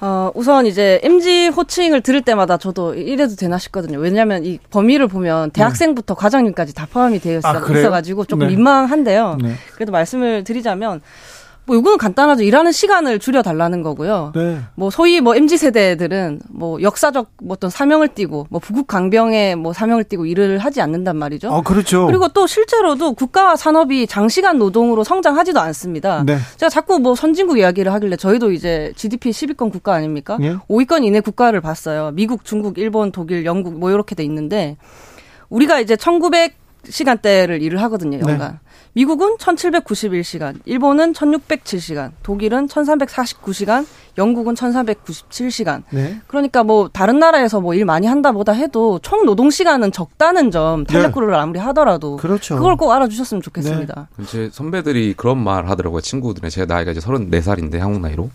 [0.00, 3.98] 어, 우선 이제 MG 호칭을 들을 때마다 저도 이래도 되나 싶거든요.
[3.98, 6.20] 왜냐하면 이 범위를 보면 대학생부터 네.
[6.20, 8.54] 과장님까지 다 포함이 되어 있어, 아, 있어가지고 조금 네.
[8.54, 9.38] 민망한데요.
[9.40, 9.54] 네.
[9.74, 11.00] 그래도 말씀을 드리자면
[11.66, 12.42] 뭐 이거는 간단하죠.
[12.42, 14.32] 일하는 시간을 줄여 달라는 거고요.
[14.34, 14.60] 네.
[14.74, 19.72] 뭐 소위 뭐 MZ 세대들은 뭐 역사적 뭐 어떤 사명을 띠고 뭐 부국 강병에 뭐
[19.72, 21.50] 사명을 띠고 일을 하지 않는단 말이죠.
[21.52, 22.06] 아, 그렇죠.
[22.06, 26.22] 그리고 또 실제로도 국가와 산업이 장시간 노동으로 성장하지도 않습니다.
[26.24, 26.36] 네.
[26.56, 30.36] 제가 자꾸 뭐 선진국 이야기를 하길래 저희도 이제 GDP 10위권 국가 아닙니까?
[30.42, 30.56] 예?
[30.68, 32.10] 5위권 이내 국가를 봤어요.
[32.12, 34.76] 미국, 중국, 일본, 독일, 영국 뭐 이렇게 돼 있는데
[35.48, 38.52] 우리가 이제 1900 시간대를 일을 하거든요, 연간.
[38.52, 38.58] 네.
[38.96, 43.84] 미국은 1791시간, 일본은 1607시간, 독일은 1349시간,
[44.18, 45.82] 영국은 1397시간.
[45.90, 46.20] 네.
[46.28, 50.84] 그러니까 뭐 다른 나라에서 뭐 일 많이 한다 보다 해도 총 노동 시간은 적다는 점
[50.84, 51.38] 탈레크루를 네.
[51.40, 52.54] 아무리 하더라도 그렇죠.
[52.54, 54.08] 그걸 꼭 알아주셨으면 좋겠습니다.
[54.16, 54.24] 네.
[54.26, 56.00] 제 선배들이 그런 말 하더라고요.
[56.00, 58.30] 친구들이 제가 나이가 이제 34살인데 한국 나이로.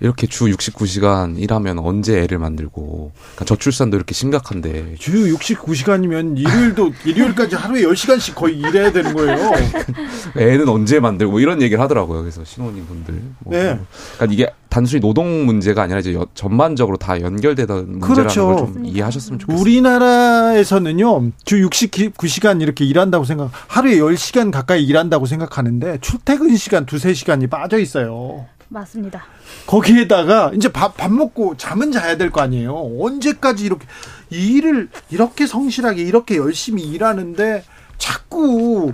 [0.00, 7.56] 이렇게 주 69시간 일하면 언제 애를 만들고 그러니까 저출산도 이렇게 심각한데 주 69시간이면 일요일도 일요일까지
[7.56, 9.52] 하루에 10시간씩 거의 일해야 되는 거예요.
[10.36, 12.20] 애는 언제 만들고 이런 얘기를 하더라고요.
[12.20, 13.14] 그래서 신혼인 분들.
[13.40, 13.52] 뭐.
[13.52, 13.78] 네.
[14.16, 18.46] 그러니까 이게 단순히 노동 문제가 아니라 이제 전반적으로 다 연결되던 문제라는 그렇죠.
[18.46, 19.62] 걸좀 이해하셨으면 좋겠습니다.
[19.62, 21.30] 우리나라에서는요.
[21.44, 27.78] 주 69시간 이렇게 일한다고 생각 하루에 10시간 가까이 일한다고 생각하는데 출퇴근 시간 두세 시간이 빠져
[27.78, 28.46] 있어요.
[28.74, 29.24] 맞습니다.
[29.66, 32.74] 거기에다가 이제 밥, 밥 먹고 잠은 자야 될 거 아니에요.
[33.00, 33.86] 언제까지 이렇게
[34.30, 37.64] 일을 이렇게 성실하게 이렇게 열심히 일하는데
[37.98, 38.92] 자꾸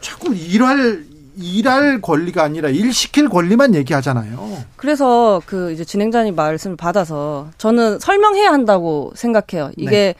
[0.00, 1.04] 자꾸 일할
[1.36, 4.64] 일할 권리가 아니라 일 시킬 권리만 얘기하잖아요.
[4.76, 9.70] 그래서 그 이제 진행자님 말씀을 받아서 저는 설명해야 한다고 생각해요.
[9.76, 10.14] 이게 네.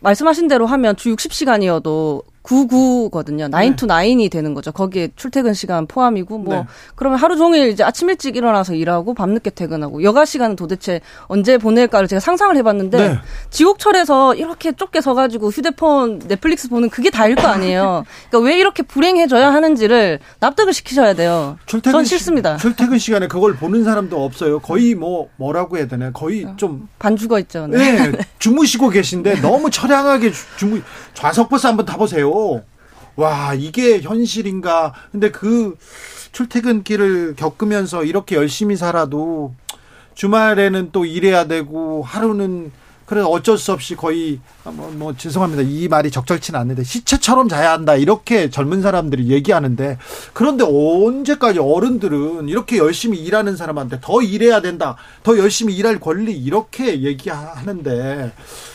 [0.00, 3.50] 말씀하신 대로 하면 주 60시간이어도 99거든요.
[3.50, 3.76] 9 네.
[3.76, 4.72] to 9이 되는 거죠.
[4.72, 6.64] 거기에 출퇴근 시간 포함이고 뭐 네.
[6.94, 12.08] 그러면 하루 종일 이제 아침 일찍 일어나서 일하고 밤늦게 퇴근하고 여가 시간은 도대체 언제 보낼까를
[12.08, 13.18] 제가 상상을 해 봤는데 네.
[13.50, 18.04] 지옥철에서 이렇게 좁게 서 가지고 휴대폰 넷플릭스 보는 그게 다일 거 아니에요.
[18.30, 21.58] 그러니까 왜 이렇게 불행해져야 하는지를 납득을 시키셔야 돼요.
[21.66, 22.58] 출퇴근 전 싫습니다.
[22.58, 24.60] 시, 출퇴근 시간에 그걸 보는 사람도 없어요.
[24.60, 26.12] 거의 뭐 뭐라고 해야 되나?
[26.12, 27.66] 거의 어, 좀반 죽어 있죠.
[27.66, 28.10] 네.
[28.10, 28.18] 네.
[28.38, 30.80] 주무시고 계신데 너무 처량하게 주무
[31.14, 32.35] 좌석 버스 한번 타 보세요.
[33.16, 34.92] 와, 이게 현실인가.
[35.10, 35.76] 근데 그
[36.32, 39.54] 출퇴근길을 겪으면서 이렇게 열심히 살아도
[40.14, 42.72] 주말에는 또 일해야 되고 하루는
[43.06, 45.62] 그래서 어쩔 수 없이 거의 뭐, 뭐 죄송합니다.
[45.62, 47.94] 이 말이 적절치는 않는데 시체처럼 자야 한다.
[47.94, 49.96] 이렇게 젊은 사람들이 얘기하는데
[50.32, 54.96] 그런데 언제까지 어른들은 이렇게 열심히 일하는 사람한테 더 일해야 된다.
[55.22, 58.32] 더 열심히 일할 권리 이렇게 얘기하는데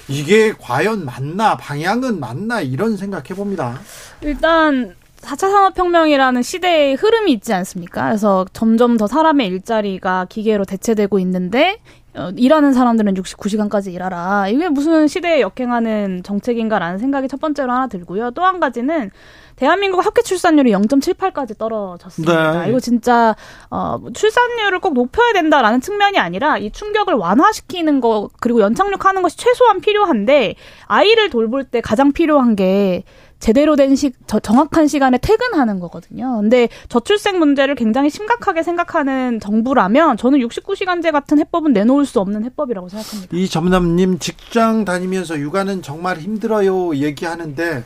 [0.08, 3.80] 이게 과연 맞나 방향은 맞나 이런 생각해 봅니다.
[4.22, 8.06] 일단 4차 산업혁명이라는 시대의 흐름이 있지 않습니까?
[8.06, 12.01] 그래서 점점 더 사람의 일자리가 기계로 대체되고 있는데 어,
[12.36, 14.49] 일하는 사람들은 69시간까지 일하라.
[14.49, 18.32] 이게 무슨 시대에 역행하는 정책인가라는 생각이 첫 번째로 하나 들고요.
[18.32, 19.12] 또 한 가지는
[19.55, 22.64] 대한민국 합계 출산율이 0.78까지 떨어졌습니다.
[22.64, 22.70] 네.
[22.70, 23.36] 이거 진짜
[23.70, 29.80] 어, 출산율을 꼭 높여야 된다라는 측면이 아니라 이 충격을 완화시키는 거 그리고 연착륙하는 것이 최소한
[29.80, 30.55] 필요한데
[30.88, 33.03] 아이를 돌볼 때 가장 필요한 게
[33.42, 36.38] 제대로 된 시, 저, 정확한 시간에 퇴근하는 거거든요.
[36.39, 42.88] 근데 저출생 문제를 굉장히 심각하게 생각하는 정부라면 저는 69시간제 같은 해법은 내놓을 수 없는 해법이라고
[42.88, 43.36] 생각합니다.
[43.36, 47.84] 이 점남님 직장 다니면서 육아는 정말 힘들어요 얘기하는데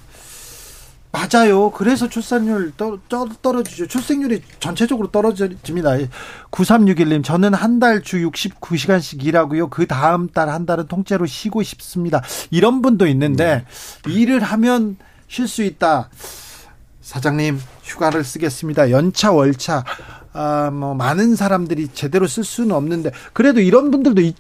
[1.12, 1.72] 맞아요.
[1.72, 3.88] 그래서 출산율 떠, 떠, 떨어지죠.
[3.88, 5.92] 출생률이 전체적으로 떨어집니다.
[6.52, 9.70] 9361님, 저는 한 달 주 69시간씩 일하고요.
[9.70, 12.22] 그 다음 달 한 달은 통째로 쉬고 싶습니다.
[12.52, 13.64] 이런 분도 있는데,
[14.10, 14.98] 일을 하면
[15.28, 16.10] 쉴 수 있다.
[17.02, 18.90] 사장님, 휴가를 쓰겠습니다.
[18.92, 19.84] 연차, 월차.
[20.38, 24.36] 아, 뭐, 많은 사람들이 제대로 쓸 수는 없는데, 그래도 이런 분들도 있,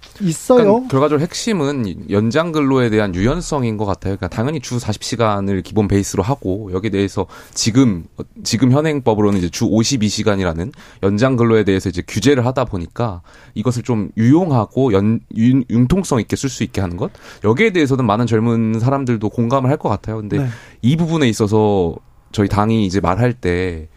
[0.52, 4.18] 어요 그러니까 결과적으로 핵심은 연장 근로에 대한 유연성인 것 같아요.
[4.18, 8.04] 그러니까 당연히 주 40시간을 기본 베이스로 하고 여기에 대해서 지금
[8.43, 10.72] 지금 현행법으로는 이제 주 52시간이라는
[11.04, 13.22] 연장 근로에 대해서 이제 규제를 하다 보니까
[13.54, 17.12] 이것을 좀 유용하고 연 융, 융통성 있게 쓸 수 있게 하는 것
[17.43, 20.18] 여기에 대해서는 많은 젊은 사람들도 공감을 할 것 같아요.
[20.18, 20.48] 근데 네.
[20.82, 21.96] 이 부분에 있어서
[22.32, 23.88] 저희 당이 이제 말할 때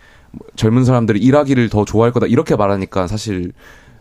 [0.57, 3.53] 젊은 사람들이 일하기를 더 좋아할 거다 이렇게 말하니까 사실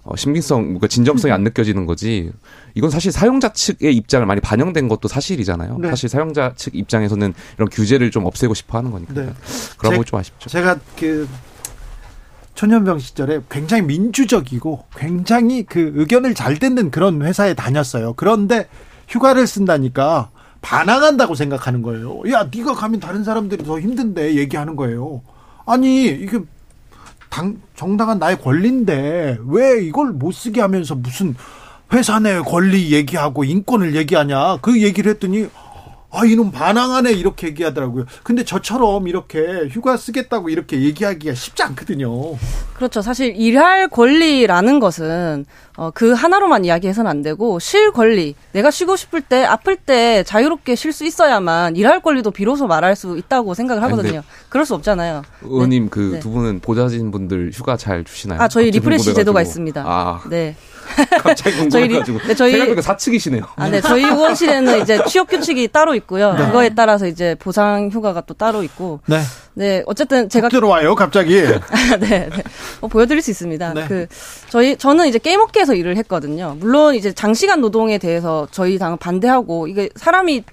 [0.03, 2.31] 어, 신빙성, 그러니까 진정성이 안 느껴지는 거지.
[2.75, 5.79] 이건 사실 사용자 측의 입장을 많이 반영된 것도 사실이잖아요.
[5.79, 5.89] 네.
[5.89, 9.13] 사실 사용자 측 입장에서는 이런 규제를 좀 없애고 싶어 하는 거니까.
[9.13, 9.29] 네.
[9.77, 10.49] 그런 제- 거좀 아쉽죠.
[10.49, 11.27] 제가 그
[12.55, 18.13] 초년병 시절에 굉장히 민주적이고 굉장히 그 의견을 잘 듣는 그런 회사에 다녔어요.
[18.13, 18.67] 그런데
[19.09, 20.29] 휴가를 쓴다니까
[20.61, 22.21] 반항한다고 생각하는 거예요.
[22.31, 25.21] 야, 네가 가면 다른 사람들이 더 힘든데 얘기하는 거예요.
[25.67, 26.39] 아니, 이게
[27.29, 31.35] 당 정당한 나의 권리인데 왜 이걸 못 쓰게 하면서 무슨
[31.93, 34.57] 회사 내 권리 얘기하고 인권을 얘기하냐?
[34.61, 35.47] 그 얘기를 했더니
[36.09, 38.05] 아 이놈 반항하네 이렇게 얘기하더라고요.
[38.23, 42.37] 근데 저처럼 이렇게 휴가 쓰겠다고 이렇게 얘기하기가 쉽지 않거든요.
[42.75, 43.01] 그렇죠.
[43.01, 45.45] 사실 일할 권리라는 것은
[45.75, 48.35] 어, 그 하나로만 이야기해서는 안 되고 쉴 권리.
[48.53, 53.17] 내가 쉬고 싶을 때 아플 때 자유롭게 쉴 수 있어야만 일할 권리도 비로소 말할 수
[53.17, 54.23] 있다고 생각을 하거든요.
[54.49, 55.23] 그럴 수 없잖아요.
[55.43, 56.19] 의원님 그 네.
[56.19, 58.39] 두 분은 보좌진 분들 휴가 잘 주시나요?
[58.41, 59.13] 아, 저희 갑자기 refresh.
[59.13, 59.83] 제도가 있습니다.
[59.85, 60.55] 아, 네.
[61.21, 62.19] 갑자기 저희 리- 궁금해가지고.
[62.27, 63.43] 네, 저희- 생각보니까 사측이시네요.
[63.55, 63.81] 아, 네.
[63.81, 66.35] 저희 의원실에는 이제 취업 규칙이 따로 있고요.
[66.37, 68.99] 그거에 따라서 이제 보상 휴가가 또 따로 있고.
[69.05, 69.21] 네.
[69.53, 69.83] 네.
[69.87, 71.41] 어쨌든 제가 들어와요 갑자기.
[71.41, 71.59] 네,
[71.99, 72.29] 네.
[72.81, 73.73] 어, 보여드릴 수 있습니다.
[73.73, 73.85] 네.
[73.87, 74.07] 그
[74.49, 76.55] 저희 저는 이제 게임업계에서 일을 했거든요.
[76.59, 80.43] 물론 이제 장시간 노동에 대해서 저희 당은 반대하고 이게 사람이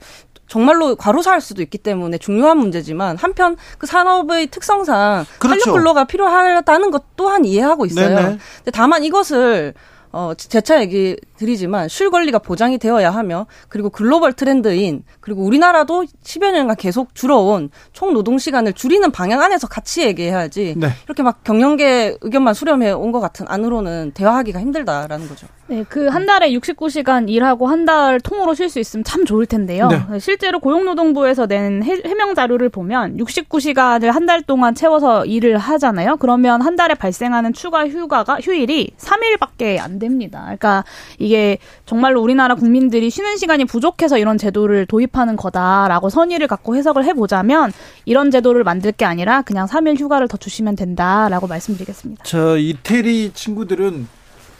[0.46, 5.60] 정말로 과로사할 수도 있기 때문에 중요한 문제지만 한편 그 산업의 특성상 그렇죠.
[5.64, 8.08] 탄력 근로가 필요하다는 것 또한 이해하고 있어요.
[8.10, 8.22] 네네.
[8.58, 9.72] 근데 다만 이것을
[10.14, 16.52] 어, 재차 얘기 드리지만 쉴 권리가 보장이 되어야 하며 그리고 글로벌 트렌드인 그리고 우리나라도 10여
[16.52, 20.88] 년간 계속 줄어온 총 노동 시간을 줄이는 방향 안에서 같이 얘기해야지 네.
[21.06, 25.46] 이렇게 막 경영계 의견만 수렴해 온 것 같은 안으로는 대화하기가 힘들다라는 거죠.
[25.68, 29.88] 네, 그 한 달에 69시간 일하고 한 달 통으로 쉴 수 있으면 참 좋을 텐데요.
[29.88, 30.18] 네.
[30.18, 36.16] 실제로 고용노동부에서 낸 해, 해명 자료를 보면 69시간을 한 달 동안 채워서 일을 하잖아요.
[36.16, 40.40] 그러면 한 달에 발생하는 추가 휴가가 휴일이 3일밖에 안 됩니다.
[40.44, 40.82] 그러니까
[41.24, 47.72] 이게 정말로 우리나라 국민들이 쉬는 시간이 부족해서 이런 제도를 도입하는 거다라고 선의를 갖고 해석을 해보자면
[48.04, 52.24] 이런 제도를 만들 게 아니라 그냥 3일 휴가를 더 주시면 된다라고 말씀드리겠습니다.
[52.24, 54.06] 저 이태리 친구들은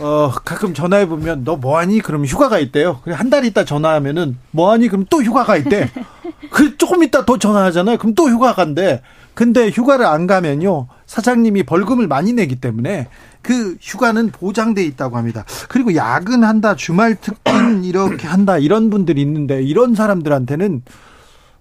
[0.01, 2.01] 어 가끔 전화해 보면 너 뭐하니?
[2.01, 3.01] 그럼 휴가가 있대요.
[3.05, 4.89] 그래 한 달 있다 전화하면은 뭐하니?
[4.89, 5.91] 그럼 또 휴가가 있대.
[6.51, 7.99] 그 조금 있다 더 전화하잖아요.
[7.99, 9.03] 그럼 또 휴가 간대.
[9.35, 13.09] 근데 휴가를 안 가면요 사장님이 벌금을 많이 내기 때문에
[13.43, 15.45] 그 휴가는 보장돼 있다고 합니다.
[15.69, 20.83] 그리고 야근한다, 주말 특勤 이렇게 한다 이런 분들이 있는데 이런 사람들한테는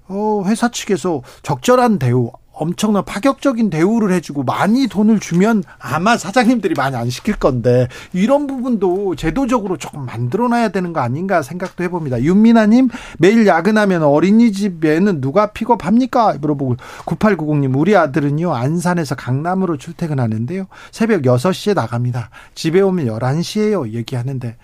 [0.08, 6.95] 어, 회사 측에서 적절한 대우, 엄청난 파격적인 대우를 해주고 많이 돈을 주면 아마 사장님들이 많이
[6.95, 12.22] 안 시킬 건데 이런 부분도 제도적으로 조금 만들어놔야 되는 거 아닌가 생각도 해봅니다.
[12.22, 16.38] 윤미나님 매일 야근하면 어린이집에는 누가 픽업합니까?
[16.39, 22.30] 물어보고 9890님 우리 아들은요 안산에서 강남으로 출퇴근하는데요 새벽 6시에 나갑니다.
[22.54, 24.58] 집에 오면 11시에요 얘기하는데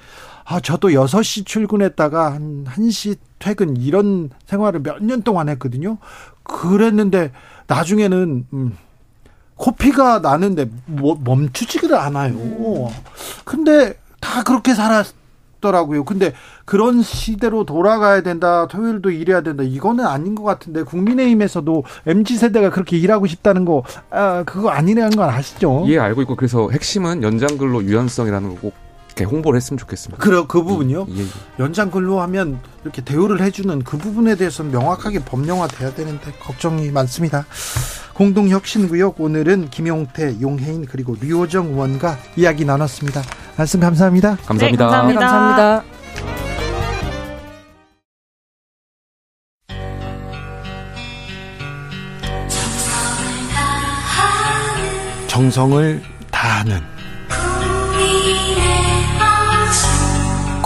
[0.45, 5.97] 아, 저도 6시 출근했다가 한 1시 퇴근 이런 생활을 몇 년 동안 했거든요.
[6.43, 7.31] 그랬는데
[7.67, 8.77] 나중에는 음,
[9.55, 12.89] 코피가 나는데 뭐, 멈추지를 않아요.
[13.45, 15.13] 근데 다 그렇게 살았
[15.61, 16.05] 하더라고요.
[16.05, 16.31] 근데
[16.63, 18.65] 그런 시대로 돌아가야 된다.
[18.67, 19.61] 토요일도 일해야 된다.
[19.61, 25.27] 이거는 아닌 것 같은데 국민의힘에서도 mz 세대가 그렇게 일하고 싶다는 거 아, 그거 아니라는 건
[25.27, 25.83] 아시죠?
[25.87, 28.71] 예, 알고 있고 그래서 핵심은 연장 근로 유연성이라는 거
[29.26, 30.24] 꼭 홍보를 했으면 좋겠습니다.
[30.24, 31.07] 그래 그 부분요.
[31.09, 31.26] 예, 예.
[31.59, 37.45] 연장 근로하면 이렇게 대우를 해주는 그 부분에 대해서는 명확하게 법령화 돼야 되는데 걱정이 많습니다.
[38.13, 43.22] 공동혁신구역 오늘은 김용태, 용혜인 그리고 류호정 의원과 이야기 나눴습니다.
[43.57, 44.38] 말씀 감사합니다.
[44.45, 44.86] 감사합니다.
[44.86, 45.20] 네, 감사합니다.
[45.20, 45.99] 감사합니다.
[55.28, 56.01] 정성을
[56.32, 56.98] 다하는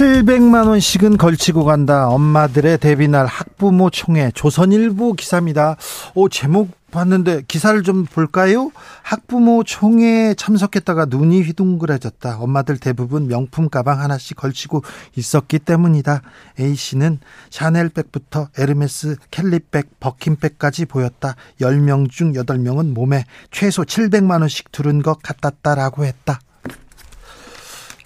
[0.00, 2.08] 700만 원씩은 걸치고 간다.
[2.08, 5.76] 엄마들의 데뷔날 학부모 총회 조선일보 기사입니다.
[6.14, 8.72] 오 제목 봤는데 기사를 좀 볼까요?
[9.02, 12.38] 학부모 총회에 참석했다가 눈이 휘둥그레졌다.
[12.38, 14.82] 엄마들 대부분 명품 가방 하나씩 걸치고
[15.16, 16.22] 있었기 때문이다.
[16.58, 17.18] A 씨는
[17.50, 21.36] 샤넬백부터 에르메스, 캘리백, 버킨백까지 보였다.
[21.60, 26.40] 10명 중 8명은 몸에 최소 700만 원씩 두른 것 같았다라고 했다.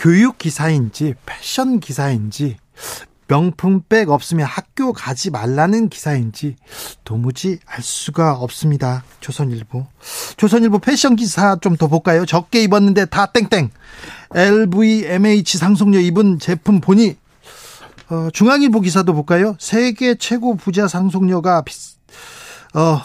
[0.05, 2.59] 교육 기사인지 패션 기사인지
[3.27, 6.57] 명품백 없으면 학교 가지 말라는 기사인지
[7.05, 9.03] 도무지 알 수가 없습니다.
[9.21, 9.87] 조선일보.
[10.37, 12.27] 조선일보 패션 기사 좀 더 볼까요?
[12.27, 13.71] 적게 입었는데 다 땡땡.
[14.35, 17.17] LVMH 상속녀 입은 제품 보니
[18.11, 19.57] 어, 중앙일보 기사도 볼까요?
[19.59, 21.75] 세계 최고 부자 상속녀가 비,
[22.75, 23.01] 어,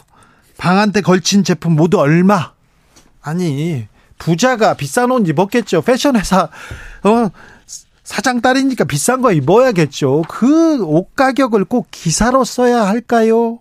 [0.58, 2.52] 방한테 걸친 제품 모두 얼마?
[3.22, 3.88] 아니
[4.20, 5.82] 부자가 비싼 옷 입었겠죠.
[5.82, 6.44] 패션 회사
[7.04, 7.30] 어
[8.04, 10.24] 사장 딸이니까 비싼 거 입어야겠죠.
[10.28, 13.60] 그 옷 가격을 꼭 기사로 써야 할까요?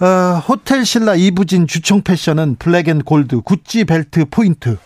[0.00, 0.06] 어,
[0.48, 4.76] 호텔 신라 이부진 주총 패션은 black and gold 구찌 벨트 포인트.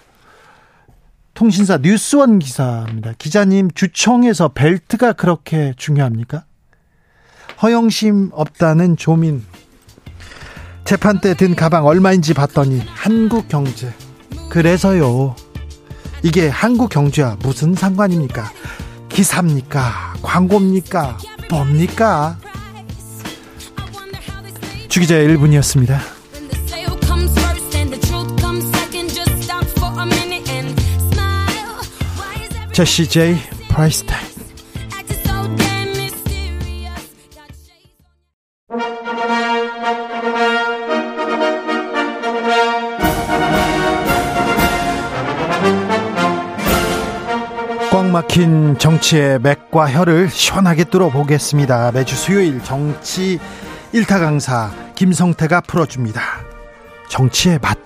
[1.34, 3.12] 통신사 뉴스원 기사입니다.
[3.18, 6.45] 기자님 주총에서 벨트가 그렇게 중요합니까?
[7.62, 9.45] 허영심 없다는 조민.
[10.84, 13.93] 재판 때 든 가방 얼마인지 봤더니 한국경제.
[14.53, 15.34] 그래서요.
[16.22, 18.53] 이게 한국 경제와 무슨 상관입니까?
[19.09, 20.12] 기사입니까?
[20.20, 21.16] 광고입니까?
[21.48, 22.36] 뭡니까?
[24.90, 25.98] 주기자의 1분이었습니다.
[32.74, 33.36] 제시 제이
[33.70, 34.32] Price Tag
[48.12, 51.92] 막힌 정치의 맥과 혀를 시원하게 뚫어보겠습니다.
[51.92, 53.38] 매주 수요일 정치
[53.92, 56.20] 일타 강사 김성태가 풀어줍니다.
[57.08, 57.78] 정치의 맛.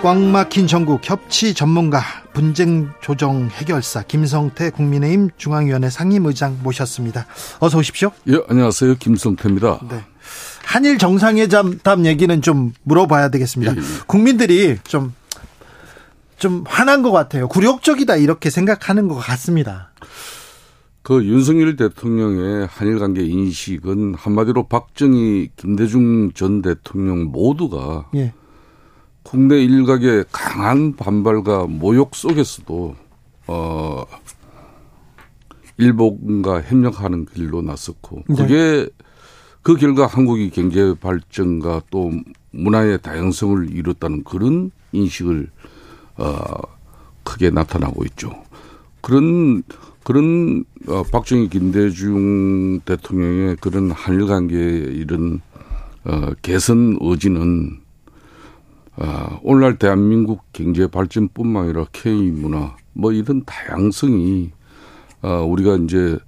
[0.00, 2.00] 꽉 막힌 전국 협치 전문가
[2.32, 7.26] 분쟁 조정 해결사 김성태 국민의힘 중앙위원회 상임의장 모셨습니다.
[7.58, 8.12] 어서 오십시오.
[8.28, 8.94] 예, 안녕하세요.
[8.94, 9.80] 김성태입니다.
[9.90, 10.04] 네.
[10.64, 13.72] 한일 정상회담 얘기는 좀 물어봐야 되겠습니다.
[13.72, 13.82] 예, 예.
[14.06, 15.14] 국민들이 좀,
[16.38, 17.48] 좀 화난 것 같아요.
[17.48, 19.90] 굴욕적이다 이렇게 생각하는 것 같습니다.
[21.02, 28.34] 그 윤석열 대통령의 한일 관계 인식은 한마디로 박정희, 김대중 전 대통령 모두가 예.
[29.22, 32.94] 국내 일각의 강한 반발과 모욕 속에서도
[33.46, 34.04] 어
[35.78, 38.36] 일본과 협력하는 길로 나섰고 네.
[38.36, 38.88] 그게
[39.62, 42.10] 그 결과 한국이 경제 발전과 또
[42.50, 45.50] 문화의 다양성을 이뤘다는 그런 인식을
[46.18, 46.46] 어
[47.24, 48.30] 크게 나타나고 있죠.
[49.00, 49.62] 그런
[50.02, 55.40] 그런 어, 박정희 김대중 대통령의 그런 한일 관계의 이런
[56.04, 57.80] 어, 개선 의지는
[58.96, 64.50] 아, 오늘날 대한민국 경제 발전뿐만 아니라 K 문화 뭐 이런 다양성이
[65.20, 66.18] 아, 우리가 이제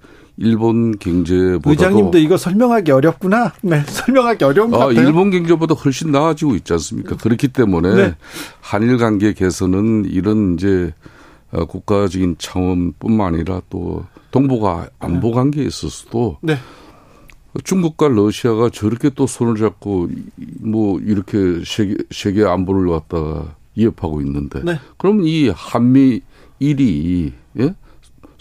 [0.41, 3.53] 일본 경제보다도 의장님도 이거 설명하기 어렵구나.
[3.61, 5.05] 네, 설명하기 어려운 것 아, 같아요.
[5.05, 7.15] 일본 경제보다 훨씬 나아지고 있지 않습니까?
[7.17, 8.15] 그렇기 때문에 네.
[8.59, 10.93] 한일 관계 개선은 이런 이제
[11.51, 16.57] 어, 국가적인 차원뿐만 아니라 또 동북아 안보 관계에 있어서도 네.
[17.63, 20.09] 중국과 러시아가 저렇게 또 손을 잡고
[20.61, 24.79] 뭐 이렇게 세계, 세계 안보를 갖다가 위협하고 있는데 네.
[24.97, 26.21] 그럼 이 한미
[26.59, 27.75] 일이 예?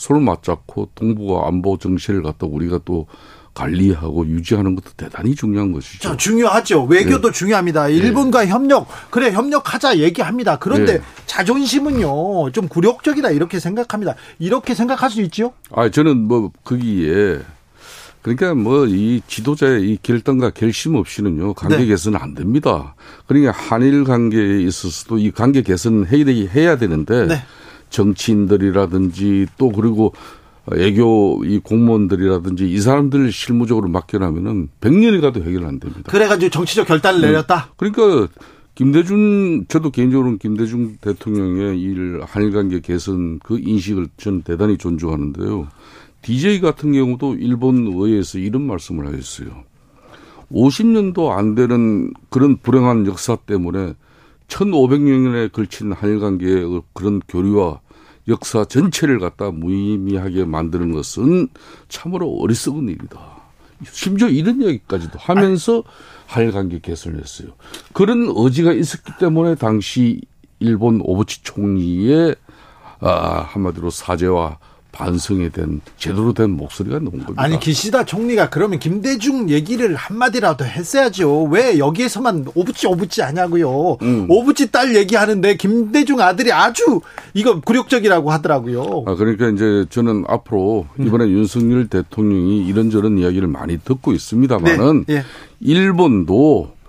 [0.00, 3.06] 손을 맞잡고 동북아 안보 정신을 갖다 우리가 또
[3.52, 5.98] 관리하고 유지하는 것도 대단히 중요한 것이죠.
[6.08, 6.84] 자, 중요하죠.
[6.84, 7.88] 외교도 중요합니다.
[7.88, 10.56] 일본과 협력, 그래, 협력하자 얘기합니다.
[10.58, 11.04] 그런데 네.
[11.26, 14.14] 자존심은요, 좀 굴욕적이다, 이렇게 생각합니다.
[14.38, 15.52] 이렇게 생각할 수 있죠?
[15.72, 17.40] 아, 저는 뭐 거기에
[18.22, 21.86] 그러니까 뭐 이 지도자의 이 결단과 결심 없이는요 관계 네.
[21.86, 22.94] 개선은 안 됩니다.
[23.26, 27.42] 그러니까 한일 관계에 있어서도 이 관계 개선 해야 되- 해야 되는데 네.
[27.90, 30.14] 정치인들이라든지 또 그리고
[30.72, 36.10] 애교 이 공무원들이라든지 이 사람들 실무적으로 맡겨놓으면은 100년이 가도 해결 안 됩니다.
[36.10, 37.72] 그래가지고 정치적 결단을 내렸다?
[37.76, 38.28] 그러니까
[38.74, 45.68] 김대중 저도 개인적으로는 김대중 대통령의 일 한일 관계 개선 그 인식을 저는 대단히 존중하는데요.
[46.22, 49.64] DJ 같은 경우도 일본 의회에서 이런 말씀을 하셨어요.
[50.52, 53.94] 50년도 안 되는 그런 불행한 역사 때문에
[54.50, 57.80] 1500년에 걸친 한일 관계의 그런 교류와
[58.28, 61.48] 역사 전체를 갖다 무의미하게 만드는 것은
[61.88, 63.18] 참으로 어리석은 일이다.
[63.90, 65.82] 심지어 이런 얘기까지도 하면서
[66.26, 67.48] 한일 관계 개선을 했어요.
[67.92, 70.20] 그런 의지가 있었기 때문에 당시
[70.58, 72.36] 일본 오부치 총리의
[73.00, 74.58] 아, 한마디로 사죄와
[74.92, 77.34] 반성에 대한 제대로 된 목소리가 나온 겁니다.
[77.36, 81.44] 아니, 기시다 총리가 그러면 김대중 얘기를 한마디라도 했어야죠.
[81.44, 83.98] 왜 여기에서만 오부치 오부치 하냐고요.
[84.02, 84.26] 음.
[84.28, 87.00] 오부치 딸 얘기하는데 김대중 아들이 아주
[87.34, 89.04] 이거 굴욕적이라고 하더라고요.
[89.06, 95.24] 아, 그러니까 이제 저는 앞으로 이번에 윤석열 대통령이 이런저런 이야기를 많이 듣고 있습니다만은 네, 예.
[95.60, 96.79] 일본도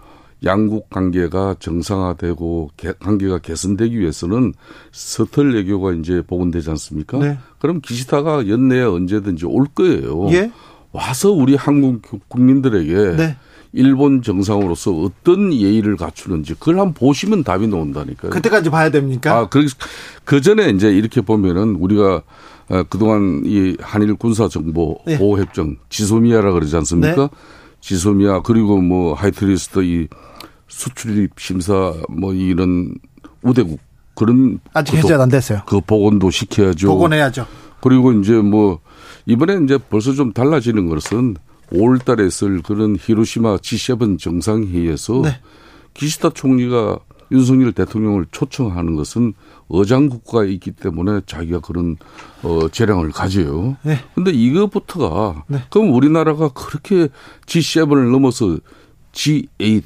[0.43, 4.53] 양국 관계가 정상화되고 개- 관계가 개선되기 위해서는
[4.91, 7.19] 서털 외교가 이제 복원되지 않습니까?
[7.19, 7.37] 네.
[7.59, 10.31] 그럼 기시다가 연내에 언제든지 올 거예요.
[10.31, 10.51] 예?
[10.91, 13.37] 와서 우리 한국 국민들에게 네.
[13.73, 18.31] 일본 정상으로서 어떤 예의를 갖추는지 그걸 한번 보시면 답이 나온다니까요.
[18.31, 19.37] 그때까지 봐야 됩니까?
[19.37, 19.65] 아, 그,
[20.25, 22.23] 그 전에 이제 이렇게 보면은 우리가
[22.69, 25.17] 어, 그동안 이 한일 군사 정보 네.
[25.17, 27.15] 보호 협정 지소미아라 그러지 않습니까?
[27.15, 27.29] 네.
[27.79, 30.07] 지소미아 그리고 뭐 하이트리스트 이
[30.72, 32.95] 수출입 심사 뭐 이런
[33.43, 33.80] 우대국
[34.15, 35.61] 그런 아직 그도- 해제는 안 됐어요.
[35.67, 36.88] 그 복원도 시켜야죠.
[36.88, 37.45] 복원해야죠.
[37.82, 38.80] 그리고 이제 뭐
[39.26, 41.36] 이번에 이제 벌써 좀 달라지는 것은
[41.72, 45.39] 5월 달에 있을 그런 히로시마 G7 정상회의에서 네.
[45.93, 46.99] 기시다 총리가
[47.32, 49.34] 윤석열 대통령을 초청하는 것은
[49.69, 51.95] 어장국가에 있기 때문에 자기가 그런
[52.43, 53.78] 어 재량을 가져요.
[53.84, 53.97] 네.
[54.15, 55.63] 근데 이것부터가 네.
[55.69, 57.07] 그럼 우리나라가 그렇게
[57.45, 58.57] G7을 넘어서
[59.13, 59.84] G8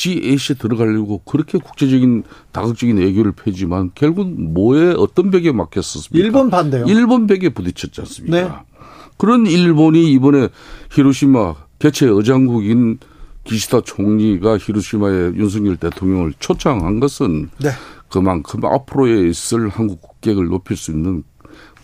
[0.00, 6.24] G8에 들어가려고 그렇게 국제적인 다각적인 외교를 펴지만 결국 뭐에 어떤 벽에 막혔었습니까?
[6.24, 6.86] 일본 반대요.
[6.88, 8.36] 일본 벽에 부딪혔지 않습니까?
[8.36, 8.50] 네.
[9.18, 10.48] 그런 일본이 이번에
[10.92, 12.98] 히로시마 개최 의장국인
[13.44, 17.70] 기시다 총리가 히로시마에 윤석열 대통령을 초청한 것은 네.
[18.08, 21.22] 그만큼 앞으로에 있을 한국 국격을 높일 수 있는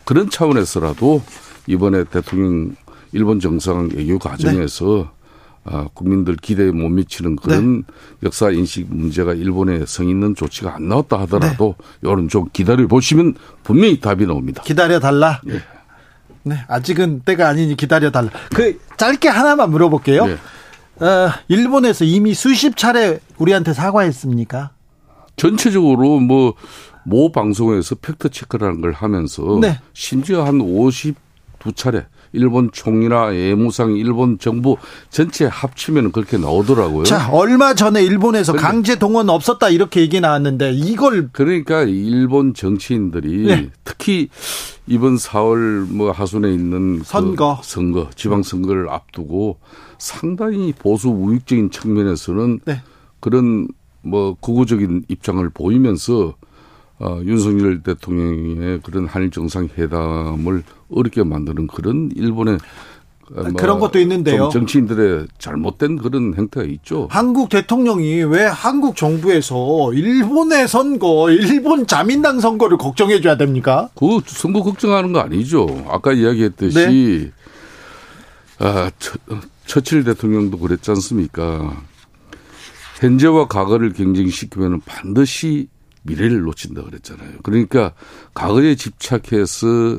[0.04, 1.22] 그런 차원에서라도
[1.66, 2.74] 이번에 대통령
[3.12, 5.10] 일본 정상 외교 과정에서
[5.68, 7.84] 아, 국민들 기대에 못 미치는 그런
[8.22, 14.00] 역사 인식 문제가 일본에 성 있는 조치가 안 나왔다 하더라도 여러분 좀 기다려 보시면 분명히
[14.00, 14.62] 답이 나옵니다.
[14.62, 15.40] 기다려 달라.
[15.48, 15.60] 예.
[16.44, 18.30] 네, 아직은 때가 아니니 기다려 달라.
[18.54, 20.28] 그 짧게 하나만 물어볼게요.
[20.28, 21.04] 예.
[21.04, 24.70] 어, 일본에서 이미 수십 차례 우리한테 사과했습니까?
[25.36, 26.54] 전체적으로 뭐
[27.06, 29.78] 모 방송에서 팩트 체크라는 걸 하면서 네.
[29.92, 32.06] 심지어 한 52차례
[32.36, 34.76] 일본 총리나 외무상 일본 정부
[35.10, 37.04] 전체 합치면 그렇게 나오더라고요.
[37.04, 43.46] 자, 얼마 전에 일본에서 근데- 강제 동원 없었다 이렇게 얘기 나왔는데 이걸 그러니까 일본 정치인들이
[43.46, 43.70] 네.
[43.84, 44.28] 특히
[44.86, 47.58] 이번 4월 뭐 하순에 있는 그 선거.
[47.64, 49.58] 선거, 지방 선거를 앞두고
[49.98, 52.82] 상당히 보수 우익적인 측면에서는 네.
[53.20, 53.66] 그런
[54.02, 56.34] 뭐 극우적인 입장을 보이면서
[56.98, 62.58] 어, 윤석열 대통령의 그런 한일 정상회담을 어렵게 만드는 그런 일본의
[63.34, 64.48] 어, 뭐 그런 것도 있는데요.
[64.50, 67.08] 좀 정치인들의 잘못된 그런 행태가 있죠.
[67.10, 73.88] 한국 대통령이 왜 한국 정부에서 일본의 선거, 일본 자민당 선거를 걱정해 줘야 됩니까?
[73.96, 75.66] 그 선거 걱정하는 거 아니죠.
[75.88, 77.32] 아까 이야기했듯이 네.
[78.58, 79.18] 아, 처,
[79.66, 81.76] 처칠 대통령도 그랬지 않습니까?
[83.00, 85.68] 현재와 과거를 경쟁시키면 반드시
[86.06, 87.38] 미래를 놓친다 그랬잖아요.
[87.42, 87.92] 그러니까
[88.34, 89.98] 과거에 집착해서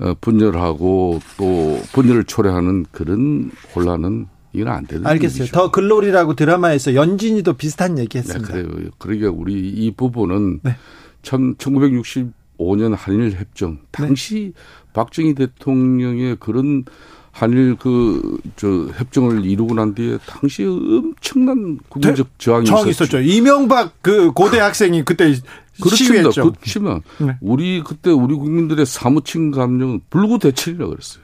[0.00, 5.42] 어, 분열하고 또 분열을 초래하는 그런 혼란은 이건 안 되는 알겠어요.
[5.42, 5.54] 얘기죠.
[5.54, 8.52] 더 글로리라고 드라마에서 연진이도 비슷한 얘기 네, 했습니다.
[8.52, 8.90] 그래요.
[8.98, 10.76] 그러니까 우리 이 부분은 네.
[11.22, 14.52] 참 1965년 한일 협정 당시
[14.92, 16.84] 박정희 대통령의 그런
[17.32, 23.18] 한일 그 저 협정을 이루고 난 뒤에 당시에 엄청난 국민적 저항이 저항 있었죠.
[23.18, 23.20] 있었죠.
[23.20, 25.32] 이명박 그 고대 학생이 그때
[25.80, 26.30] 그렇습니다.
[26.30, 26.52] 시위했죠.
[26.52, 27.36] 그렇지만 네.
[27.40, 31.22] 우리 그때 우리 국민들의 사무친 감정은 불구 대천이라고 그랬어요.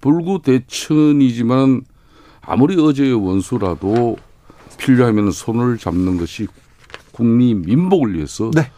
[0.00, 1.82] 불구 대천이지만
[2.40, 4.16] 아무리 어제의 원수라도
[4.78, 6.46] 필요하면 손을 잡는 것이
[7.12, 8.70] 국민 민복을 위해서 네.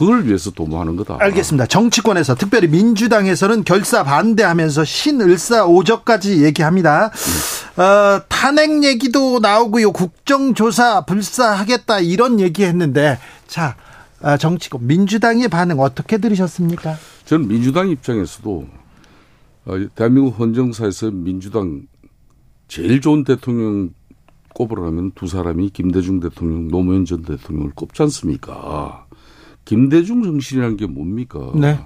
[0.00, 1.18] 그걸 위해서 도모하는 거다.
[1.20, 1.66] 알겠습니다.
[1.66, 7.10] 정치권에서 특별히 민주당에서는 결사 반대하면서 신을사오적까지 얘기합니다.
[7.76, 9.92] 어, 탄핵 얘기도 나오고요.
[9.92, 13.76] 국정조사 불사하겠다 이런 얘기했는데 자
[14.22, 16.96] 아, 정치권 민주당의 반응 어떻게 들으셨습니까?
[17.26, 18.66] 저는 민주당 입장에서도
[19.66, 21.82] 어, 대한민국 헌정사에서 민주당
[22.68, 23.90] 제일 좋은 대통령
[24.54, 29.06] 꼽으라면 두 사람이 김대중 대통령, 노무현 전 대통령을 꼽지 않습니까?
[29.70, 31.52] 김대중 정신이라는 게 뭡니까?
[31.54, 31.78] 네.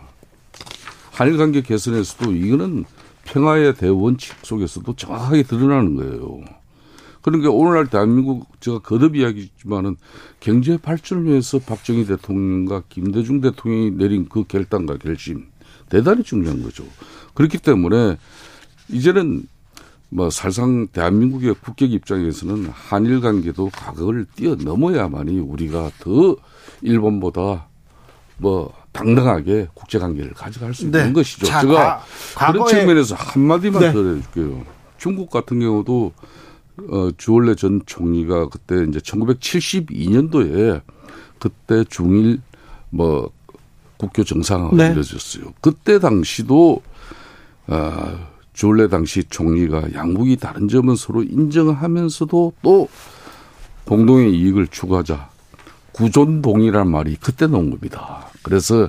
[1.13, 2.87] 한일 관계 개선에서도 이거는
[3.25, 6.41] 평화의 대원칙 속에서도 정확하게 드러나는 거예요.
[7.21, 9.97] 그러니까 오늘날 대한민국 제가 거듭 이야기지만은
[10.41, 15.45] 경제 발전을 위해서 박정희 대통령과 김대중 대통령이 내린 그 결단과 결심
[15.91, 16.87] 대단히 중요한 거죠.
[17.35, 18.17] 그렇기 때문에
[18.89, 19.47] 이제는
[20.09, 26.37] 뭐 사실상 대한민국의 국격 입장에서는 한일 관계도 과거를 뛰어넘어야만이 우리가 더
[26.81, 27.74] 일본보다
[28.39, 31.13] 뭐 당당하게 국제 관계를 가져갈 수 있는 네.
[31.13, 31.47] 것이죠.
[31.47, 32.03] 자, 제가
[32.35, 33.93] 과- 그런 측면에서 한 마디만 네.
[33.93, 34.65] 더 해줄게요.
[34.99, 36.13] 중국 같은 경우도
[36.91, 40.81] 어, 주얼레 전 총리가 그때 이제 1972년도에
[41.39, 42.41] 그때 중일
[42.91, 43.31] 뭐
[43.97, 44.91] 국교 정상화가 네.
[44.91, 45.53] 이루어졌어요.
[45.61, 46.83] 그때 당시도
[47.67, 52.89] 아, 주얼레 당시 총리가 양국이 다른 점은 서로 인정하면서도 또
[53.85, 55.29] 공동의 이익을 추구하자
[55.95, 58.29] 구존동이란 말이 그때 나온 겁니다.
[58.43, 58.89] 그래서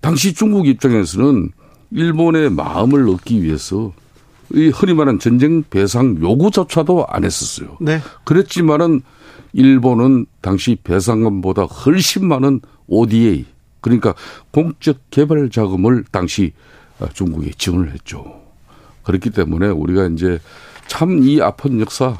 [0.00, 1.50] 당시 중국 입장에서는
[1.92, 3.92] 일본의 마음을 얻기 위해서
[4.54, 7.76] 이 흔히 말하는 전쟁 배상 요구조차도 안 했었어요.
[7.80, 8.00] 네.
[8.24, 9.02] 그랬지만은
[9.52, 13.46] 일본은 당시 배상금보다 훨씬 많은 ODA
[13.80, 14.14] 그러니까
[14.50, 16.52] 공적 개발 자금을 당시
[17.12, 18.40] 중국에 지원을 했죠.
[19.04, 20.38] 그렇기 때문에 우리가 이제
[20.86, 22.16] 참 이 아픈 역사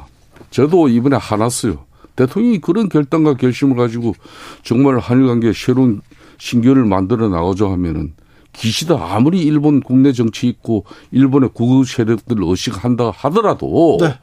[0.51, 1.85] 저도 이번에 화났어요.
[2.17, 4.15] 대통령이 그런 결단과 결심을 가지고
[4.63, 6.01] 정말 한일 관계에 새로운
[6.39, 8.15] 신결을 만들어 나가자 하면은
[8.53, 14.15] 기시다 아무리 일본 국내 정치 있고 일본의 구구 세력들 의식한다 하더라도 네.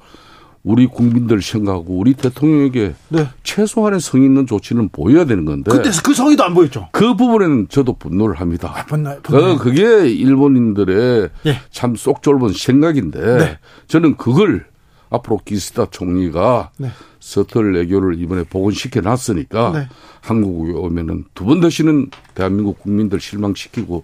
[0.64, 3.28] 우리 국민들 생각하고 우리 대통령에게 네.
[3.44, 6.90] 최소한의 성의 있는 조치는 보여야 되는 건데 근데 그 성의도 안 보였죠.
[6.92, 8.74] 그 부분에는 저도 분노를 합니다.
[8.76, 9.44] 아, 분노, 분노.
[9.44, 11.62] 어, 그게 일본인들의 예.
[11.72, 13.58] 참쏙 좁은 생각인데 네.
[13.88, 14.66] 저는 그걸
[15.10, 16.90] 앞으로 기시다 총리가 네.
[17.20, 19.88] 서털 애교를 이번에 복원시켜 놨으니까 네.
[20.22, 24.04] 한국에 오면은 두 번 다시는 대한민국 국민들 실망시키고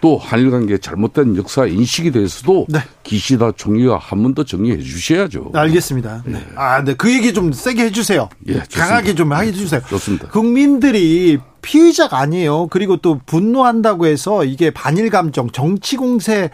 [0.00, 2.80] 또 한일 관계 잘못된 역사 인식에 대해서도 네.
[3.04, 5.52] 기시다 총리가 한 번 더 정리해 주셔야죠.
[5.54, 6.24] 알겠습니다.
[6.26, 6.46] 네.
[6.56, 6.92] 아, 네.
[6.94, 8.28] 그 얘기 좀 세게 해주세요.
[8.48, 8.62] 예.
[8.70, 9.80] 강하게 좀 해주세요.
[9.88, 10.28] 좋습니다.
[10.28, 12.66] 국민들이 피의자가 아니에요.
[12.66, 16.50] 그리고 또 분노한다고 해서 이게 반일 감정, 정치 공세를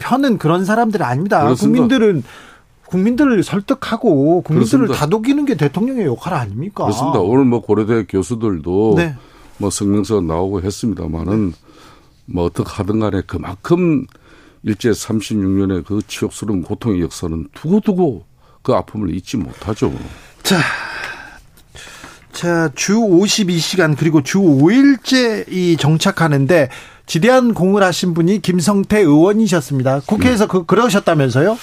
[0.00, 1.42] 펴는 그런 사람들이 아닙니다.
[1.44, 1.82] 그렇습니다.
[1.86, 2.24] 국민들은
[2.92, 4.94] 국민들을 설득하고 국민들을 그렇습니다.
[4.94, 6.84] 다독이는 게 대통령의 역할 아닙니까?
[6.84, 7.20] 그렇습니다.
[7.20, 9.14] 오늘 뭐 고려대 교수들도 네.
[9.56, 11.54] 뭐 성명서 나오고 했습니다만은
[12.26, 14.06] 뭐 어떻게 하든 간에 그만큼
[14.62, 18.24] 일제 36년의 그 치욕스러운 고통의 역사는 두고두고
[18.60, 19.90] 그 아픔을 잊지 못하죠.
[20.42, 20.58] 자,
[22.32, 26.68] 자, 주 52시간 그리고 주 5일째 이 정착하는데
[27.06, 30.02] 지대한 공을 하신 분이 김성태 의원이셨습니다.
[30.06, 31.56] 국회에서 그 그러셨다면서요?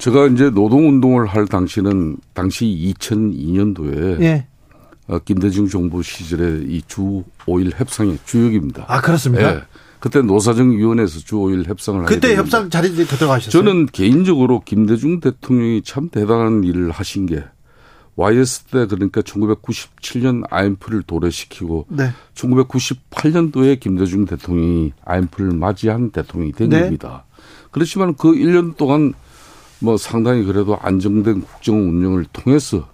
[0.00, 2.64] 제가 이제 노동운동을 할 당시는 당시
[2.98, 4.46] 2002년도에 예.
[5.06, 8.86] 어, 김대중 정부 시절에 이 주 5일 협상의 주역입니다.
[8.88, 9.56] 아, 그렇습니까?
[9.56, 9.62] 예.
[9.98, 13.50] 그때 노사정위원회에서 주 5일 협상을 그때 협상 자리에 들어가셨어요?
[13.50, 17.44] 저는 개인적으로 김대중 대통령이 참 대단한 일을 하신 게
[18.16, 22.10] YS 때 그러니까 1997년 IMF를 도래시키고 네.
[22.34, 26.80] 1998년도에 김대중 대통령이 IMF를 맞이한 대통령이 된 네.
[26.80, 27.26] 겁니다.
[27.70, 29.12] 그렇지만 그 1년 동안
[29.80, 32.88] 뭐 상당히 그래도 안정된 국정 운영을 통해서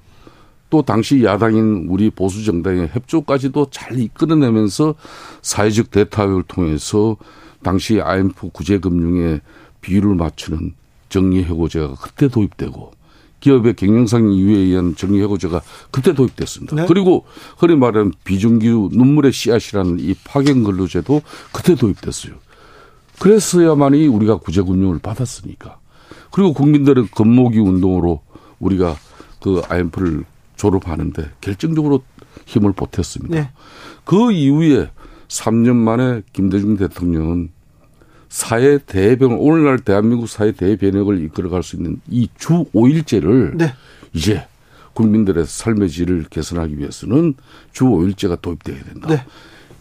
[0.71, 4.95] 또 당시 야당인 우리 보수 정당의 협조까지도 잘 이끌어내면서
[5.43, 7.17] 사회적 대타협을 통해서
[7.63, 9.41] 당시 IMF 구제금융의
[9.81, 10.75] 비율을 맞추는
[11.09, 12.93] 정리해고제가 그때 도입되고
[13.41, 16.75] 기업의 경영상 이유에 의한 정리해고제가 그때 도입됐습니다.
[16.75, 16.87] 네.
[16.89, 17.25] 그리고
[17.59, 21.23] 흔히 말하는 비정규 눈물의 씨앗이라는 이 파견 근로제도
[21.53, 22.35] 그때 도입됐어요.
[23.21, 25.79] 그랬어야만이 우리가 구제금융을 받았으니까.
[26.37, 28.21] 그리고 국민들의 겉모기 운동으로
[28.59, 28.95] 우리가
[29.41, 30.25] 그 IMF를
[30.57, 32.03] 졸업하는데 결정적으로
[32.45, 33.35] 힘을 보탰습니다.
[33.35, 33.49] 네.
[34.05, 34.91] 그 이후에
[35.29, 37.49] 3년 만에 김대중 대통령은
[38.29, 43.73] 사회 대변 오늘날 대한민국 사회 대변혁을 이끌어갈 수 있는 이 주 5일제를 네.
[44.13, 44.47] 이제
[44.93, 47.33] 국민들의 삶의 질을 개선하기 위해서는
[47.73, 49.09] 주 5일제가 도입돼야 된다.
[49.09, 49.25] 네.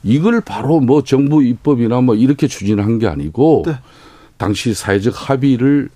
[0.04, 3.78] 이걸 바로 뭐 정부 입법이나 뭐 이렇게 추진한 게 아니고 네.
[4.38, 5.90] 당시 사회적 합의를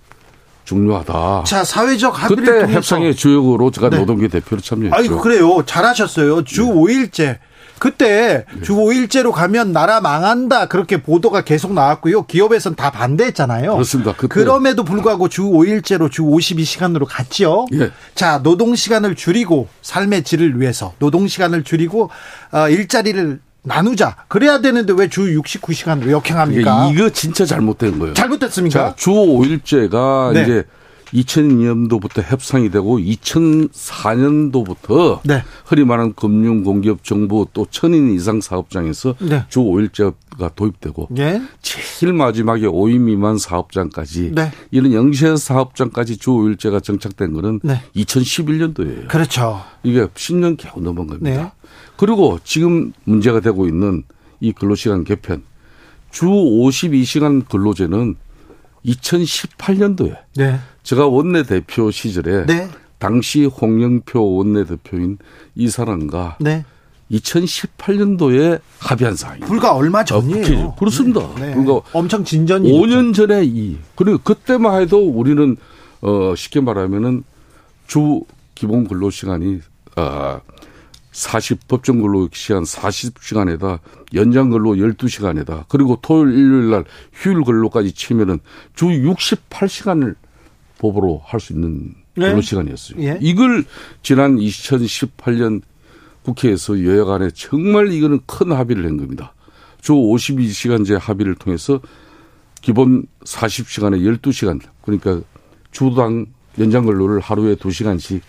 [0.70, 1.43] 중요하다.
[1.45, 3.97] 자, 사회적 합의를 그때 통해서 협상의 주역으로 제가 네.
[3.97, 4.95] 노동계 대표로 참여했죠.
[4.95, 5.63] 아이고 그래요.
[5.65, 6.43] 잘하셨어요.
[6.43, 6.72] 주 네.
[6.74, 7.38] 5일제.
[7.80, 10.67] 그때 주 5일제로 가면 나라 망한다.
[10.67, 12.24] 그렇게 보도가 계속 나왔고요.
[12.24, 13.72] 기업에선 다 반대했잖아요.
[13.72, 14.13] 그렇습니다.
[14.13, 17.67] 그럼에도 불구하고 주 5일제로 주 52시간으로 갔지요.
[17.74, 17.91] 예.
[18.15, 22.09] 자, 노동 시간을 줄이고 삶의 질을 위해서 노동 시간을 줄이고
[22.51, 24.16] 어, 일자리를 나누자.
[24.28, 26.91] 그래야 되는데 왜 주 69시간으로 이게 역행합니까?
[26.93, 28.14] 이거 진짜 잘못된 거예요.
[28.14, 28.89] 잘못됐습니까?
[28.89, 30.43] 자, 주 5일제가 네.
[30.43, 30.64] 이제
[31.14, 35.43] 2002년도부터 협상이 되고 2004년도부터 네.
[35.66, 39.43] 흔히 말하는 금융, 공기업, 정부 또 천인 이상 사업장에서 네.
[39.49, 41.41] 주 5일제가 도입되고 예.
[41.64, 44.51] 제일 마지막에 5인 미만 사업장까지 네.
[44.72, 47.82] 이런 영세 사업장까지 주 5일제가 정착된 거는 네.
[47.95, 49.07] 2011년도예요.
[49.07, 49.62] 그렇죠.
[49.84, 51.53] 이게 10년 겨우 넘은 겁니다.
[52.00, 52.06] 네.
[52.06, 54.04] 그리고 지금 문제가 되고 있는
[54.39, 55.43] 이 근로시간 개편
[56.12, 58.16] 주 52시간 근로제는
[58.86, 60.60] 2018년도에 네.
[60.84, 62.70] 제가 원내 대표 시절에 네.
[62.97, 65.18] 당시 홍영표 원내 대표인
[65.56, 66.66] 이 사람과 네.
[67.12, 69.47] 2018년도에 합의한 사항입니다.
[69.47, 70.43] 불과 얼마 어, 전이에요.
[70.43, 70.76] 그렇죠.
[70.76, 71.36] 그렇습니다.
[71.39, 71.54] 네.
[71.54, 75.58] 불과 엄청 진전이 5년 전에 이 그리고 그때만 해도 우리는
[76.02, 77.24] 어 쉽게 말하면은
[77.88, 78.22] 주
[78.56, 79.60] 기본 근로 시간이
[79.95, 80.39] 아
[81.12, 83.80] 40 법정 근로 시간 40시간에다
[84.14, 88.39] 연장 근로 12시간에다 그리고 토요일 일요일 날 휴일 근로까지 치면은
[88.76, 90.16] 주 68시간을
[90.78, 92.30] 법으로 할 수 있는 네.
[92.30, 93.01] 근로 시간이었어요.
[93.01, 93.18] 예.
[93.22, 93.64] 이걸
[94.03, 95.62] 지난 2018년
[96.24, 99.34] 국회에서 여야 간에 정말 이거는 큰 합의를 한 겁니다.
[99.82, 101.80] 주 52시간제 합의를 통해서
[102.62, 105.22] 기본 40시간에 12시간 그러니까
[105.72, 106.26] 주당
[106.60, 108.22] 연장 근로를 하루에 2시간씩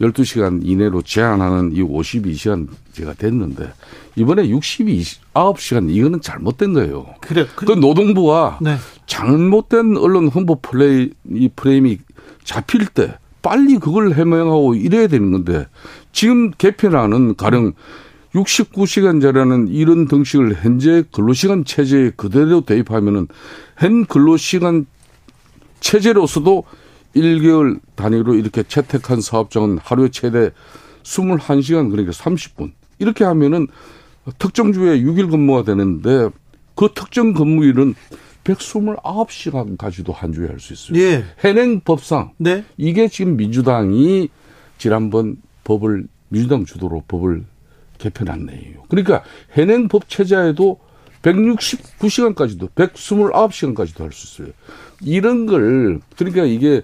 [0.00, 3.72] 12시간 이내로 제한하는 이 52시간제가 됐는데
[4.16, 7.06] 이번에 69시간 이거는 잘못된 거예요.
[7.20, 7.46] 그래.
[7.54, 8.76] 그 노동부가 네.
[9.06, 11.98] 잘못된 언론 홍보 플레이 이 프레임이
[12.44, 15.66] 잡힐 때 빨리 그걸 해명하고 이래야 되는 건데
[16.12, 17.72] 지금 개편하는 가령
[18.34, 23.28] 69시간제라는 이런 등식을 현재 근로시간 체제에 그대로 대입하면은
[23.78, 24.86] 현 근로시간
[25.80, 26.64] 체제로서도
[27.16, 30.50] 1개월 단위로 이렇게 채택한 사업장은 하루에 최대
[31.02, 33.66] 21시간 그러니까 30분 이렇게 하면은
[34.38, 36.28] 특정 주에 6일 근무가 되는데
[36.74, 37.94] 그 특정 근무일은
[38.44, 40.98] 129시간까지도 한 주에 할 수 있어요.
[41.00, 41.24] 예.
[41.38, 42.64] 현행 법상 네.
[42.76, 44.28] 이게 지금 민주당이
[44.78, 47.44] 지난번 법을 민주당 주도로 법을
[47.98, 48.82] 개편한 내용이에요.
[48.88, 50.78] 그러니까 현행 법 체제에도
[51.26, 54.52] 169시간까지도 129시간까지도 할 수 있어요.
[55.02, 56.82] 이런 걸 그러니까 이게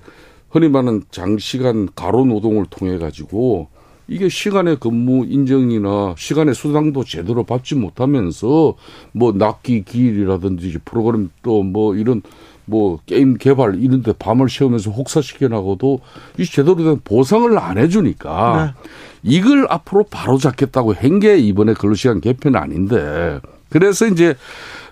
[0.51, 3.68] 흔히 말하는 장시간 가로 노동을 통해 가지고
[4.09, 8.74] 이게 시간의 근무 인정이나 시간의 수당도 제대로 받지 못하면서
[9.12, 12.20] 뭐 낙기 기일이라든지 프로그램 또 뭐 이런
[12.64, 16.01] 뭐 게임 개발 이런 데 밤을 새우면서 혹사시켜 나가도
[16.38, 18.74] 이 제대로 된 보상을 안 해주니까
[19.22, 23.40] 이걸 앞으로 바로 잡겠다고 한 게 이번에 근로시간 개편 아닌데
[23.73, 24.35] 그래서 이제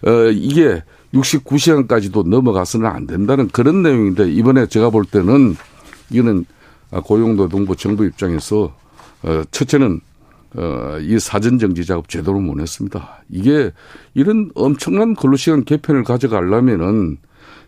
[0.06, 0.82] 어 이게
[1.14, 5.56] 69시간까지도 넘어가서는 안 된다는 그런 내용인데 이번에 제가 볼 때는
[6.10, 6.46] 이거는
[6.90, 8.74] 고용노동부 정부 입장에서
[9.22, 10.00] 어 첫째는
[10.56, 13.22] 어이 사전 정지 작업 제대로 못 했습니다.
[13.28, 13.70] 이게
[14.14, 17.18] 이런 엄청난 근로시간 개편을 가져가려면은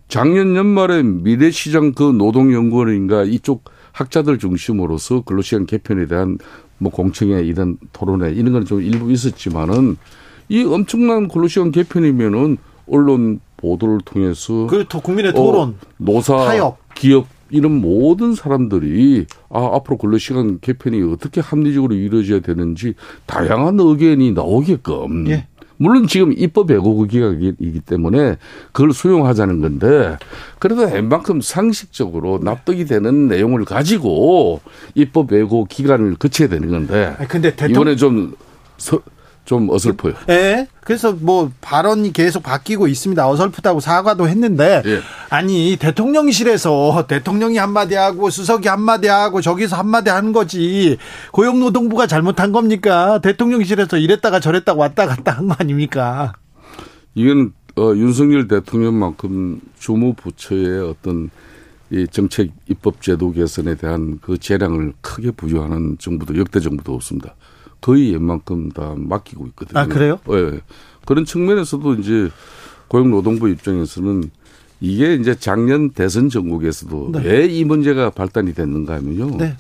[0.09, 6.39] 작년 연말에 미래시장 그 노동연구원인가 이쪽 학자들 중심으로서 근로시간 개편에 대한
[6.79, 9.97] 뭐 공청회 이런 토론회 이런 건 좀 일부 있었지만은
[10.49, 15.71] 이 엄청난 근로시간 개편이면은 언론 보도를 통해서 그리고 국민의 토론.
[15.71, 16.79] 어, 노사, 타협.
[16.95, 22.95] 기업 이런 모든 사람들이 아 앞으로 근로시간 개편이 어떻게 합리적으로 이루어져야 되는지
[23.27, 25.47] 다양한 의견이 나오게끔 예.
[25.77, 28.37] 물론 지금 입법 예고 기각이기 때문에
[28.73, 30.17] 그걸 수용하자는 건데
[30.59, 34.61] 그래도 웬만큼 상식적으로 납득이 되는 내용을 가지고
[34.95, 38.35] 입법 예고 기간을 거쳐야 되는 건데 아니, 근데 대통령 이번에 좀,
[38.77, 39.03] 서,
[39.45, 40.15] 좀 어설퍼요.
[40.31, 40.69] 예.
[40.85, 43.29] 그래서 뭐 발언이 계속 바뀌고 있습니다.
[43.29, 45.01] 어설프다고 사과도 했는데 예.
[45.31, 50.97] 아니 대통령실에서 대통령이 한마디 하고 수석이 한마디 하고 저기서 한마디 하는 거지
[51.33, 53.21] 고용노동부가 잘못한 겁니까?
[53.21, 56.33] 대통령실에서 이랬다가 저랬다가 왔다 갔다 한 거 아닙니까?
[57.15, 61.31] 이건 어, 윤석열 대통령만큼 주무 부처의 어떤
[61.91, 67.35] 이 정책 입법 제도 개선에 대한 그 재량을 크게 부여하는 정부도 역대 정부도 없습니다.
[67.83, 69.79] 거의 웬만큼 다 맡기고 있거든요.
[69.79, 70.19] 아, 그래요?
[70.31, 70.61] 예.
[71.05, 72.31] 그런 측면에서도 이제
[72.89, 74.31] 고용노동부 입장에서는
[74.81, 77.23] 이게 이제 작년 대선 전국에서도 네.
[77.23, 79.37] 왜이 문제가 발단이 됐는가 하면요.
[79.37, 79.57] 네.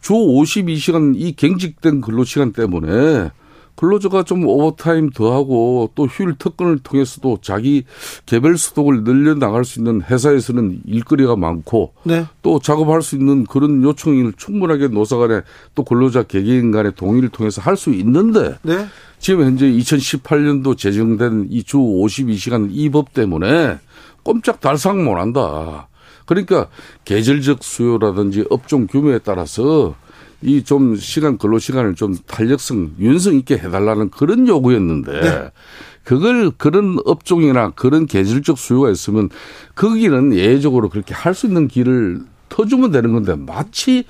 [0.00, 3.30] 주 52시간 이 갱직된 근로 시간 때문에
[3.76, 7.84] 근로자가 좀 오버타임 더하고 또 휴일 특권을 통해서도 자기
[8.24, 12.24] 개별 소득을 늘려 나갈 수 있는 회사에서는 일거리가 많고 네.
[12.42, 15.40] 또 작업할 수 있는 그런 요청을 충분하게 노사 간에
[15.74, 18.86] 또 근로자 개개인 간의 동의를 통해서 할 수 있는데 네.
[19.18, 23.78] 지금 현재 2018년도 제정된 이 주 52시간 이 법 때문에
[24.22, 25.88] 꼼짝 달싹 못 한다.
[26.26, 26.68] 그러니까
[27.04, 29.94] 계절적 수요라든지 업종 규모에 따라서
[30.44, 35.50] 이 좀 시간 근로 시간을 좀 탄력성 윤성 있게 해달라는 그런 요구였는데
[36.04, 39.30] 그걸 그런 업종이나 그런 계절적 수요가 있으면
[39.74, 44.04] 거기는 예외적으로 그렇게 할 수 있는 길을 터주면 되는 건데 마치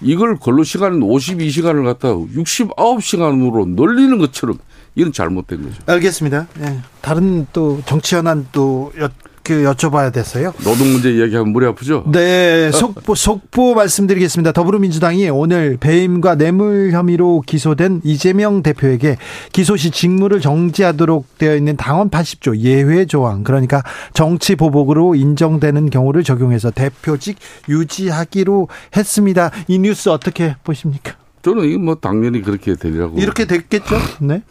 [0.00, 4.58] 이걸 근로 시간 52시간을 갖다 69시간으로 늘리는 것처럼
[4.94, 5.82] 이건 잘못된 거죠.
[5.86, 6.46] 알겠습니다.
[6.60, 6.78] 예.
[7.00, 9.08] 다른 또 정치 현안 또 여,
[9.46, 10.52] 그 여쭤봐야 됐어요.
[10.64, 12.02] 노동 문제 이야기하면 머리 아프죠?
[12.10, 14.50] 네, 속보, 속보 말씀드리겠습니다.
[14.50, 19.18] 더불어민주당이 오늘 배임과 뇌물 혐의로 기소된 이재명 대표에게
[19.52, 26.24] 기소 시 직무를 정지하도록 되어 있는 당원 80조 예외 조항, 그러니까 정치 보복으로 인정되는 경우를
[26.24, 28.66] 적용해서 대표직 유지하기로
[28.96, 29.52] 했습니다.
[29.68, 31.14] 이 뉴스 어떻게 보십니까?
[31.42, 33.16] 저는 이거 뭐 당연히 그렇게 되리라고.
[33.20, 33.96] 이렇게 됐겠죠?
[34.22, 34.42] 네.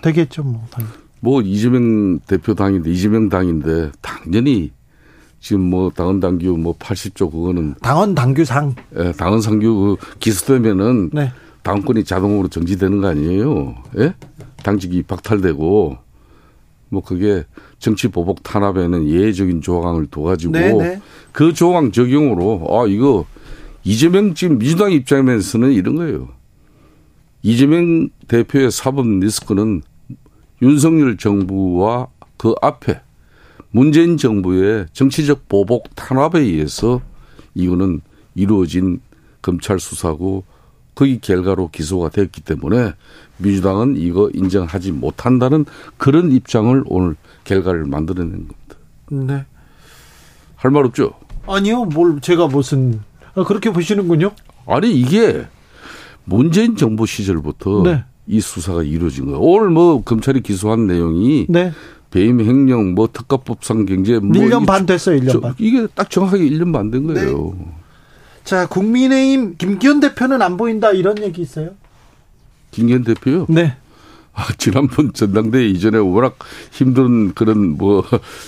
[0.00, 0.66] 되겠죠, 뭐.
[0.70, 1.03] 당연히.
[1.24, 4.70] 뭐 이재명 대표 당인데 이재명 당인데 당연히
[5.40, 8.74] 지금 뭐 당원 당규 뭐 80조 그거는 당원 당규상.
[8.98, 11.32] 예, 당원 상규 그 기소되면은 네.
[11.62, 13.74] 당권이 자동으로 정지되는 거 아니에요?
[13.98, 14.14] 예?
[14.62, 15.96] 당직이 박탈되고
[16.90, 17.44] 뭐 그게
[17.78, 21.00] 정치 보복 탄압에는 예외적인 조항을 둬가지고 네, 네.
[21.32, 23.24] 그 조항 적용으로 아 이거
[23.82, 26.28] 이재명 지금 민주당 입장에서는 이런 거예요.
[27.42, 29.80] 이재명 대표의 사법 리스크는
[30.62, 33.00] 윤석열 정부와 그 앞에
[33.70, 37.00] 문재인 정부의 정치적 보복 탄압에 의해서
[37.54, 38.00] 이거는
[38.34, 39.00] 이루어진
[39.42, 40.44] 검찰 수사고
[40.94, 42.92] 거기 결과로 기소가 됐기 때문에
[43.38, 45.64] 민주당은 이거 인정하지 못한다는
[45.96, 48.76] 그런 입장을 오늘 결과를 만들어낸 겁니다.
[49.10, 49.44] 네.
[50.56, 51.12] 할 말 없죠?
[51.46, 53.02] 아니요, 뭘 제가 무슨
[53.34, 54.30] 아, 그렇게 보시는군요.
[54.66, 55.46] 아니 이게
[56.24, 58.04] 문재인 정부 시절부터 네.
[58.26, 59.38] 이 수사가 이루어진 거예요.
[59.40, 61.72] 오늘 뭐 검찰이 기소한 내용이 네.
[62.10, 65.54] 배임 횡령 뭐 특가법상 경제 뭐 1년 이- 반 됐어요, 1년 저- 반.
[65.58, 67.54] 이게 딱 정확하게 1년 반 된 거예요.
[68.44, 71.70] 자, 국민의힘 김기현 대표는 안 보인다 이런 얘기 있어요?
[72.70, 73.46] 김기현 대표요.
[73.48, 73.76] 네.
[74.32, 76.36] 아, 지난번 전당대회 이전에 워낙
[76.72, 78.04] 힘든 그런 뭐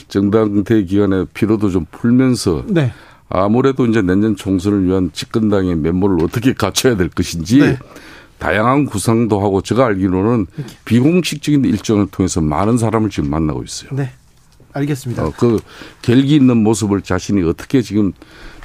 [0.08, 2.92] 정당대 기간에 피로도 좀 풀면서 네.
[3.28, 7.78] 아무래도 이제 내년 총선을 위한 집권당의 면모를 어떻게 갖춰야 될 것인지 네.
[8.38, 10.46] 다양한 구상도 하고 제가 알기로는
[10.84, 13.90] 비공식적인 일정을 통해서 많은 사람을 지금 만나고 있어요.
[13.92, 14.10] 네.
[14.72, 15.24] 알겠습니다.
[15.24, 15.58] 어, 그
[16.02, 18.12] 결기 있는 모습을 자신이 어떻게 지금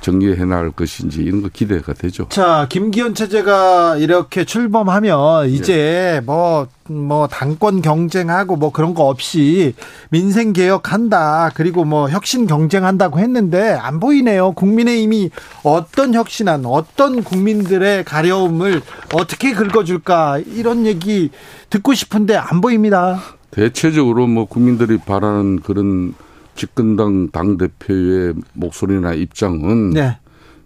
[0.02, 2.28] 정리해 나갈 것인지 이런 거 기대가 되죠.
[2.30, 9.76] 자, 김기현 체제가 이렇게 출범하면 이제 뭐, 뭐, 당권 경쟁하고 뭐 그런 거 없이
[10.10, 11.52] 민생 개혁한다.
[11.54, 14.52] 그리고 뭐 혁신 경쟁한다고 했는데 안 보이네요.
[14.54, 15.30] 국민의힘이
[15.64, 18.82] 어떤 혁신안, 어떤 국민들의 가려움을
[19.14, 20.40] 어떻게 긁어 줄까.
[20.40, 21.30] 이런 얘기
[21.70, 23.20] 듣고 싶은데 안 보입니다.
[23.52, 26.14] 대체적으로 뭐 국민들이 바라는 그런
[26.56, 30.18] 집권당 당 대표의 목소리나 입장은 네.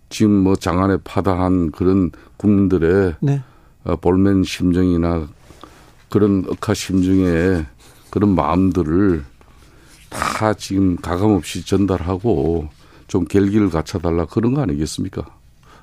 [0.09, 3.41] 지금 뭐 장안에 파다한 그런 국민들의 네.
[3.83, 5.27] 어, 볼멘 심정이나
[6.09, 7.65] 그런 억하 심정의
[8.09, 9.23] 그런 마음들을
[10.09, 12.69] 다 지금 가감없이 전달하고
[13.07, 15.25] 좀 결기를 갖춰달라 그런 거 아니겠습니까?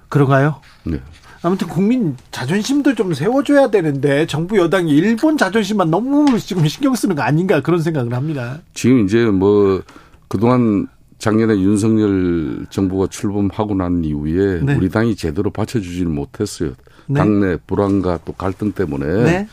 [0.08, 0.60] 그런가요?
[0.84, 1.00] 네.
[1.42, 7.22] 아무튼 국민 자존심도 좀 세워줘야 되는데 정부 여당이 일본 자존심만 너무 지금 신경 쓰는 거
[7.22, 8.60] 아닌가 그런 생각을 합니다.
[8.74, 9.82] 지금 이제 뭐
[10.28, 10.86] 그동안
[11.18, 14.74] 작년에 윤석열 정부가 출범하고 난 이후에 네.
[14.74, 16.72] 우리 당이 제대로 받쳐주지를 못했어요.
[17.06, 17.14] 네.
[17.14, 19.48] 당내 불안과 또 갈등 때문에 네.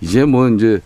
[0.00, 0.80] 이제 뭐 이제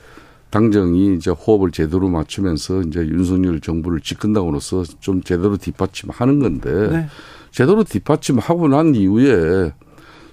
[0.50, 7.06] 당정이 이제 호흡을 제대로 맞추면서 이제 윤석열 정부를 집권당으로서 좀 제대로 뒷받침하는 건데 네.
[7.50, 9.72] 제대로 뒷받침하고 난 이후에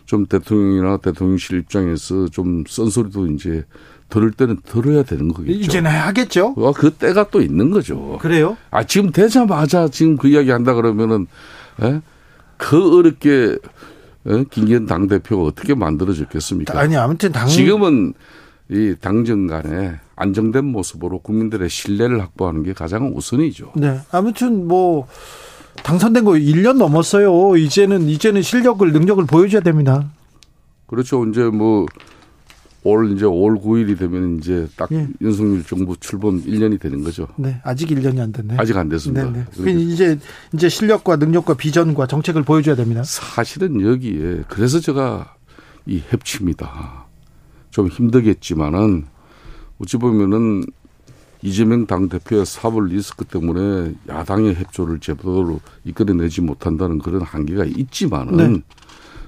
[0.06, 3.64] 좀 대통령이나 대통령실 입장에서 좀 쓴소리도 이제
[4.10, 5.60] 들을 때는 들어야 되는 거겠죠.
[5.60, 6.54] 이제는 하겠죠.
[6.58, 8.18] 아, 그 때가 또 있는 거죠.
[8.22, 8.58] 그래요?
[8.70, 11.28] 아, 지금 되자마자 지금 그 이야기 한다 그러면은,
[11.82, 12.02] 예?
[12.58, 13.58] 그 어렵게,
[14.28, 14.46] 예?
[14.52, 16.80] 김기현 당대표가 어떻게 만들어졌겠습니까?
[16.80, 18.14] 아니 아무튼 당 지금은
[18.70, 23.74] 이 당정 간에 안정된 모습으로 국민들의 신뢰를 확보하는 게 가장 우선이죠.
[23.76, 24.00] 네.
[24.12, 25.08] 아무튼 뭐
[25.82, 27.58] 당선된 거 1년 넘었어요.
[27.58, 30.12] 이제는 이제는 실력을 능력을 보여줘야 됩니다.
[30.88, 31.26] 그렇죠.
[31.26, 31.86] 이제 뭐
[32.84, 35.08] 올 이제 올 9일이 되면 이제 딱 예.
[35.22, 37.28] 윤석열 정부 출범 1년이 되는 거죠.
[37.38, 38.56] 네, 아직 1년이 안 됐네.
[38.58, 39.24] 아직 안 됐습니다.
[39.30, 39.46] 네, 네.
[39.56, 40.20] 그러니까 이제
[40.54, 43.04] 이제 실력과 능력과 비전과 정책을 보여줘야 됩니다.
[43.06, 45.36] 사실은 여기에 그래서 제가
[45.86, 47.06] 이 협치입니다.
[47.72, 49.06] 좀 힘들겠지만은
[49.80, 50.66] 어찌 보면은
[51.44, 58.62] 이재명 당 대표의 사법 리스크 때문에 야당의 협조를 제대로 이끌어내지 못한다는 그런 한계가 있지만은 네.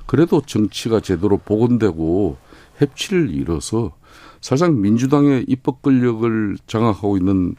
[0.05, 2.37] 그래도 정치가 제대로 복원되고
[2.77, 3.91] 협치를 이뤄서
[4.39, 7.55] 사실상 민주당의 입법 권력을 장악하고 있는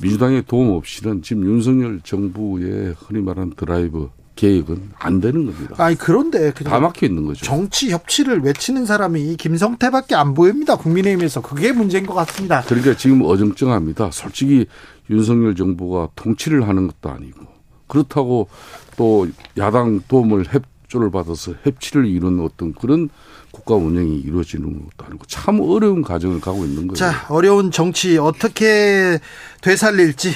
[0.00, 5.74] 민주당의 도움 없이는 지금 윤석열 정부의 흔히 말하는 드라이브 계획은 안 되는 겁니다.
[5.78, 7.44] 아니 그런데 다 막혀 있는 거죠.
[7.44, 10.76] 정치 협치를 외치는 사람이 김성태밖에 안 보입니다.
[10.76, 12.62] 국민의힘에서 그게 문제인 것 같습니다.
[12.62, 14.10] 그러니까 지금 어정쩡합니다.
[14.12, 14.66] 솔직히
[15.10, 17.46] 윤석열 정부가 통치를 하는 것도 아니고
[17.86, 18.48] 그렇다고
[18.96, 19.26] 또
[19.56, 23.08] 야당 도움을 협조를 받아서 협치를 이루는 어떤 그런
[23.56, 26.94] 국가 운영이 이루어지는 것도 아니고 참 어려운 과정을 가고 있는 거예요.
[26.94, 29.18] 자, 어려운 정치 어떻게
[29.62, 30.34] 되살릴지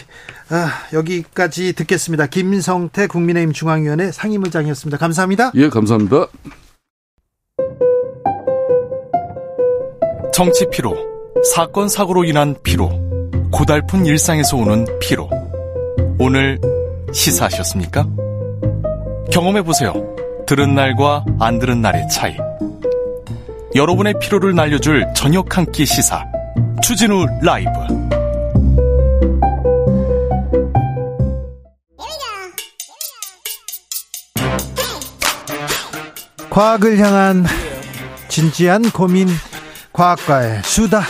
[0.49, 2.27] 아, 여기까지 듣겠습니다.
[2.29, 4.97] 김성태 국민의힘 중앙위원회 상임의장이었습니다.
[4.97, 5.53] 감사합니다.
[5.55, 6.29] 예, 감사합니다.
[10.33, 10.97] 정치 피로,
[11.55, 12.89] 사건 사고로 인한 피로,
[13.53, 15.29] 고달픈 일상에서 오는 피로.
[16.19, 16.59] 오늘
[17.13, 18.07] 시사하셨습니까?
[19.31, 19.93] 경험해 보세요.
[20.47, 22.35] 들은 날과 안 들은 날의 차이.
[23.75, 26.25] 여러분의 피로를 날려줄 저녁 한 끼 시사.
[26.83, 27.71] 주진우 라이브.
[36.51, 37.45] 과학을 향한
[38.29, 39.29] 진지한 고민
[39.93, 41.03] 과학과의 수다.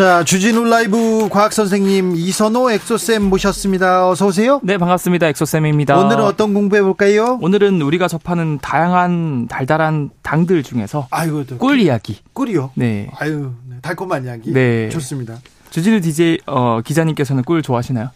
[0.00, 4.08] 자, 주진우 라이브 과학 선생님 이선호 엑소쌤 모셨습니다.
[4.08, 4.58] 어서 오세요.
[4.62, 5.28] 네, 반갑습니다.
[5.28, 5.98] 엑소쌤입니다.
[5.98, 7.38] 오늘은 어떤 공부해 볼까요?
[7.42, 12.18] 오늘은 우리가 접하는 다양한 달달한 당들 중에서 아이고, 꿀 이야기.
[12.32, 12.70] 꿀이요.
[12.76, 13.10] 네.
[13.18, 14.54] 아유, 네, 달콤한 이야기.
[14.54, 14.88] 네.
[14.88, 15.36] 좋습니다.
[15.70, 18.10] 주진우 DJ 어, 기자님께서는 꿀 좋아하시나요?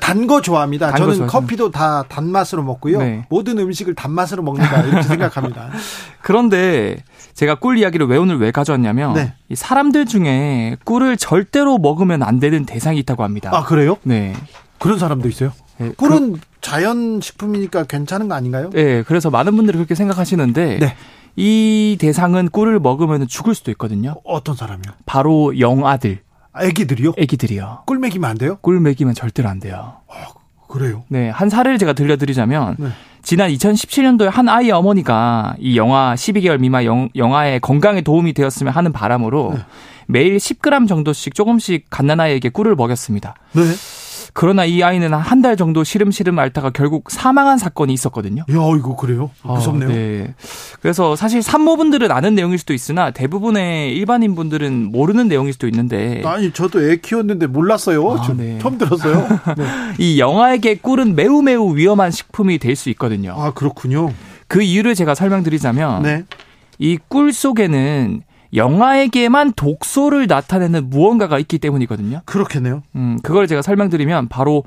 [0.00, 0.86] 단 거 좋아합니다.
[0.90, 1.28] 단거 저는 좋아하시나요?
[1.30, 2.98] 커피도 다 단맛으로 먹고요.
[2.98, 3.24] 네.
[3.30, 5.70] 모든 음식을 단맛으로 먹는다 이렇게 생각합니다.
[6.20, 7.02] 그런데
[7.34, 9.32] 제가 꿀 이야기를 왜 오늘 왜 가져왔냐면 네.
[9.48, 13.50] 이 사람들 중에 꿀을 절대로 먹으면 안 되는 대상이 있다고 합니다.
[13.54, 13.96] 아 그래요?
[14.02, 14.34] 네.
[14.78, 15.52] 그런 사람도 있어요?
[15.78, 18.68] 네, 꿀은 자연 식품이니까 괜찮은 거 아닌가요?
[18.70, 20.94] 네, 그래서 많은 분들이 그렇게 생각하시는데 네.
[21.36, 24.16] 이 대상은 꿀을 먹으면 죽을 수도 있거든요.
[24.24, 24.92] 어떤 사람이요?
[25.06, 26.20] 바로 영아들,
[26.52, 27.12] 아기들이요?
[27.16, 27.82] 애기들이요.
[27.86, 28.56] 꿀 먹이면 안 돼요?
[28.60, 29.94] 꿀 먹이면 절대로 안 돼요.
[30.68, 31.02] 그래요.
[31.08, 32.88] 네, 한 사례를 제가 들려드리자면 네.
[33.22, 38.92] 지난 2017년도에 한 아이의 어머니가 이 영아 12개월 미만 영, 영아의 건강에 도움이 되었으면 하는
[38.92, 39.60] 바람으로 네.
[40.06, 43.34] 매일 10g 정도씩 조금씩 갓난아이에게 꿀을 먹였습니다.
[43.52, 43.62] 네.
[44.32, 48.42] 그러나 이 아이는 한 달 정도 시름시름 앓다가 결국 사망한 사건이 있었거든요.
[48.42, 49.30] 야, 이거 그래요?
[49.42, 49.88] 무섭네요.
[49.88, 50.34] 아, 네.
[50.82, 56.52] 그래서 사실 산모분들은 아는 내용일 수도 있으나 대부분의 일반인 분들은 모르는 내용일 수도 있는데 아니,
[56.52, 58.10] 저도 애 키웠는데 몰랐어요.
[58.12, 58.58] 아, 저 네.
[58.60, 59.26] 처음 들었어요.
[59.56, 59.64] 네.
[59.98, 63.34] 이 영아에게 꿀은 매우 매우 위험한 식품이 될 수 있거든요.
[63.36, 64.12] 아, 그렇군요.
[64.46, 66.24] 그 이유를 제가 설명드리자면 네.
[66.78, 68.22] 이꿀 속에는
[68.54, 72.22] 영아에게만 독소를 나타내는 무언가가 있기 때문이거든요.
[72.24, 72.82] 그렇겠네요.
[72.96, 74.64] 음, 그걸 제가 설명드리면 바로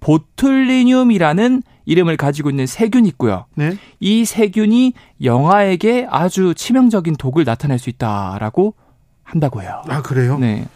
[0.00, 3.46] 보툴리늄이라는 이름을 가지고 있는 세균이 있고요.
[3.54, 3.76] 네.
[4.00, 8.74] 이 세균이 영아에게 아주 치명적인 독을 나타낼 수 있다라고
[9.22, 9.82] 한다고 해요.
[9.88, 10.38] 아, 그래요?
[10.38, 10.66] 네.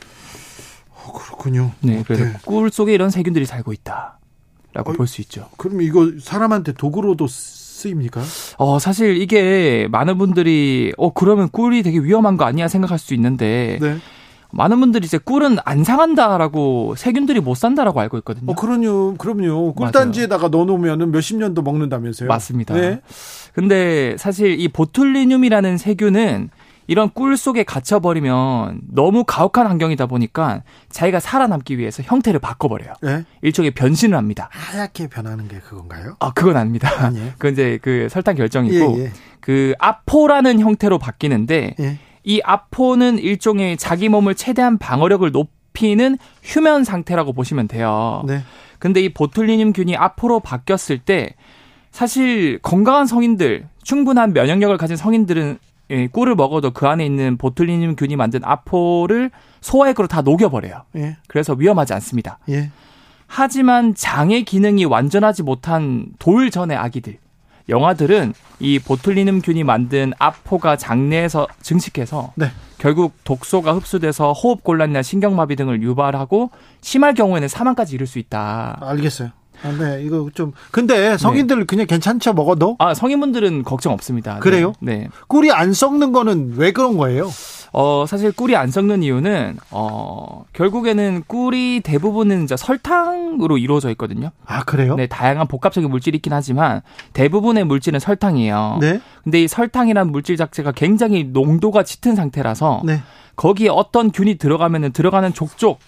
[0.90, 1.72] 어, 그렇군요.
[1.80, 2.02] 네.
[2.04, 2.32] 그래서 네.
[2.44, 4.18] 꿀 속에 이런 세균들이 살고 있다
[4.72, 4.96] 라고 어이.
[4.96, 5.48] 볼수 있죠.
[5.56, 7.26] 그럼 이거 사람한테 독으로도
[7.80, 8.20] 쓰입니까?
[8.58, 13.78] 어, 사실 이게 많은 분들이 어, 그러면 꿀이 되게 위험한 거 아니야 생각할 수 있는데
[13.80, 13.96] 네.
[14.52, 18.50] 많은 분들이 이제 꿀은 안 상한다라고 세균들이 못 산다라고 알고 있거든요.
[18.50, 19.14] 어, 그럼요.
[19.16, 19.74] 그럼요.
[19.74, 22.28] 꿀단지에다가 넣어놓으면 몇십 년도 먹는다면서요?
[22.28, 22.74] 맞습니다.
[22.74, 23.00] 네.
[23.54, 26.50] 근데 사실 이 보툴리늄이라는 세균은
[26.90, 32.94] 이런 꿀 속에 갇혀버리면 너무 가혹한 환경이다 보니까 자기가 살아남기 위해서 형태를 바꿔버려요.
[33.00, 33.24] 네.
[33.42, 34.48] 일종의 변신을 합니다.
[34.50, 36.16] 하얗게 변하는 게 그건가요?
[36.18, 36.90] 아, 그건 아닙니다.
[36.98, 37.30] 아니에요.
[37.38, 39.12] 그건 이제 그 설탕 결정이고 예, 예.
[39.38, 41.98] 그 아포라는 형태로 바뀌는데 예.
[42.24, 48.24] 이 아포는 일종의 자기 몸을 최대한 방어력을 높이는 휴면 상태라고 보시면 돼요.
[48.26, 48.42] 네.
[48.80, 51.36] 근데 이 보툴리늄균이 아포로 바뀌었을 때
[51.92, 55.58] 사실 건강한 성인들, 충분한 면역력을 가진 성인들은
[55.90, 59.30] 예, 꿀을 먹어도 그 안에 있는 보툴리늄균이 만든 아포를
[59.60, 60.84] 소화액으로 다 녹여버려요.
[60.96, 61.16] 예.
[61.28, 62.38] 그래서 위험하지 않습니다.
[62.48, 62.70] 예.
[63.26, 67.18] 하지만 장의 기능이 완전하지 못한 돌 전의 아기들,
[67.68, 72.50] 영아들은 이 보툴리눔균이 만든 아포가 장내에서 증식해서 네.
[72.78, 76.50] 결국 독소가 흡수돼서 호흡곤란이나 신경마비 등을 유발하고
[76.80, 78.78] 심할 경우에는 사망까지 이를 수 있다.
[78.80, 79.30] 알겠어요.
[79.62, 80.52] 아, 네, 이거 좀.
[80.70, 82.76] 근데 성인들 그냥 괜찮죠, 먹어도?
[82.78, 84.34] 아, 성인분들은 걱정 없습니다.
[84.34, 84.40] 네.
[84.40, 84.72] 그래요?
[84.80, 85.08] 네.
[85.28, 87.30] 꿀이 안 썩는 거는 왜 그런 거예요?
[87.72, 94.30] 어, 사실 꿀이 안 썩는 이유는, 어, 결국에는 꿀이 대부분은 이제 설탕으로 이루어져 있거든요.
[94.44, 94.96] 아, 그래요?
[94.96, 96.80] 네, 다양한 복합적인 물질이 있긴 하지만
[97.12, 98.78] 대부분의 물질은 설탕이에요.
[98.80, 99.00] 네.
[99.22, 103.02] 근데 이 설탕이라는 물질 자체가 굉장히 농도가 짙은 상태라서 네.
[103.36, 105.78] 거기에 어떤 균이 들어가면은 들어가는 족족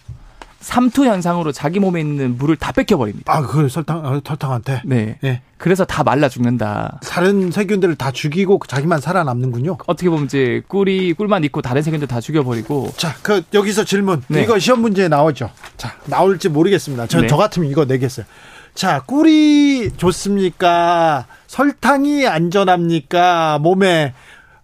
[0.62, 3.32] 삼투 현상으로 자기 몸에 있는 물을 다 뺏겨 버립니다.
[3.34, 4.82] 아, 그 설탕, 아, 설탕한테.
[4.84, 5.18] 네.
[5.24, 5.42] 예.
[5.58, 7.00] 그래서 다 말라 죽는다.
[7.06, 9.78] 다른 세균들을 다 죽이고 자기만 살아남는군요.
[9.86, 14.22] 어떻게 보면 이제 꿀이 꿀만 있고 다른 세균들 다 죽여 버리고 자, 그 여기서 질문.
[14.28, 14.42] 네.
[14.42, 15.50] 이거 시험 문제에 나오죠.
[15.76, 17.06] 자, 나올지 모르겠습니다.
[17.06, 17.26] 저, 네.
[17.26, 18.26] 저 같으면 이거 내겠어요.
[18.74, 21.26] 자, 꿀이 좋습니까?
[21.46, 23.58] 설탕이 안전합니까?
[23.58, 24.14] 몸에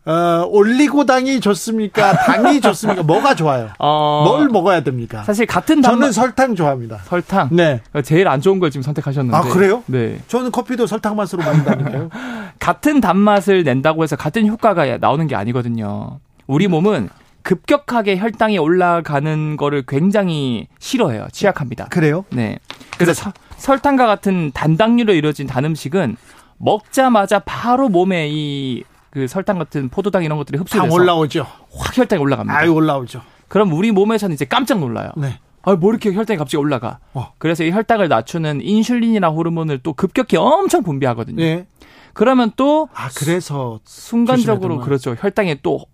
[0.09, 2.13] 어, 올리고당이 좋습니까?
[2.17, 3.03] 당이 좋습니까?
[3.03, 3.69] 뭐가 좋아요?
[3.79, 5.23] 어, 뭘 먹어야 됩니까?
[5.25, 6.99] 사실 같은 단맛 저는 설탕 좋아합니다.
[7.05, 7.83] 설탕 네.
[8.05, 9.83] 제일 안 좋은 걸 지금 선택하셨는데 아, 그래요?
[9.87, 10.19] 네.
[10.29, 12.09] 저는 커피도 설탕 맛으로 만든다니까요.
[12.59, 16.21] 같은 단맛을 낸다고 해서 같은 효과가 나오는 게 아니거든요.
[16.47, 17.11] 우리 몸은
[17.43, 21.29] 급격하게 혈당이 올라가는 거를 굉장히 싫어해요.
[21.33, 21.87] 취약합니다.
[21.91, 22.25] 그래요?
[22.31, 22.59] 네.
[22.97, 26.17] 그래서 서- 설탕과 같은 단당류로 이루어진 단 음식은
[26.59, 31.47] 먹자마자 바로 몸에 이 그 설탕 같은 포도당 이런 것들이 당 흡수돼서 올라오죠.
[31.77, 32.59] 확 혈당이 올라갑니다.
[32.59, 33.23] 아유, 올라오죠.
[33.49, 35.11] 그럼 우리 몸에서는 이제 깜짝 놀라요.
[35.17, 35.39] 네.
[35.63, 36.99] 아, 뭐 이렇게 혈당이 갑자기 올라가.
[37.15, 37.33] 어.
[37.39, 41.43] 그래서 이 혈당을 낮추는 인슐린이나 호르몬을 또 급격히 엄청 분비하거든요.
[41.43, 41.67] 예.
[42.13, 45.15] 그러면 또 아, 그래서 순간적으로 그렇죠.
[45.19, 45.87] 혈당이 또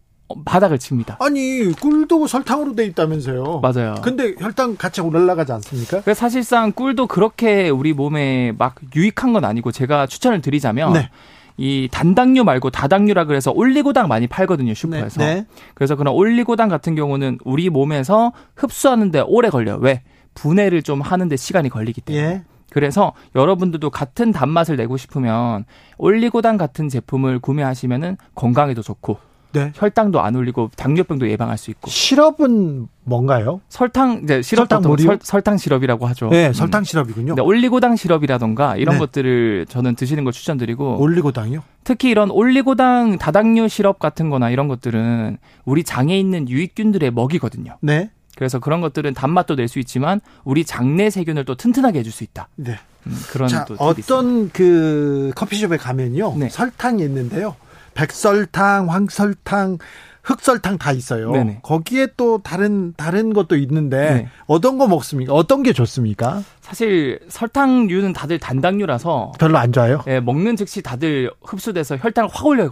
[0.45, 1.19] 바닥을 칩니다.
[1.20, 3.61] 아니, 꿀도 설탕으로 돼 있다면서요.
[3.61, 3.95] 맞아요.
[4.03, 6.01] 근데 혈당 같이 올라가지 않습니까?
[6.01, 11.11] 그래서 사실상 꿀도 그렇게 우리 몸에 막 유익한 건 아니고 제가 추천을 드리자면 네.
[11.56, 15.24] 이 단당류 말고 다당류라 그래서 올리고당 많이 팔거든요 슈퍼에서.
[15.24, 15.47] 네.
[15.74, 19.72] 그래서 그런 올리고당 같은 경우는 우리 몸에서 흡수하는데 오래 걸려.
[19.72, 20.02] 요 왜?
[20.35, 22.26] 분해를 좀 하는데 시간이 걸리기 때문에.
[22.26, 22.43] 예.
[22.70, 25.64] 그래서 여러분들도 같은 단맛을 내고 싶으면
[25.97, 29.18] 올리고당 같은 제품을 구매하시면은 건강에도 좋고
[29.55, 29.72] 네.
[29.74, 33.60] 혈당도 안 올리고 당뇨병도 예방할 수 있고 시럽은 뭔가요?
[33.68, 34.97] 설탕 이제 시럽 설탕?
[34.98, 36.28] 설, 설탕 시럽이라고 하죠.
[36.28, 36.52] 네, 음.
[36.52, 37.28] 설탕 시럽이군요.
[37.35, 38.98] 근데 올리고당 시럽이라던가 이런 네.
[38.98, 41.62] 것들을 저는 드시는 걸 추천드리고 올리고당이요?
[41.85, 47.76] 특히 이런 올리고당 다당류 시럽 같은 거나 이런 것들은 우리 장에 있는 유익균들의 먹이거든요.
[47.81, 48.10] 네.
[48.36, 52.48] 그래서 그런 것들은 단맛도 낼 수 있지만 우리 장내 세균을 또 튼튼하게 해줄 수 있다.
[52.56, 52.78] 네.
[53.06, 54.14] 음, 그런 자, 또 팁이 있습니다.
[54.14, 56.35] 어떤 그 커피숍에 가면요.
[56.39, 56.48] 네.
[56.48, 57.55] 설탕이 있는데요.
[57.95, 59.79] 백설탕, 황설탕,
[60.25, 61.31] 흑설탕 다 있어요.
[61.33, 61.61] 네네.
[61.62, 64.29] 거기에 또 다른 다른 것도 있는데 네.
[64.47, 65.33] 어떤 거 먹습니까?
[65.35, 66.43] 어떤 게 좋습니까?
[66.61, 70.03] 사실 설탕류는 다들 단당류라서 별로 안 좋아요.
[70.07, 72.71] 예, 먹는 즉시 다들 흡수돼서 혈당을 확 올려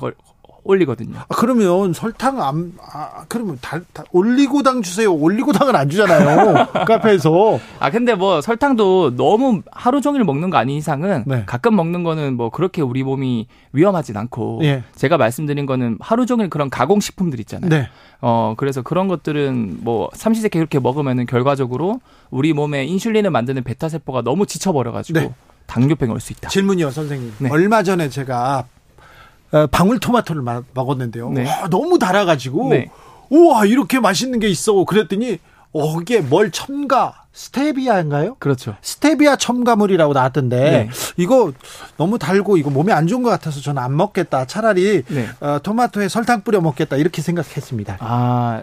[0.64, 1.18] 올리거든요.
[1.18, 5.12] 아, 그러면 설탕 안, 아, 그러면 다, 다 올리고당 주세요.
[5.12, 6.68] 올리고당은 안 주잖아요.
[6.86, 7.58] 카페에서.
[7.80, 11.42] 아 근데 뭐 설탕도 너무 하루 종일 먹는 거 아닌 이상은 네.
[11.46, 14.84] 가끔 먹는 거는 뭐 그렇게 우리 몸이 위험하진 않고 예.
[14.94, 17.68] 제가 말씀드린 거는 하루 종일 그런 가공 식품들 있잖아요.
[17.68, 17.88] 네.
[18.20, 24.22] 어 그래서 그런 것들은 뭐 삼시세끼 그렇게 먹으면은 결과적으로 우리 몸에 인슐린을 만드는 베타 세포가
[24.22, 25.34] 너무 지쳐버려 가지고 네.
[25.66, 26.48] 당뇨병이 올 수 있다.
[26.50, 27.34] 질문이요, 선생님.
[27.38, 27.48] 네.
[27.50, 28.64] 얼마 전에 제가 어,
[29.70, 31.30] 방울토마토를 마- 먹었는데요.
[31.30, 31.46] 네.
[31.48, 32.90] 와, 너무 달아가지고 네.
[33.30, 34.84] 우와 이렇게 맛있는 게 있어.
[34.84, 35.38] 그랬더니
[35.72, 38.34] 어, 이게 뭘 첨가 스테비아인가요?
[38.38, 38.76] 그렇죠.
[38.82, 40.88] 스테비아 첨가물이라고 나왔던데 네.
[41.16, 41.52] 이거
[41.96, 44.46] 너무 달고 이거 몸에 안 좋은 것 같아서 저는 안 먹겠다.
[44.46, 45.28] 차라리 네.
[45.40, 47.96] 어, 토마토에 설탕 뿌려 먹겠다 이렇게 생각했습니다.
[48.00, 48.62] 아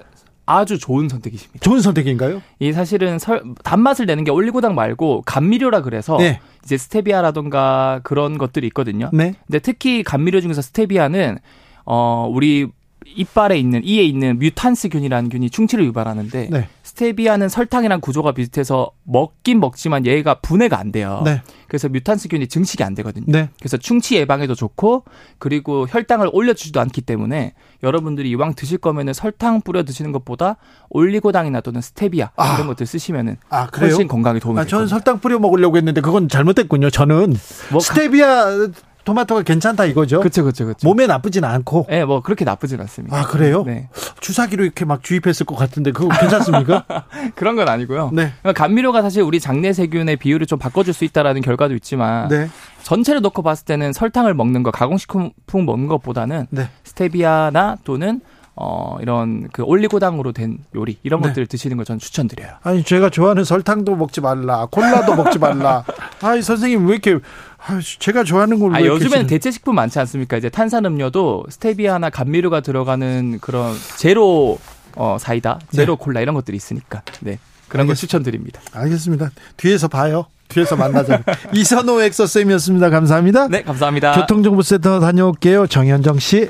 [0.49, 1.59] 아주 좋은 선택이십니다.
[1.59, 2.41] 좋은 선택인가요?
[2.57, 6.39] 이 사실은 설, 단맛을 내는 게 올리고당 말고 감미료라 그래서 네.
[6.63, 9.11] 이제 스테비아라던가 그런 것들이 있거든요.
[9.13, 9.35] 네.
[9.45, 11.37] 근데 특히 감미료 중에서 스테비아는
[11.85, 12.67] 어 우리
[13.05, 16.67] 이빨에 있는 이에 있는 뮤탄스균이라는 균이 충치를 유발하는데 네.
[16.89, 21.21] 스테비아는 설탕이랑 구조가 비슷해서 먹긴 먹지만 얘가 분해가 안 돼요.
[21.23, 21.41] 네.
[21.67, 23.25] 그래서 뮤탄스균이 증식이 안 되거든요.
[23.27, 23.49] 네.
[23.59, 25.03] 그래서 충치 예방에도 좋고
[25.37, 27.53] 그리고 혈당을 올려주지도 않기 때문에
[27.83, 30.57] 여러분들이 이왕 드실 거면은 설탕 뿌려 드시는 것보다
[30.89, 32.55] 올리고당이나 또는 스테비아 아.
[32.55, 33.67] 이런 것들 쓰시면은 아?
[33.79, 34.95] 훨씬 건강에 도움이 아, 될 저는 겁니다.
[34.95, 36.89] 설탕 뿌려 먹으려고 했는데 그건 잘못됐군요.
[36.89, 37.35] 저는
[37.71, 38.67] 뭐 스테비아
[39.09, 40.19] 토마토가 괜찮다 이거죠.
[40.19, 40.87] 그렇죠, 그렇죠, 그렇죠.
[40.87, 41.87] 몸에 나쁘진 않고.
[41.89, 43.17] 예, 뭐 그렇게 나쁘진 않습니다.
[43.17, 43.63] 아 그래요?
[43.65, 43.89] 네.
[44.19, 46.85] 주사기로 이렇게 막 주입했을 것 같은데 그거 괜찮습니까?
[47.33, 48.11] 그런 건 아니고요.
[48.13, 48.31] 네.
[48.41, 52.49] 그러니까 감미료가 사실 우리 장내 세균의 비율을 좀 바꿔줄 수 있다라는 결과도 있지만 네.
[52.83, 56.69] 전체를 놓고 봤을 때는 설탕을 먹는 거 가공식품 먹는 것보다는 네.
[56.83, 58.21] 스테비아나 또는
[58.61, 61.29] 어 이런 그 올리고당으로 된 요리 이런 네.
[61.29, 62.55] 것들을 드시는 걸 저는 추천드려요.
[62.61, 65.85] 아니 제가 좋아하는 설탕도 먹지 말라, 콜라도 먹지 말라.
[66.21, 67.19] 아이 선생님 왜 이렇게
[67.65, 70.37] 아, 제가 좋아하는 걸로 아, 왜 요즘에는 대체 식품 많지 않습니까?
[70.37, 74.57] 이제 탄산음료도 스테비아나 감미료가 들어가는 그런 제로
[74.95, 77.01] 어 사이다, 제로 콜라 이런 것들이 있으니까.
[77.21, 77.37] 네.
[77.67, 77.95] 그런 걸 알겠습니다.
[77.99, 78.61] 추천드립니다.
[78.73, 79.29] 알겠습니다.
[79.57, 80.25] 뒤에서 봐요.
[80.47, 81.21] 뒤에서 만나자.
[81.53, 82.89] 이선호 엑서쌤이었습니다.
[82.89, 83.47] 감사합니다.
[83.49, 84.13] 네, 감사합니다.
[84.19, 85.67] 교통정보센터 다녀올게요.
[85.67, 86.49] 정현정 씨.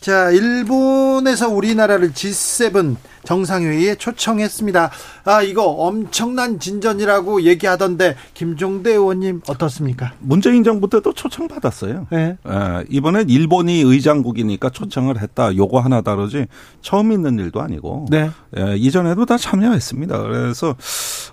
[0.00, 4.90] 자, 일본에서 우리나라를 G7 정상회의에 초청했습니다.
[5.24, 10.14] 아, 이거 엄청난 진전이라고 얘기하던데 김종대 의원님 어떻습니까?
[10.20, 12.06] 문재인 정부 때도 초청받았어요.
[12.10, 12.38] 네.
[12.48, 15.54] 예, 이번엔 일본이 의장국이니까 초청을 했다.
[15.54, 16.46] 요거 하나 다르지
[16.80, 18.30] 처음 있는 일도 아니고 네.
[18.56, 20.18] 예, 이전에도 다 참여했습니다.
[20.22, 20.74] 그래서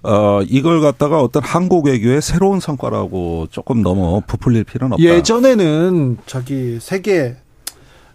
[0.03, 5.03] 어, 이걸 갖다가 어떤 한국 외교의 새로운 성과라고 조금 너무 부풀릴 필요는 없다.
[5.03, 7.37] 예전에는 저기 세계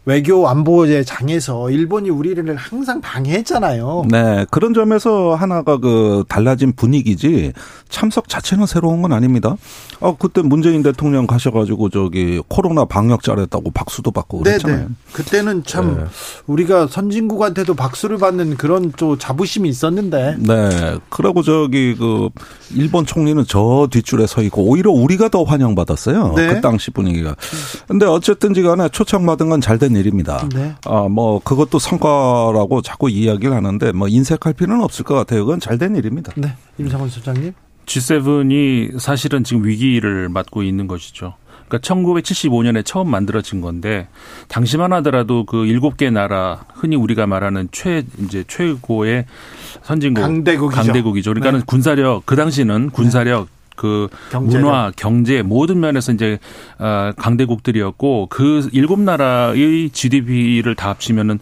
[0.05, 4.07] 외교 안보의 장에서 일본이 우리를 항상 방해했잖아요.
[4.11, 7.53] 네, 그런 점에서 하나가 그 달라진 분위기지
[7.89, 9.57] 참석 자체는 새로운 건 아닙니다.
[10.01, 14.77] 아, 그때 문재인 대통령 가셔가지고 저기 코로나 방역 잘했다고 박수도 받고 그랬잖아요.
[14.77, 14.89] 네네.
[15.13, 16.05] 그때는 참 네.
[16.47, 20.37] 우리가 선진국한테도 박수를 받는 그런 또 자부심이 있었는데.
[20.41, 22.29] 네, 그러고 저기 그
[22.75, 26.33] 일본 총리는 저 뒷줄에 서 있고 오히려 우리가 더 환영받았어요.
[26.35, 26.49] 네.
[26.49, 27.37] 그 당시 분위기가.
[27.87, 30.49] 근데 어쨌든지 간에 초청받은 건 잘된 일입니다.
[30.55, 30.75] 네.
[30.87, 35.45] 아, 뭐 그것도 성과라고 자꾸 이야기를 하는데 뭐 인색할 필요는 없을 것 같아요.
[35.45, 36.33] 그건 잘된 일입니다.
[36.37, 37.53] 네, 임상원 소장님.
[37.87, 41.35] G7이 사실은 지금 위기를 맞고 있는 것이죠.
[41.69, 44.09] 그러니까 1975년에 처음 만들어진 건데
[44.49, 49.25] 당시만 하더라도 그 일곱 개 나라 흔히 우리가 말하는 최 이제 최고의
[49.83, 50.83] 선진국 강대국이죠.
[50.83, 51.31] 강대국이죠.
[51.31, 51.65] 그러니까는 네.
[51.67, 53.49] 군사력 그 당시는 군사력
[53.83, 54.65] 그 경제력.
[54.65, 56.39] 문화, 경제 모든 면에서 이제
[56.79, 61.41] 어, 강대국들이었고 그 일곱 나라의 GDP를 다 합치면은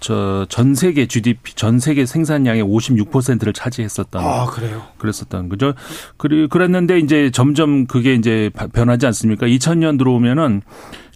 [0.00, 4.82] 저전 세계 GDP 전 세계 생산량의 56%를 차지했었던 아, 그래요.
[4.98, 5.74] 그랬었던 거죠.
[6.16, 9.46] 그리 그랬는데 이제 점점 그게 이제 바- 변하지 않습니까?
[9.46, 10.62] 2000년 들어오면은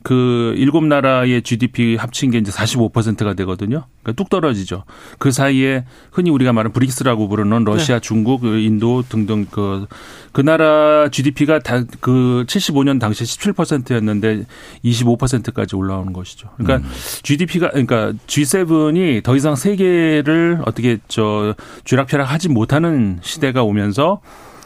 [0.03, 3.85] 그 일곱 나라의 GDP 합친 게 이제 45%가 되거든요.
[4.03, 4.85] 그러니까 뚝 떨어지죠.
[5.19, 8.01] 그 사이에 흔히 우리가 말하는 브릭스라고 부르는 러시아, 네.
[8.01, 9.87] 중국, 그 인도 등등 그,
[10.33, 14.45] 그 나라 GDP가 다 그 75년 당시에 17%였는데
[14.85, 16.49] 25%까지 올라오는 것이죠.
[16.57, 16.89] 그러니까
[17.23, 21.55] GDP가 그러니까 G7이 더 이상 세계를 어떻게 저
[21.85, 24.21] 쥐락펴락 하지 못하는 시대가 오면서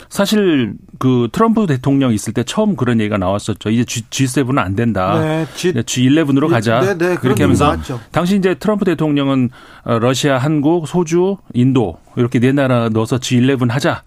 [0.09, 3.71] 사실 그 트럼프 대통령 있을 때 처음 그런 얘기가 나왔었죠.
[3.71, 5.19] 이제 G, G7은 안 된다.
[5.21, 6.81] 네, G- G11으로 가자.
[6.81, 8.01] 네, 네, 그런 이렇게 하면서 나왔죠.
[8.13, 9.51] 당시 이제 트럼프 대통령은
[9.85, 14.03] 어, 러시아, 한국, 소주, 인도 이렇게 네 나라 넣어서 G11 하자.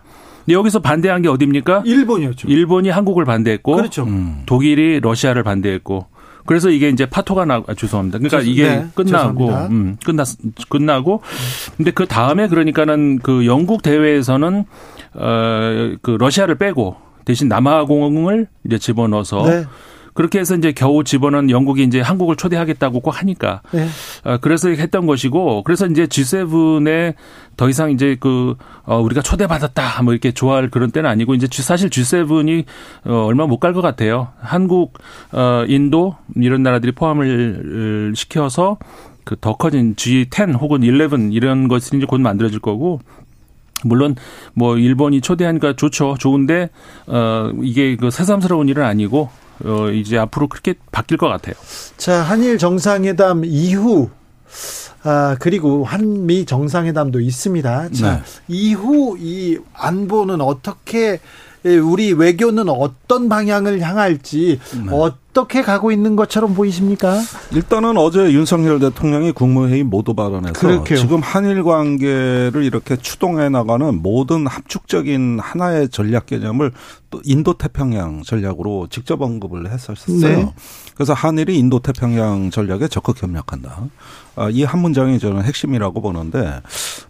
[0.45, 1.83] 근데 여기서 반대한 게 어디입니까?
[1.85, 2.47] 일본이었죠.
[2.47, 4.03] 일본이 한국을 반대했고 그렇죠.
[4.03, 4.43] 음.
[4.45, 6.07] 독일이 러시아를 반대했고
[6.45, 8.19] 그래서 이게 이제 파토가 나 아, 죄송합니다.
[8.19, 9.67] 그러니까 죄송- 이게 네, 끝나고 죄송합니다.
[9.75, 10.25] 음, 끝났
[10.69, 11.21] 끝나고
[11.75, 14.63] 근데 그 다음에 그러니까는 그 영국 대회에서는
[15.17, 16.95] 어그 러시아를 빼고
[17.25, 19.65] 대신 남아공을 이제 집어넣어서 네.
[20.13, 23.87] 그렇게 해서 이제 겨우 집어넣은 영국이 이제 한국을 초대하겠다고 꼭 하니까 네.
[24.23, 27.13] 어, 그래서 했던 것이고 그래서 이제 G7에
[27.55, 31.89] 더 이상 이제 그 어, 우리가 초대받았다 뭐 이렇게 좋아할 그런 때는 아니고 이제 사실
[31.91, 32.63] G7이
[33.05, 34.29] 어, 얼마 못 갈 것 같아요.
[34.41, 34.97] 한국,
[35.33, 38.77] 어, 인도 이런 나라들이 포함을 시켜서
[39.23, 43.01] 그 더 커진 G10 혹은 11 이런 것이 이제 곧 만들어질 거고
[43.83, 44.15] 물론
[44.53, 46.15] 뭐 일본이 초대하니까 좋죠.
[46.19, 46.69] 좋은데
[47.07, 49.29] 어 이게 그 새삼스러운 일은 아니고
[49.63, 51.55] 어 이제 앞으로 그렇게 바뀔 것 같아요.
[51.97, 54.09] 자, 한일 정상회담 이후
[55.03, 57.89] 아, 그리고 한미 정상회담도 있습니다.
[57.91, 58.23] 자, 네.
[58.47, 61.19] 이후 이 안보는 어떻게
[61.65, 64.93] 예, 우리 외교는 어떤 방향을 향할지 네.
[64.93, 67.21] 어 떻게 가고 있는 것처럼 보이십니까?
[67.51, 70.97] 일단은 어제 윤석열 대통령이 국무회의 모두 발언에서 그렇게요.
[70.97, 76.71] 지금 한일 관계를 이렇게 추동해 나가는 모든 합축적인 하나의 전략 개념을
[77.11, 80.19] 또 인도 태평양 전략으로 직접 언급을 했었어요.
[80.21, 80.53] 네.
[80.95, 83.77] 그래서 한일이 인도 태평양 전략에 적극 협력한다.
[84.37, 86.61] 아, 이한 문장이 저는 핵심이라고 보는데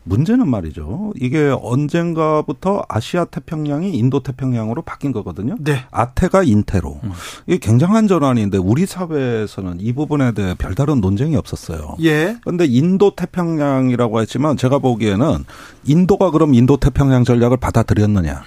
[0.03, 1.13] 문제는 말이죠.
[1.19, 5.57] 이게 언젠가부터 아시아 태평양이 인도 태평양으로 바뀐 거거든요.
[5.59, 5.83] 네.
[5.91, 7.01] 아태가 인태로.
[7.45, 11.97] 이게 굉장한 전환인데 우리 사회에서는 이 부분에 대해 별다른 논쟁이 없었어요.
[12.01, 12.37] 예.
[12.41, 15.43] 그런데 인도 태평양이라고 했지만 제가 보기에는
[15.83, 18.43] 인도가 그럼 인도 태평양 전략을 받아들였느냐?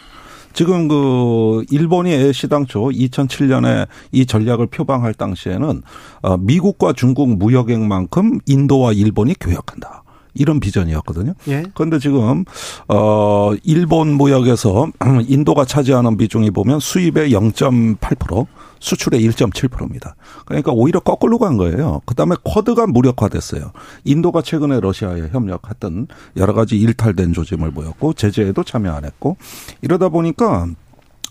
[0.53, 5.83] 지금 그 일본이 애시당초 2007년에 이 전략을 표방할 당시에는
[6.23, 10.00] 어, 미국과 중국 무역액만큼 인도와 일본이 교역한다.
[10.35, 11.35] 이런 비전이었거든요.
[11.49, 11.65] 예.
[11.75, 12.45] 그런데 지금
[12.89, 14.89] 어 일본 무역에서
[15.27, 18.47] 인도가 차지하는 비중이 보면 수입의 0.8%,
[18.81, 20.17] 수출의 1.7%입니다.
[20.47, 22.01] 그러니까 오히려 거꾸로 간 거예요.
[22.07, 23.73] 그다음에 쿼드가 무력화됐어요.
[24.05, 29.37] 인도가 최근에 러시아에 협력했던 여러 가지 일탈된 조짐을 보였고 제재에도 참여 안 했고
[29.83, 30.67] 이러다 보니까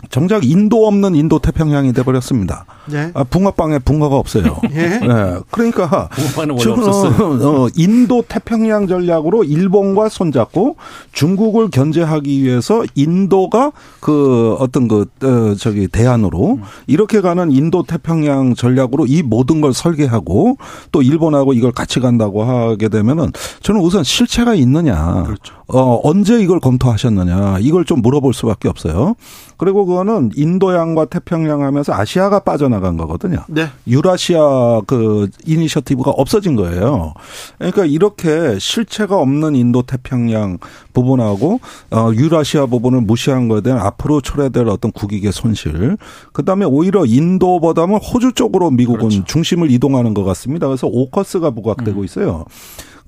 [0.09, 2.65] 정작 인도 없는 인도 태평양이 돼버렸습니다.
[2.93, 3.11] 예.
[3.13, 4.59] 아, 붕어빵에 붕어가 없어요.
[4.71, 4.99] 예.
[4.99, 5.39] 네.
[5.51, 7.63] 그러니까 붕어빵은 원래 지금 없었어요.
[7.63, 10.77] 어, 인도 태평양 전략으로 일본과 손잡고
[11.11, 19.05] 중국을 견제하기 위해서 인도가 그 어떤 그 어, 저기 대안으로 이렇게 가는 인도 태평양 전략으로
[19.05, 20.57] 이 모든 걸 설계하고
[20.91, 23.31] 또 일본하고 이걸 같이 간다고 하게 되면은
[23.61, 25.25] 저는 우선 실체가 있느냐.
[25.71, 27.59] 어, 언제 이걸 검토하셨느냐.
[27.59, 29.15] 이걸 좀 물어볼 수밖에 없어요.
[29.57, 33.39] 그리고 그거는 인도양과 태평양 하면서 아시아가 빠져나간 거거든요.
[33.47, 33.67] 네.
[33.87, 37.13] 유라시아 그 이니셔티브가 없어진 거예요.
[37.57, 40.59] 그러니까 이렇게 실체가 없는 인도 태평양
[40.93, 41.59] 부분하고
[41.91, 45.97] 어 유라시아 부분을 무시한 거에 대한 앞으로 초래될 어떤 국익의 손실.
[46.31, 50.67] 그다음에 오히려 인도보다는 호주 쪽으로 미국은 중심을 이동하는 것 같습니다.
[50.67, 52.45] 그래서 오커스가 부각되고 있어요.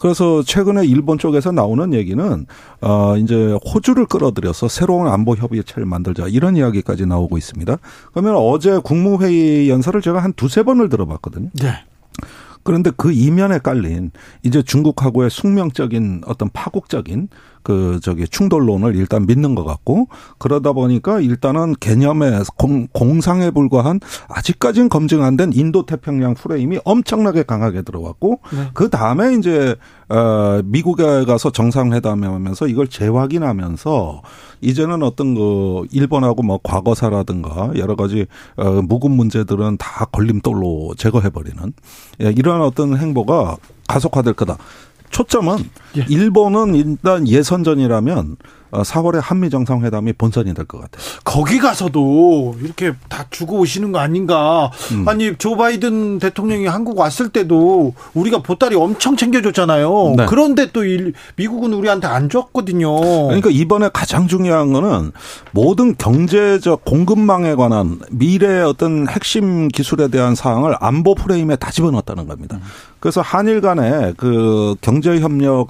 [0.01, 2.45] 그래서 최근에 일본 쪽에서 나오는 얘기는
[2.81, 7.77] 어 이제 호주를 끌어들여서 새로운 안보 협의체를 만들자 이런 이야기까지 나오고 있습니다.
[8.11, 11.49] 그러면 어제 국무회의 연설을 제가 한 두세 번을 들어봤거든요.
[11.53, 11.73] 네.
[12.63, 14.09] 그런데 그 이면에 깔린
[14.41, 17.29] 이제 중국하고의 숙명적인 어떤 파국적인
[17.63, 20.07] 그 저기 충돌론을 일단 믿는 것 같고
[20.37, 27.43] 그러다 보니까 일단은 개념의 공, 공상에 불과한 아직까지는 검증 안 된 인도 태평양 프레임이 엄청나게
[27.43, 28.69] 강하게 들어왔고 네.
[28.73, 29.75] 그 다음에 이제
[30.09, 34.21] 어 미국에 가서 정상회담하면서 이걸 재확인하면서
[34.61, 38.25] 이제는 어떤 그 일본하고 뭐 과거사라든가 여러 가지
[38.57, 41.73] 어 묵은 문제들은 다 걸림돌로 제거해 버리는
[42.21, 43.57] 예, 이러한 어떤 행보가
[43.87, 44.57] 가속화될 거다.
[45.11, 46.05] 초점은 예.
[46.09, 48.37] 일본은 일단 예선전이라면
[48.71, 51.03] 4월에 한미 정상회담이 본선이 될 것 같아요.
[51.25, 54.71] 거기 가서도 이렇게 다 주고 오시는 거 아닌가.
[54.93, 55.05] 음.
[55.09, 60.13] 아니, 조 바이든 대통령이 한국 왔을 때도 우리가 보따리 엄청 챙겨줬잖아요.
[60.15, 60.25] 네.
[60.29, 63.01] 그런데 또 일- 미국은 우리한테 안 줬거든요.
[63.27, 65.11] 그러니까 이번에 가장 중요한 거는
[65.51, 72.57] 모든 경제적 공급망에 관한 미래의 어떤 핵심 기술에 대한 사항을 안보 프레임에 다 집어넣었다는 겁니다.
[73.01, 75.69] 그래서 한일 간의 그 경제 협력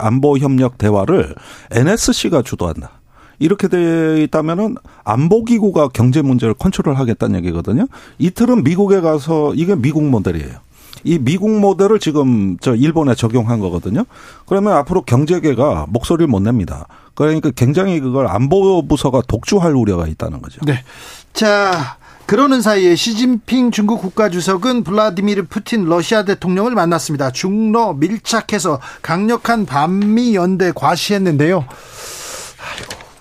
[0.00, 1.34] 안보 협력 대화를
[1.70, 2.90] NSC가 주도한다.
[3.38, 7.86] 이렇게 돼 있다면은 안보기구가 경제 문제를 컨트롤하겠다는 얘기거든요.
[8.18, 10.58] 이틀은 미국에 가서 이게 미국 모델이에요.
[11.04, 14.04] 이 미국 모델을 지금 저 일본에 적용한 거거든요.
[14.46, 16.86] 그러면 앞으로 경제계가 목소리를 못 냅니다.
[17.14, 20.60] 그러니까 굉장히 그걸 안보 부서가 독주할 우려가 있다는 거죠.
[20.64, 20.84] 네.
[21.32, 21.96] 자,
[22.26, 27.30] 그러는 사이에 시진핑 중국 국가주석은 블라디미르 푸틴 러시아 대통령을 만났습니다.
[27.30, 31.66] 중러 밀착해서 강력한 반미 연대 과시했는데요.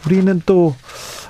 [0.05, 1.20] 우리는 또 하,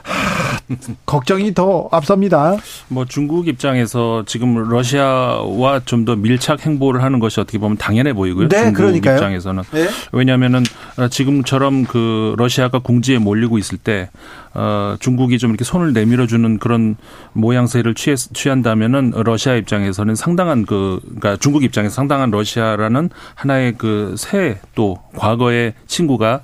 [1.06, 2.56] 걱정이 더 앞섭니다.
[2.88, 8.48] 뭐 중국 입장에서 지금 러시아와 좀 더 밀착 행보를 하는 것이 어떻게 보면 당연해 보이고요.
[8.48, 9.16] 네, 중국 그러니까요.
[9.16, 9.88] 입장에서는 네.
[10.12, 10.64] 왜냐하면은
[10.98, 14.10] 어, 지금처럼 그 러시아가 궁지에 몰리고 있을 때
[14.54, 16.96] 어, 중국이 좀 이렇게 손을 내밀어주는 그런
[17.34, 24.58] 모양새를 취해, 취한다면은 러시아 입장에서는 상당한 그 그러니까 중국 입장에서 상당한 러시아라는 하나의 그 새
[24.76, 26.42] 또 과거의 친구가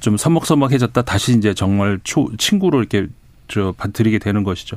[0.00, 3.06] 좀 서먹서먹해졌다 다시 이제 정말 초, 친구로 이렇게
[3.48, 4.76] 저 드리게 되는 것이죠.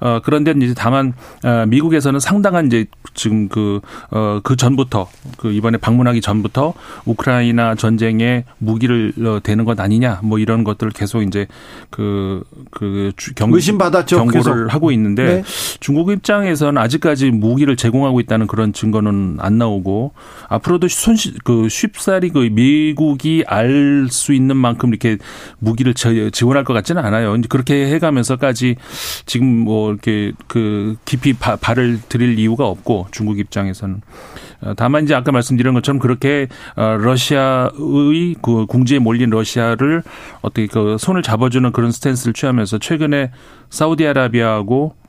[0.00, 1.14] 어 그런데 이제 다만
[1.44, 5.08] 어, 미국에서는 상당한 이제 지금 그어 그 전부터
[5.38, 6.74] 그 이번에 방문하기 전부터
[7.04, 11.46] 우크라이나 전쟁에 무기를 어, 대는 것 아니냐 뭐 이런 것들을 계속 이제
[11.90, 14.74] 그그 경 의심받았죠, 경고를 계속.
[14.74, 15.42] 하고 있는데 네.
[15.80, 20.12] 중국 입장에서는 아직까지 무기를 제공하고 있다는 그런 증거는 안 나오고
[20.48, 25.18] 앞으로도 손시 그 쉽사리 그 미국이 알 수 있는 만큼 이렇게
[25.58, 27.36] 무기를 지- 지원할 것 같지는 않아요.
[27.36, 28.76] 이제 그렇게 해가면서까지
[29.26, 34.00] 지금 뭐 이렇게 그 깊이 바, 발을 들일 이유가 없고 중국 입장에서는.
[34.62, 40.02] 어, 다만 이제 아까 말씀드린 것처럼 그렇게 어, 러시아의 그 궁지에 몰린 러시아를
[40.42, 43.30] 어떻게 그 손을 잡아주는 그런 스탠스를 취하면서 최근에
[43.70, 44.99] 사우디아라비아하고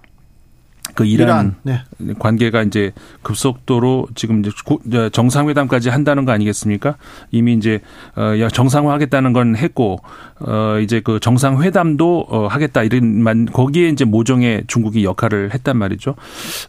[0.94, 2.14] 그 이란, 이란, 네.
[2.20, 2.92] 관계가 이제
[3.22, 6.96] 급속도로 지금 이제 정상회담까지 한다는 거 아니겠습니까?
[7.32, 7.80] 이미 이제
[8.18, 10.00] 어 야, 정상화하겠다는 건 했고
[10.40, 16.16] 어 이제 그 정상회담도 어 하겠다 이런 만 거기에 이제 모종의 중국이 역할을 했단 말이죠.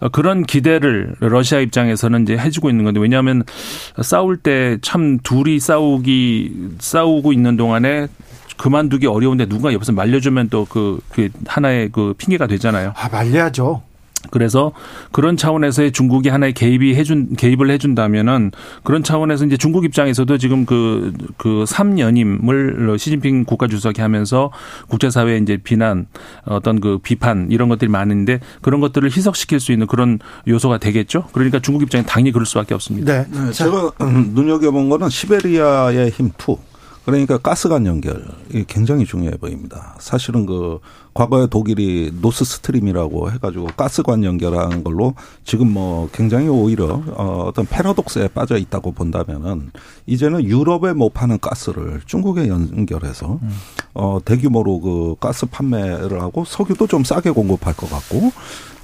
[0.01, 3.43] 어 그런 기대를 러시아 입장에서는 이제 해주고 있는 건데 왜냐하면
[4.03, 8.09] 싸울 때 참 둘이 싸우기 싸우고 있는 동안에
[8.59, 12.93] 그만두기 어려운데 누가 옆에서 말려주면 또그 그 하나의 그 핑계가 되잖아요.
[12.97, 13.83] 아, 말려야죠.
[14.31, 14.73] 그래서
[15.11, 18.53] 그런 차원에서의 중국이 하나의 개입이 해준 개입을 해준다면은
[18.85, 24.51] 그런 차원에서 이제 중국 입장에서도 지금 그 그 3년임을 시진핑 국가 주석이 하면서
[24.89, 26.07] 국제사회 이제 비난
[26.45, 31.27] 어떤 그 비판 이런 것들이 많은데 그런 것들을 희석시킬 수 있는 그런 요소가 되겠죠.
[31.33, 33.25] 그러니까 중국 입장에 당연히 그럴 수밖에 없습니다.
[33.25, 33.53] 네.
[33.53, 36.59] 제가 눈여겨본 거는 시베리아의 힘2
[37.05, 39.97] 그러니까 가스관 연결 이 굉장히 중요해 보입니다.
[39.99, 40.79] 사실은 그
[41.15, 45.15] 과거에 독일이 노스 스트림이라고 해가지고 가스관 연결한 걸로
[45.45, 49.71] 지금 뭐 굉장히 오히려 어 어떤 패러독스에 빠져 있다고 본다면은
[50.07, 53.39] 이제는 유럽에 못 파는 가스를 중국에 연결해서
[53.95, 58.33] 어 대규모로 그 가스 판매를 하고 석유도 좀 싸게 공급할 것 같고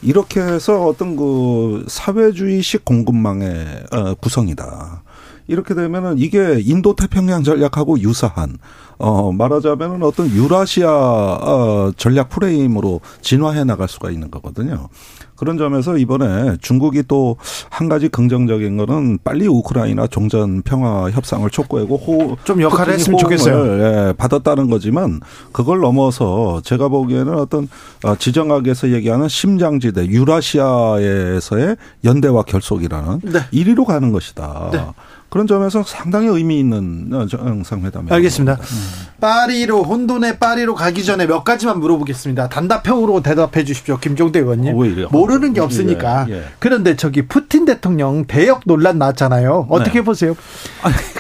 [0.03, 5.03] 이렇게 해서 어떤 그 사회주의식 공급망의 어 구성이다.
[5.49, 8.59] 이렇게 되면은 이게 인도 태평양 전략하고 유사한
[8.99, 14.89] 어 말하자면은 어떤 유라시아 어 전략 프레임으로 진화해 나갈 수가 있는 거거든요.
[15.37, 17.37] 그런 점에서 이번에 중국이 또
[17.71, 23.83] 한 가지 긍정적인 거는 빨리 우크라이나 종전 평화 협상을 촉구하고 호, 좀 역할을 했으면 좋겠어요.
[23.83, 25.21] 예, 받았다는 거지만
[25.53, 27.69] 그걸 넘어서 제가 보기에는 어떤
[28.05, 33.41] 어, 지정학에서 얘기하는 심장지대 유라시아에서의 연대와 결속이라는 네.
[33.53, 34.71] 1위로 가는 것이다.
[34.73, 34.85] 네.
[35.29, 38.57] 그런 점에서 상당히 의미 있는 어, 정상회담이라고 알겠습니다.
[38.57, 38.77] 봅니다.
[39.21, 42.49] 파리로 혼돈의 파리로 가기 전에 몇 가지만 물어보겠습니다.
[42.49, 44.79] 단답형으로 대답해 주십시오, 김종대 의원님.
[44.79, 45.09] 왜 이래요?
[45.11, 46.27] 모르는 게 없으니까.
[46.29, 46.43] 예, 예.
[46.61, 49.67] 그런데 저기 푸틴 대통령 대역 논란 나왔잖아요.
[49.71, 50.05] 어떻게 네.
[50.05, 50.37] 보세요?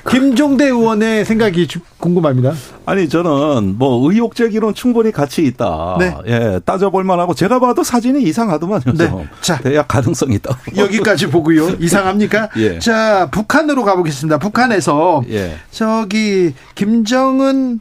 [0.09, 2.53] 김종대 의원의 생각이 주- 궁금합니다.
[2.87, 5.97] 아니 저는 뭐 의혹 제기론 충분히 가치 있다.
[5.99, 6.15] 네.
[6.29, 8.93] 예, 따져볼 만하고 제가 봐도 사진이 이상하더만요.
[8.97, 9.09] 네.
[9.09, 9.29] 좀.
[9.41, 9.59] 자.
[9.59, 10.57] 대약 가능성이 있다.
[10.77, 11.70] 여기까지 보고요.
[11.81, 12.51] 이상합니까?
[12.59, 12.79] 예.
[12.79, 14.39] 자, 북한으로 가보겠습니다.
[14.39, 15.57] 북한에서 예.
[15.73, 17.81] 저기 김정은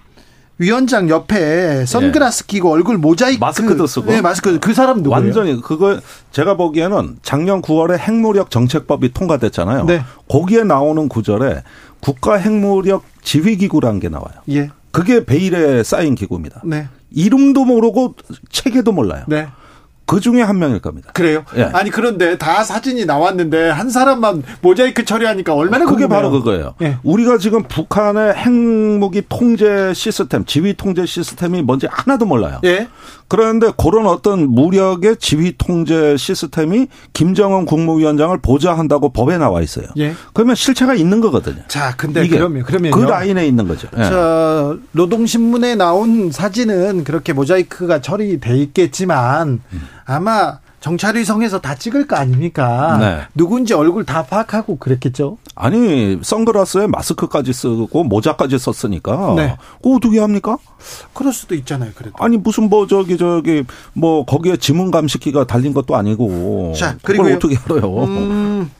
[0.59, 3.39] 위원장 옆에 선글라스 끼고 얼굴 모자이크 예.
[3.39, 4.11] 마스크도 쓰고.
[4.11, 5.23] 네, 마스크 그 사람 누구예요?
[5.23, 5.99] 완전히 그거
[6.31, 9.85] 제가 보기에는 작년 9월에 핵무력 정책법이 통과됐잖아요.
[9.85, 10.03] 네.
[10.27, 11.63] 거기에 나오는 구절에
[11.99, 14.33] 국가 핵무력 지휘기구라는 게 나와요.
[14.49, 14.69] 예.
[14.91, 16.61] 그게 베일에 쌓인 기구입니다.
[16.65, 16.87] 네.
[17.11, 18.15] 이름도 모르고
[18.49, 19.23] 체계도 몰라요.
[19.27, 19.47] 네.
[20.07, 21.11] 그 중에 한 명일 겁니다.
[21.13, 21.43] 그래요?
[21.57, 21.63] 예.
[21.73, 26.21] 아니 그런데 다 사진이 나왔는데 한 사람만 모자이크 처리하니까 얼마나 그게 궁금해요.
[26.21, 26.75] 바로 그거예요.
[26.81, 26.97] 예.
[27.03, 32.61] 우리가 지금 북한의 핵무기 통제 시스템, 지휘 통제 시스템이 뭔지 하나도 몰라요.
[32.63, 32.87] 예.
[33.27, 39.87] 그런데 그런 어떤 무력의 지휘 통제 시스템이 김정은 국무위원장을 보좌한다고 법에 나와 있어요.
[39.97, 40.13] 예.
[40.31, 41.63] 그러면 실체가 있는 거거든요.
[41.67, 43.89] 자, 근데 그러면 그러면 그 라인에 있는 거죠.
[43.97, 44.03] 예.
[44.05, 49.59] 저 노동신문에 나온 사진은 그렇게 모자이크가 처리돼 있겠지만
[50.07, 52.97] 아마 정찰위성에서 다 찍을 거 아닙니까?
[52.99, 53.21] 네.
[53.35, 55.37] 누군지 얼굴 다 파악하고 그랬겠죠.
[55.53, 59.57] 아니 선글라스에 마스크까지 쓰고 모자까지 썼으니까 네.
[59.81, 60.57] 그거 어떻게 합니까?
[61.13, 61.91] 그럴 수도 있잖아요.
[61.95, 62.15] 그래도.
[62.19, 67.35] 아니 무슨 뭐 저기 저기 뭐 거기에 지문 감식기가 달린 것도 아니고 자, 그걸 그리고요.
[67.35, 68.03] 어떻게 알아요?
[68.05, 68.71] 음,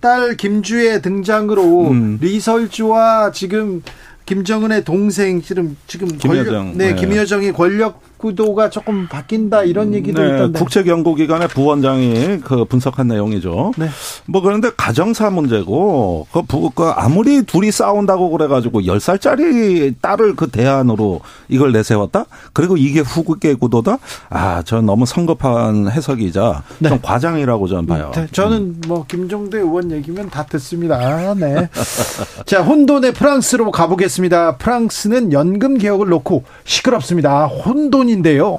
[0.00, 2.18] 딸 김주의 등장으로 음.
[2.20, 3.82] 리설주와 지금
[4.26, 6.44] 김정은의 동생 지금 지금 김여정.
[6.44, 6.94] 권력, 네, 네.
[6.94, 10.58] 김여정이 권력 구도가 조금 바뀐다 이런 얘기도 네, 있던데.
[10.58, 13.72] 국책연구기관의 부원장이 그 분석한 내용이죠.
[13.76, 13.88] 네.
[14.24, 20.48] 뭐 그런데 가정사 문제고 그, 부, 그 아무리 둘이 싸운다고 그래가지고 열 살짜리 딸을 그
[20.48, 22.24] 대안으로 이걸 내세웠다.
[22.54, 23.98] 그리고 이게 후계 구도다.
[24.30, 26.88] 아, 전 너무 성급한 해석이자 네.
[26.88, 28.10] 좀 과장이라고 저는 봐요.
[28.14, 30.96] 네, 저는 뭐 김종대 의원 얘기면 다 듣습니다.
[30.96, 31.68] 아, 네.
[32.46, 34.56] 자, 혼돈의 프랑스로 가보겠습니다.
[34.56, 37.44] 프랑스는 연금 개혁을 놓고 시끄럽습니다.
[37.44, 38.58] 혼돈 인데요.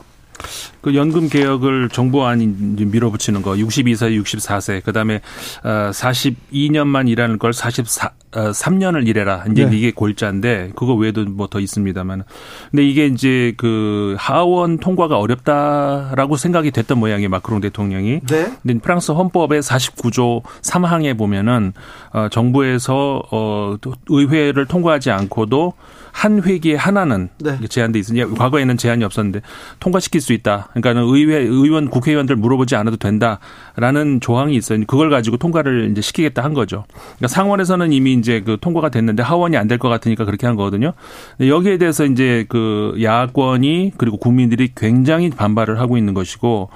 [0.81, 5.21] 그 연금 개혁을 정부안이 이제 밀어붙이는 거 62세, 64세 그다음에
[5.63, 9.45] 어 42년만 일하는 걸 44, 어, 3년을 일해라.
[9.49, 9.75] 이제 네.
[9.77, 12.23] 이게 골자인데 그거 외에도 뭐 더 있습니다만.
[12.69, 17.29] 근데 이게 이제 그 하원 통과가 어렵다라고 생각이 됐던 모양이에요.
[17.29, 18.19] 마크롱 대통령이.
[18.29, 18.51] 네.
[18.61, 21.71] 근데 프랑스 헌법의 49조 3항에 보면은
[22.11, 23.77] 어 정부에서 어
[24.09, 25.73] 의회를 통과하지 않고도
[26.15, 27.57] 한 회기에 하나는 네.
[27.67, 29.41] 제한돼 있으니 과거에는 제한이 없었는데
[29.81, 30.69] 통과시킬 수 있다.
[30.71, 34.79] 그러니까는 의회 의원 국회의원들 물어보지 않아도 된다라는 조항이 있어요.
[34.87, 36.85] 그걸 가지고 통과를 이제 시키겠다 한 거죠.
[37.17, 40.93] 그러니까 상원에서는 이미 이제 그 통과가 됐는데 하원이 안 될 것 같으니까 그렇게 한 거거든요.
[41.41, 46.69] 여기에 대해서 이제 그 야권이 그리고 국민들이 굉장히 반발을 하고 있는 것이고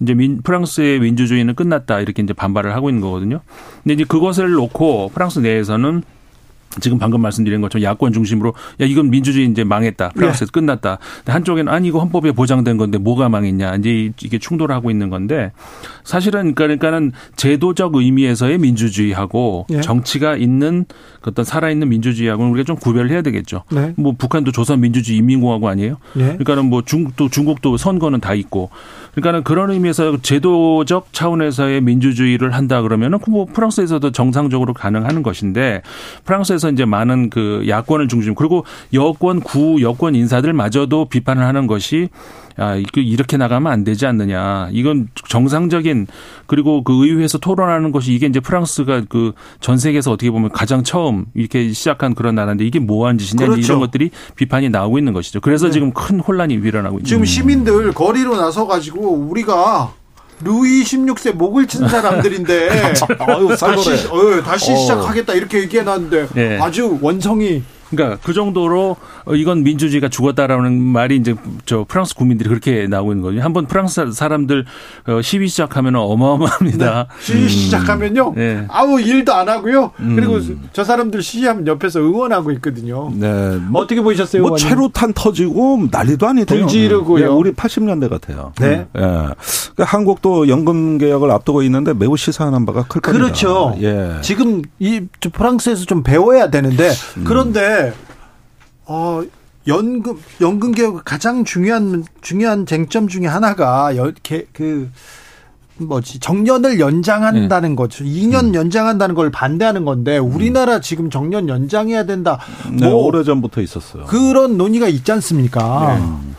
[0.00, 3.40] 이제 민, 프랑스의 민주주의는 끝났다 이렇게 이제 반발을 하고 있는 거거든요.
[3.82, 6.02] 근데 이제 그것을 놓고 프랑스 내에서는
[6.80, 10.98] 지금 방금 말씀드린 것처럼 야권 중심으로 야 이건 민주주의 이제 망했다 프랑스에서 끝났다.
[11.18, 15.52] 근데 한쪽에는 아니 이거 헌법에 보장된 건데 뭐가 망했냐 이제 이게 충돌하고 있는 건데
[16.04, 19.80] 사실은 그러니까는 제도적 의미에서의 민주주의하고 예.
[19.80, 20.84] 정치가 있는
[21.20, 23.64] 그 어떤 살아있는 민주주의하고는 우리가 좀 구별을 해야 되겠죠.
[23.70, 23.94] 네.
[23.96, 25.96] 뭐 북한도 조선 민주주의 인민공화국 아니에요?
[26.16, 26.20] 예.
[26.20, 28.70] 그러니까는 뭐 중국도 중국도 선거는 다 있고
[29.16, 35.80] 그러니까는 그런 의미에서 제도적 차원에서의 민주주의를 한다 그러면은 뭐 프랑스에서도 정상적으로 가능하는 것인데
[36.24, 42.10] 프랑스에서 이제 많은 그 야권을 중심 그리고 여권 구 여권 인사들마저도 비판을 하는 것이
[42.58, 44.68] 아, 이렇게 나가면 안 되지 않느냐.
[44.72, 46.06] 이건 정상적인
[46.46, 51.26] 그리고 그 의회에서 토론하는 것이 이게 이제 프랑스가 그 전 세계에서 어떻게 보면 가장 처음
[51.34, 53.60] 이렇게 시작한 그런 나라인데 이게 뭐한 짓이냐 그렇죠.
[53.60, 55.40] 이런 것들이 비판이 나오고 있는 것이죠.
[55.40, 57.24] 그래서 지금 큰 혼란이 일어나고 있는 지금.
[57.24, 59.92] 시민들 거리로 나서 가지고 우리가
[60.44, 62.68] 루이 16세 목을 친 사람들인데
[63.18, 64.38] 아유, 다시 살벌해.
[64.38, 64.76] 어, 다시 어.
[64.76, 66.58] 시작하겠다 이렇게 얘기해 놨는데 네.
[66.60, 71.34] 아주 원성이 그러니까 그 정도로 어, 이건 민주주의가 죽었다라는 말이 이제
[71.64, 73.40] 저 프랑스 국민들이 그렇게 나오고 있는 거죠.
[73.40, 74.64] 한번 프랑스 사람들
[75.06, 77.06] 어, 시위 시작하면 어마어마합니다.
[77.20, 78.64] 시위 시작하면요 네.
[78.68, 80.16] 아무 일도 안 하고요 음.
[80.16, 80.40] 그리고
[80.72, 83.56] 저 사람들 시위하면 옆에서 응원하고 있거든요 네.
[83.68, 84.56] 뭐, 어떻게 보셨어요 뭐?
[84.56, 86.60] 최루탄 터지고 난리도 아니대요.
[86.60, 87.24] 불 지르고요.
[87.24, 88.52] 예, 우리 80년대 같아요.
[88.60, 88.86] 네.
[88.96, 89.00] 예.
[89.00, 93.24] 그러니까 한국도 연금 개혁을 앞두고 있는데 매우 시사하는 바가 클 겁니다.
[93.24, 93.76] 그렇죠.
[93.80, 94.16] 예.
[94.22, 95.02] 지금 이
[95.32, 97.24] 프랑스에서 좀 배워야 되는데 음.
[97.76, 97.92] 그런데
[98.86, 99.22] 어
[99.66, 104.90] 연금 연금 개혁 가장 중요한 중요한 쟁점 중에 하나가 여, 개, 그
[105.78, 107.76] 뭐지 정년을 연장한다는 네.
[107.76, 108.04] 거죠.
[108.04, 112.38] 2년 연장한다는 걸 반대하는 건데 우리나라 지금 정년 연장해야 된다.
[112.70, 114.04] 네, 뭐 오래 전부터 있었어요.
[114.06, 115.98] 그런 논의가 있지 않습니까?
[115.98, 116.32] 네.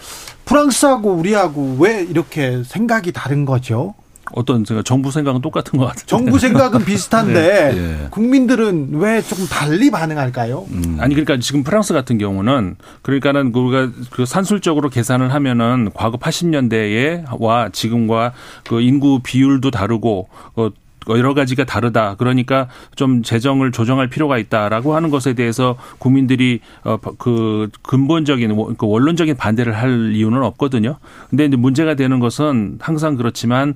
[0.46, 3.94] 프랑스하고 우리하고 왜 이렇게 생각이 다른 거죠?
[4.34, 6.06] 어떤 생각, 정부 생각은 똑같은 것 같아요.
[6.06, 7.78] 정부 생각은 비슷한데 네.
[8.04, 8.08] 예.
[8.10, 10.66] 국민들은 왜 조금 달리 반응할까요?
[10.72, 10.98] 음.
[11.00, 18.34] 아니 그러니까 지금 프랑스 같은 경우는 그러니까는 우리가 그 산술적으로 계산을 하면은 과거 80년대에와 지금과
[18.68, 20.70] 그 인구 비율도 다르고 어
[21.10, 22.16] 여러 가지가 다르다.
[22.16, 29.38] 그러니까 좀 재정을 조정할 필요가 있다라고 하는 것에 대해서 국민들이 어그 근본적인 원- 그 원론적인
[29.38, 30.98] 반대를 할 이유는 없거든요.
[31.30, 33.74] 근데 이제 문제가 되는 것은 항상 그렇지만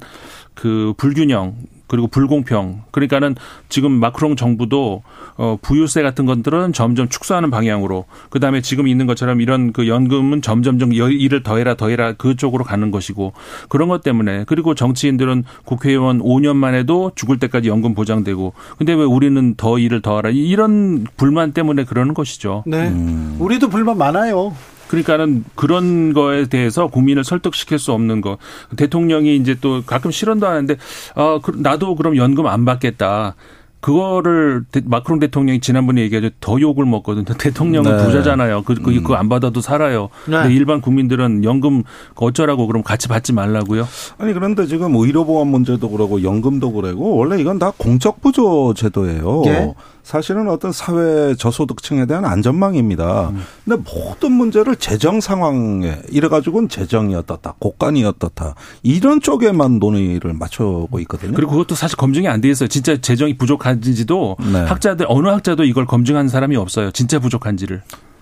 [0.53, 1.56] 그 불균형
[1.91, 2.84] 그리고 불공평.
[2.91, 3.35] 그러니까는
[3.68, 5.03] 지금 마크롱 정부도
[5.35, 10.95] 어 부유세 같은 것들은 점점 축소하는 방향으로 그다음에 지금 있는 것처럼 이런 그 연금은 점점점
[10.95, 13.34] 여- 일을 더해라 더해라 그쪽으로 가는 것이고
[13.68, 19.55] 그런 것 때문에 그리고 정치인들은 국회의원 5년 만에도 죽을 때까지 연금 보장되고 근데 왜 우리는
[19.57, 22.63] 더 일을 더하라 이런 불만 때문에 그러는 것이죠.
[22.65, 22.88] 네.
[22.88, 23.35] 음.
[23.39, 24.55] 우리도 불만 많아요.
[24.91, 28.38] 그러니까는 그런 거에 대해서 국민을 설득시킬 수 없는 거.
[28.76, 30.76] 대통령이 이제 또 가끔 실언도 하는데,
[31.15, 33.35] 어, 그- 나도 그럼 연금 안 받겠다.
[33.80, 36.30] 그거를 대- 마크롱 대통령이 지난번에 얘기하죠.
[36.39, 37.26] 더 욕을 먹거든요.
[37.39, 38.05] 대통령은 네.
[38.05, 38.61] 부자잖아요.
[38.63, 40.09] 그, 그, 그거 안 받아도 살아요.
[40.27, 40.38] 네.
[40.38, 41.81] 근데 일반 국민들은 연금
[42.15, 43.88] 어쩌라고 그럼 같이 받지 말라고요?
[44.19, 49.41] 아니 그런데 지금 의료보험 문제도 그러고 연금도 그러고 원래 이건 다 공적부조 제도예요.
[49.47, 49.73] 예.
[50.12, 53.30] 사실은 어떤 사회 저소득층에 대한 안전망입니다.
[53.30, 53.42] 음.
[53.64, 61.32] 근데 모든 문제를 재정 상황에 이래가지고는 재정이 어떻다, 국간이 어떻다 이런 쪽에만 논의를 맞추고 있거든요.
[61.34, 62.68] 그리고 그것도 사실 검증이 안 돼 있어요.
[62.68, 64.60] 진짜 재정이 부족한지도 네.
[64.66, 66.92] 학자들, 어느 학자도 이걸 검증한 사람이 없어요.
[66.92, 67.82] 진짜 부족한지를.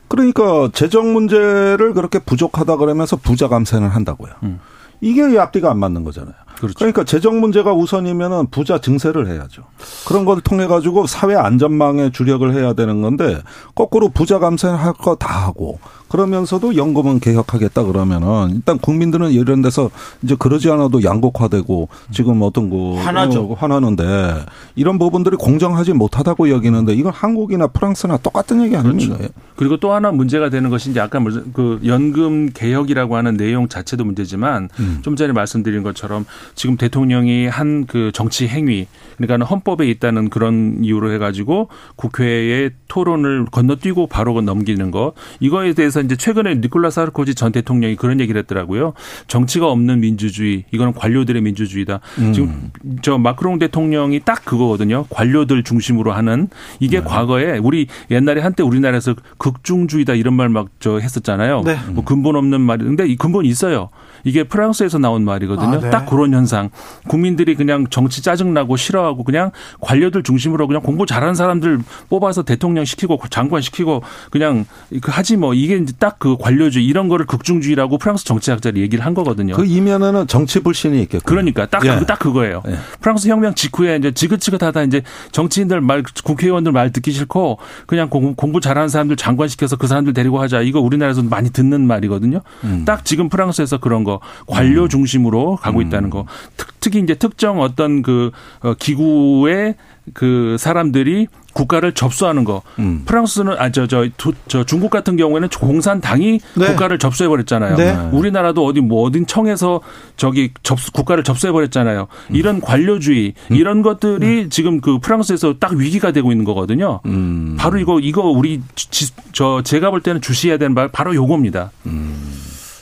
[0.10, 4.34] 그러니까 재정 문제를 그렇게 부족하다 그러면서 부자 감세는 한다고요.
[4.44, 4.60] 음.
[5.02, 6.36] 이게 이 앞뒤가 안 맞는 거잖아요.
[6.60, 6.76] 그렇죠.
[6.78, 9.64] 그러니까 재정 문제가 우선이면은 부자 증세를 해야죠.
[10.08, 13.42] 그런 걸 통해 가지고 사회 안전망에 주력을 해야 되는 건데
[13.76, 15.80] 거꾸로 부자 감세는 할거 다 하고
[16.10, 19.90] 그러면서도 연금은 개혁하겠다 그러면은 일단 국민들은 이런 데서
[20.24, 23.44] 이제 그러지 않아도 양극화되고 지금 어떤 그 화나죠.
[23.44, 24.46] 어, 화나는데
[24.76, 29.18] 이런 부분들이 공정하지 못하다고 여기는데 이건 한국이나 프랑스나 똑같은 얘기 아닙니까?
[29.18, 29.34] 그렇죠.
[29.56, 31.20] 그리고 또 하나 문제가 되는 것이 이제 아까
[31.54, 35.00] 그 연금 개혁이라고 하는 내용 자체도 문제지만 음.
[35.04, 38.88] 좀 전에 말씀드린 것처럼 지금 대통령이 한 그 정치 행위
[39.20, 46.16] 그러니까 헌법에 있다는 그런 이유로 해가지고 국회에 토론을 건너뛰고 바로 넘기는 거 이거에 대해서 이제
[46.16, 48.94] 최근에 니콜라 사르코지 전 대통령이 그런 얘기를 했더라고요.
[49.28, 52.00] 정치가 없는 민주주의 이거는 관료들의 민주주의다.
[52.20, 52.34] 음.
[52.34, 52.72] 지금
[53.02, 55.06] 저 마크롱 대통령이 딱 그거거든요.
[55.10, 56.48] 관료들 중심으로 하는
[56.80, 61.64] 이게 과거에 우리 옛날에 한때 우리나라에서 극중주의다 이런 말 막 저 했었잖아요.
[61.66, 61.78] 네.
[61.90, 63.90] 뭐 근본 없는 말인데 이 근본이 있어요.
[64.24, 65.78] 이게 프랑스에서 나온 말이거든요.
[65.78, 65.90] 아, 네.
[65.90, 66.70] 딱 그런 현상.
[67.08, 71.80] 국민들이 그냥 정치 짜증나고 싫어 하고 그냥 관료들 중심으로 그냥 공부 잘하는 사람들
[72.10, 74.66] 뽑아서 대통령 시키고 장관 시키고 그냥
[75.02, 79.56] 그 하지 뭐 이게 딱 그 관료주의 이런 거를 극중주의라고 프랑스 정치학자들이 얘기를 한 거거든요.
[79.56, 81.24] 그 이면에는 정치 불신이 있겠고.
[81.26, 81.98] 그러니까 딱, 예.
[81.98, 82.62] 그, 딱 그거예요.
[82.68, 82.76] 예.
[83.00, 87.58] 프랑스 혁명 직후에 이제 지긋지긋하다 이제 정치인들 말, 국회의원들 말 듣기 싫고
[87.88, 90.62] 그냥 공, 공부 잘하는 사람들 장관 시켜서 그 사람들 데리고 하자.
[90.62, 92.42] 이거 우리나라에서 많이 듣는 말이거든요.
[92.66, 92.84] 음.
[92.86, 96.26] 딱 지금 프랑스에서 그런 거 관료 중심으로 가고 있다는 거.
[96.58, 98.32] 특, 특히 이제 특정 어떤 그
[98.62, 98.74] 어,
[99.04, 99.76] 기구의
[100.14, 102.62] 그 사람들이 국가를 접수하는 거.
[102.80, 103.04] 음.
[103.06, 104.08] 프랑스는 아저 저
[104.48, 106.68] 저 중국 같은 경우에는 공산당이 네.
[106.68, 107.76] 국가를 접수해 버렸잖아요.
[107.76, 107.96] 네.
[108.12, 109.82] 우리나라도 어디 뭐 어딘 청에서
[110.16, 112.08] 저기 접수 국가를 접수해 버렸잖아요.
[112.30, 112.36] 음.
[112.36, 117.00] 이런 관료주의 이런 것들이 지금 그 프랑스에서 딱 위기가 되고 있는 거거든요.
[117.06, 117.56] 음.
[117.60, 121.72] 바로 이거 이거 우리 지- 저 제가 볼 때는 주시해야 되는 말 바로 요겁니다.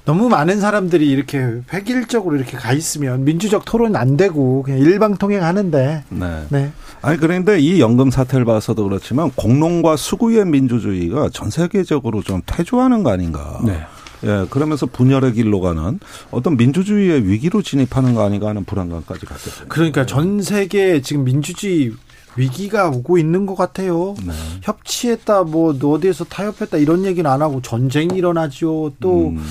[0.07, 6.05] 너무 많은 사람들이 이렇게 획일적으로 이렇게 가 있으면 민주적 토론 안 되고 그냥 일방통행 하는데
[6.07, 6.45] 네.
[6.47, 6.71] 네.
[7.01, 13.11] 아니 그런데 이 연금 사태를 봐서도 그렇지만 공론과 수구의 민주주의가 전 세계적으로 좀 퇴조하는 거
[13.11, 13.59] 아닌가.
[13.65, 13.81] 네.
[14.23, 15.99] 예, 그러면서 분열의 길로 가는
[16.31, 19.65] 어떤 민주주의의 위기로 진입하는 거 아닌가 하는 불안감까지 갖게 됩니다.
[19.67, 21.91] 그러니까 전 세계 지금 민주주의
[22.37, 24.15] 위기가 오고 있는 것 같아요.
[24.25, 24.31] 네.
[24.61, 28.93] 협치했다, 뭐 어디에서 타협했다 이런 얘기는 안 하고 전쟁이 일어나죠.
[28.99, 29.43] 또 음.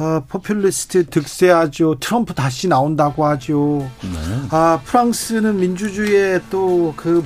[0.00, 1.96] 어, 포퓰리스트 득세하죠.
[2.00, 3.88] 트럼프 다시 나온다고 하죠.
[4.02, 4.18] 네.
[4.50, 7.22] 아 프랑스는 민주주의의 또그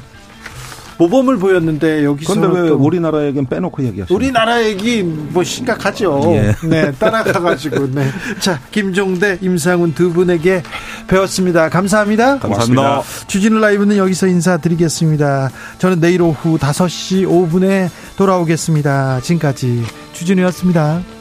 [0.98, 4.14] 모범을 보였는데 여기서 그런데 왜또 우리나라에겐 빼놓고 얘기하시죠?
[4.14, 6.22] 우리나라 얘기 뭐 심각하죠.
[6.34, 6.55] 예.
[6.68, 7.92] 네, 따라가가지고.
[7.92, 8.09] 네.
[8.40, 10.62] 자, 김종대, 임상훈 두 분에게
[11.09, 11.68] 배웠습니다.
[11.68, 12.38] 감사합니다.
[12.38, 13.02] 감사합니다.
[13.26, 15.51] 주진우 라이브는 여기서 인사드리겠습니다.
[15.78, 19.20] 저는 내일 오후 5시 5분에 돌아오겠습니다.
[19.20, 19.82] 지금까지
[20.12, 21.13] 주진우였습니다.